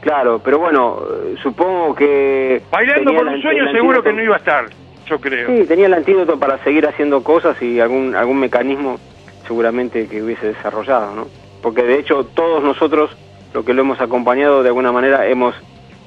Claro, 0.00 0.40
pero 0.42 0.58
bueno, 0.58 0.96
supongo 1.42 1.94
que 1.94 2.62
Bailando 2.72 3.12
por 3.14 3.26
un 3.26 3.42
sueño 3.42 3.70
seguro 3.70 4.02
que 4.02 4.14
no 4.14 4.22
iba 4.22 4.36
a 4.36 4.38
estar, 4.38 4.64
yo 5.10 5.20
creo. 5.20 5.48
Sí, 5.48 5.66
tenía 5.66 5.86
el 5.86 5.94
antídoto 5.94 6.38
para 6.38 6.62
seguir 6.62 6.86
haciendo 6.86 7.22
cosas 7.22 7.60
y 7.60 7.80
algún 7.80 8.14
algún 8.14 8.38
mecanismo 8.38 8.98
seguramente 9.46 10.06
que 10.06 10.22
hubiese 10.22 10.46
desarrollado, 10.46 11.14
¿no? 11.14 11.26
Porque 11.60 11.82
de 11.82 11.98
hecho 11.98 12.24
todos 12.24 12.62
nosotros, 12.62 13.10
lo 13.52 13.64
que 13.64 13.74
lo 13.74 13.82
hemos 13.82 14.00
acompañado 14.00 14.62
de 14.62 14.68
alguna 14.68 14.92
manera, 14.92 15.26
hemos 15.26 15.54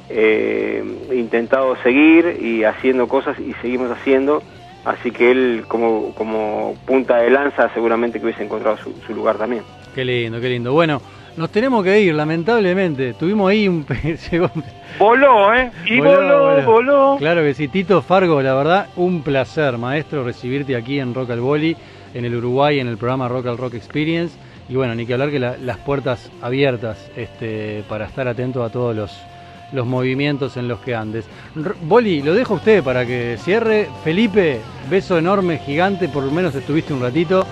eh, 0.10 0.84
intentado 1.14 1.76
seguir 1.84 2.40
y 2.42 2.64
haciendo 2.64 3.08
cosas 3.08 3.38
y 3.40 3.54
seguimos 3.62 3.92
haciendo. 3.92 4.42
Así 4.86 5.12
que 5.12 5.32
él 5.32 5.66
como, 5.68 6.14
como 6.16 6.76
punta 6.86 7.18
de 7.18 7.30
lanza 7.30 7.70
seguramente 7.74 8.20
que 8.20 8.26
hubiese 8.26 8.44
encontrado 8.44 8.78
su, 8.78 8.94
su 9.06 9.14
lugar 9.14 9.38
también. 9.38 9.64
Qué 9.94 10.04
lindo, 10.04 10.42
qué 10.42 10.50
lindo. 10.50 10.74
Bueno, 10.74 11.02
nos 11.38 11.50
tenemos 11.52 11.84
que 11.84 12.00
ir, 12.02 12.14
lamentablemente. 12.16 13.14
Tuvimos 13.14 13.50
ahí 13.50 13.68
un... 13.68 13.86
Voló, 15.00 15.54
¿eh? 15.54 15.72
Y 15.86 16.00
voló, 16.00 16.62
voló. 16.64 17.16
Claro 17.18 17.42
que 17.42 17.54
sí, 17.54 17.68
Tito 17.68 18.02
Fargo, 18.02 18.42
la 18.42 18.54
verdad, 18.54 18.88
un 18.96 19.22
placer, 19.24 19.78
maestro, 19.78 20.24
recibirte 20.24 20.76
aquí 20.76 21.00
en 21.00 21.14
Rock 21.16 21.32
al 21.32 21.40
Boli, 21.40 21.76
en 22.14 22.26
el 22.26 22.36
Uruguay, 22.36 22.80
en 22.80 22.88
el 22.88 22.98
programa 22.98 23.28
Rock 23.28 23.48
al 23.48 23.58
Rock 23.58 23.74
Experience. 23.74 24.36
Y 24.70 24.76
bueno, 24.76 24.94
ni 24.96 25.06
que 25.06 25.14
hablar 25.14 25.32
que 25.32 25.40
la- 25.40 25.58
las 25.58 25.78
puertas 25.80 26.30
abiertas 26.42 27.10
este, 27.18 27.84
para 27.90 28.06
estar 28.06 28.28
atento 28.28 28.64
a 28.64 28.70
todos 28.70 28.96
los, 28.96 29.12
los 29.74 29.86
movimientos 29.88 30.56
en 30.58 30.68
los 30.68 30.80
que 30.80 30.94
andes. 30.96 31.26
Boli, 31.82 32.22
lo 32.22 32.34
dejo 32.34 32.54
a 32.54 32.58
usted 32.58 32.84
para 32.84 33.06
que 33.06 33.38
cierre. 33.40 33.88
Felipe, 34.04 34.60
beso 34.90 35.18
enorme, 35.18 35.58
gigante, 35.58 36.08
por 36.08 36.24
lo 36.24 36.32
menos 36.32 36.54
estuviste 36.56 36.94
un 36.94 37.02
ratito. 37.02 37.46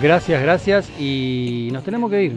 Gracias, 0.00 0.40
gracias 0.42 0.90
y 1.00 1.68
nos 1.72 1.82
tenemos 1.82 2.10
que 2.10 2.22
ir. 2.24 2.36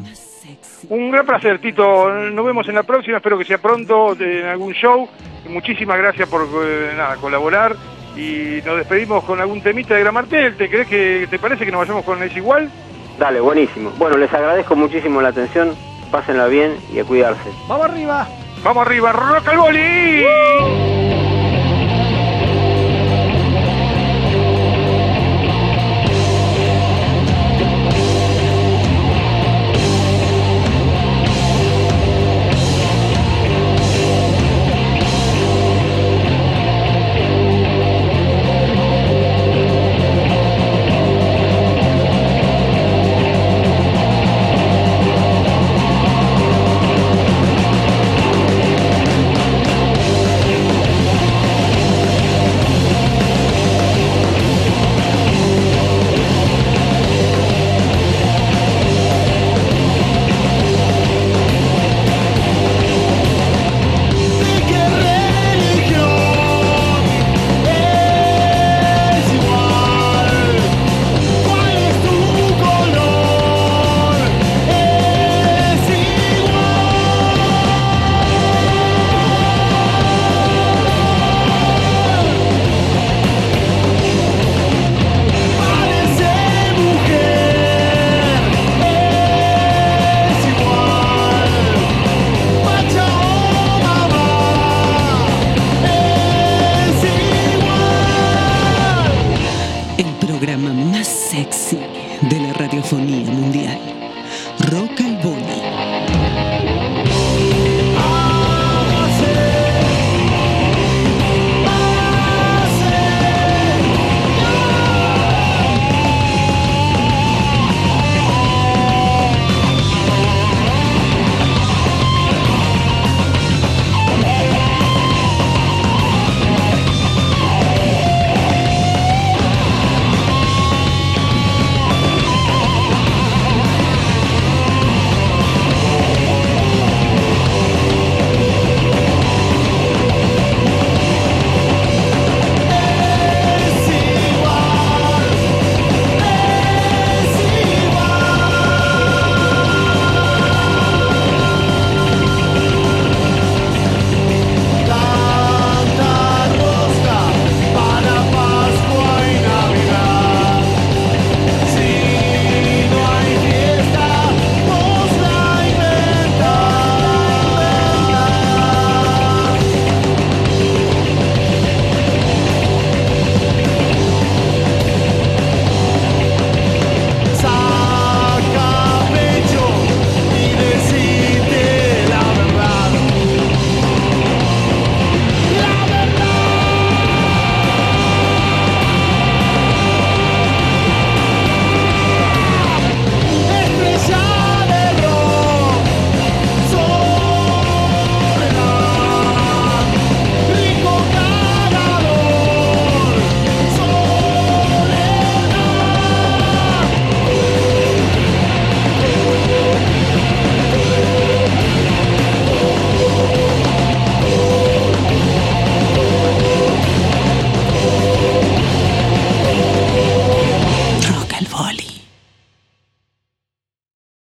Un 0.90 1.12
gran 1.12 1.26
placer, 1.26 1.60
Tito. 1.60 2.10
Nos 2.10 2.46
vemos 2.46 2.68
en 2.68 2.76
la 2.76 2.84
próxima. 2.84 3.18
Espero 3.18 3.38
que 3.38 3.46
sea 3.46 3.58
pronto 3.58 4.16
en 4.20 4.46
algún 4.46 4.74
show. 4.74 5.08
Muchísimas 5.50 5.98
gracias 5.98 6.28
por 6.30 6.48
eh, 6.64 6.94
nada, 6.96 7.16
colaborar. 7.16 7.76
Y 8.16 8.62
nos 8.66 8.78
despedimos 8.78 9.24
con 9.24 9.40
algún 9.40 9.62
temita 9.62 9.96
de 9.96 10.02
Gramartel. 10.02 10.56
¿Te 10.56 10.70
crees 10.70 10.88
que 10.88 11.28
te 11.30 11.40
parece 11.40 11.66
que 11.66 11.72
nos 11.72 11.82
vayamos 11.82 12.04
con 12.04 12.22
Es 12.24 12.36
Igual? 12.36 12.70
Dale, 13.18 13.40
buenísimo. 13.40 13.92
Bueno, 13.98 14.18
les 14.18 14.34
agradezco 14.34 14.76
muchísimo 14.76 15.22
la 15.22 15.30
atención, 15.30 15.76
pásenla 16.12 16.48
bien 16.48 16.78
y 16.94 17.00
a 17.00 17.04
cuidarse. 17.04 17.50
¡Vamos 17.68 17.88
arriba! 17.88 18.28
Vamos 18.64 18.86
arriba, 18.86 19.12
rock 19.12 19.48
al 19.48 19.58
boli. 19.58 20.89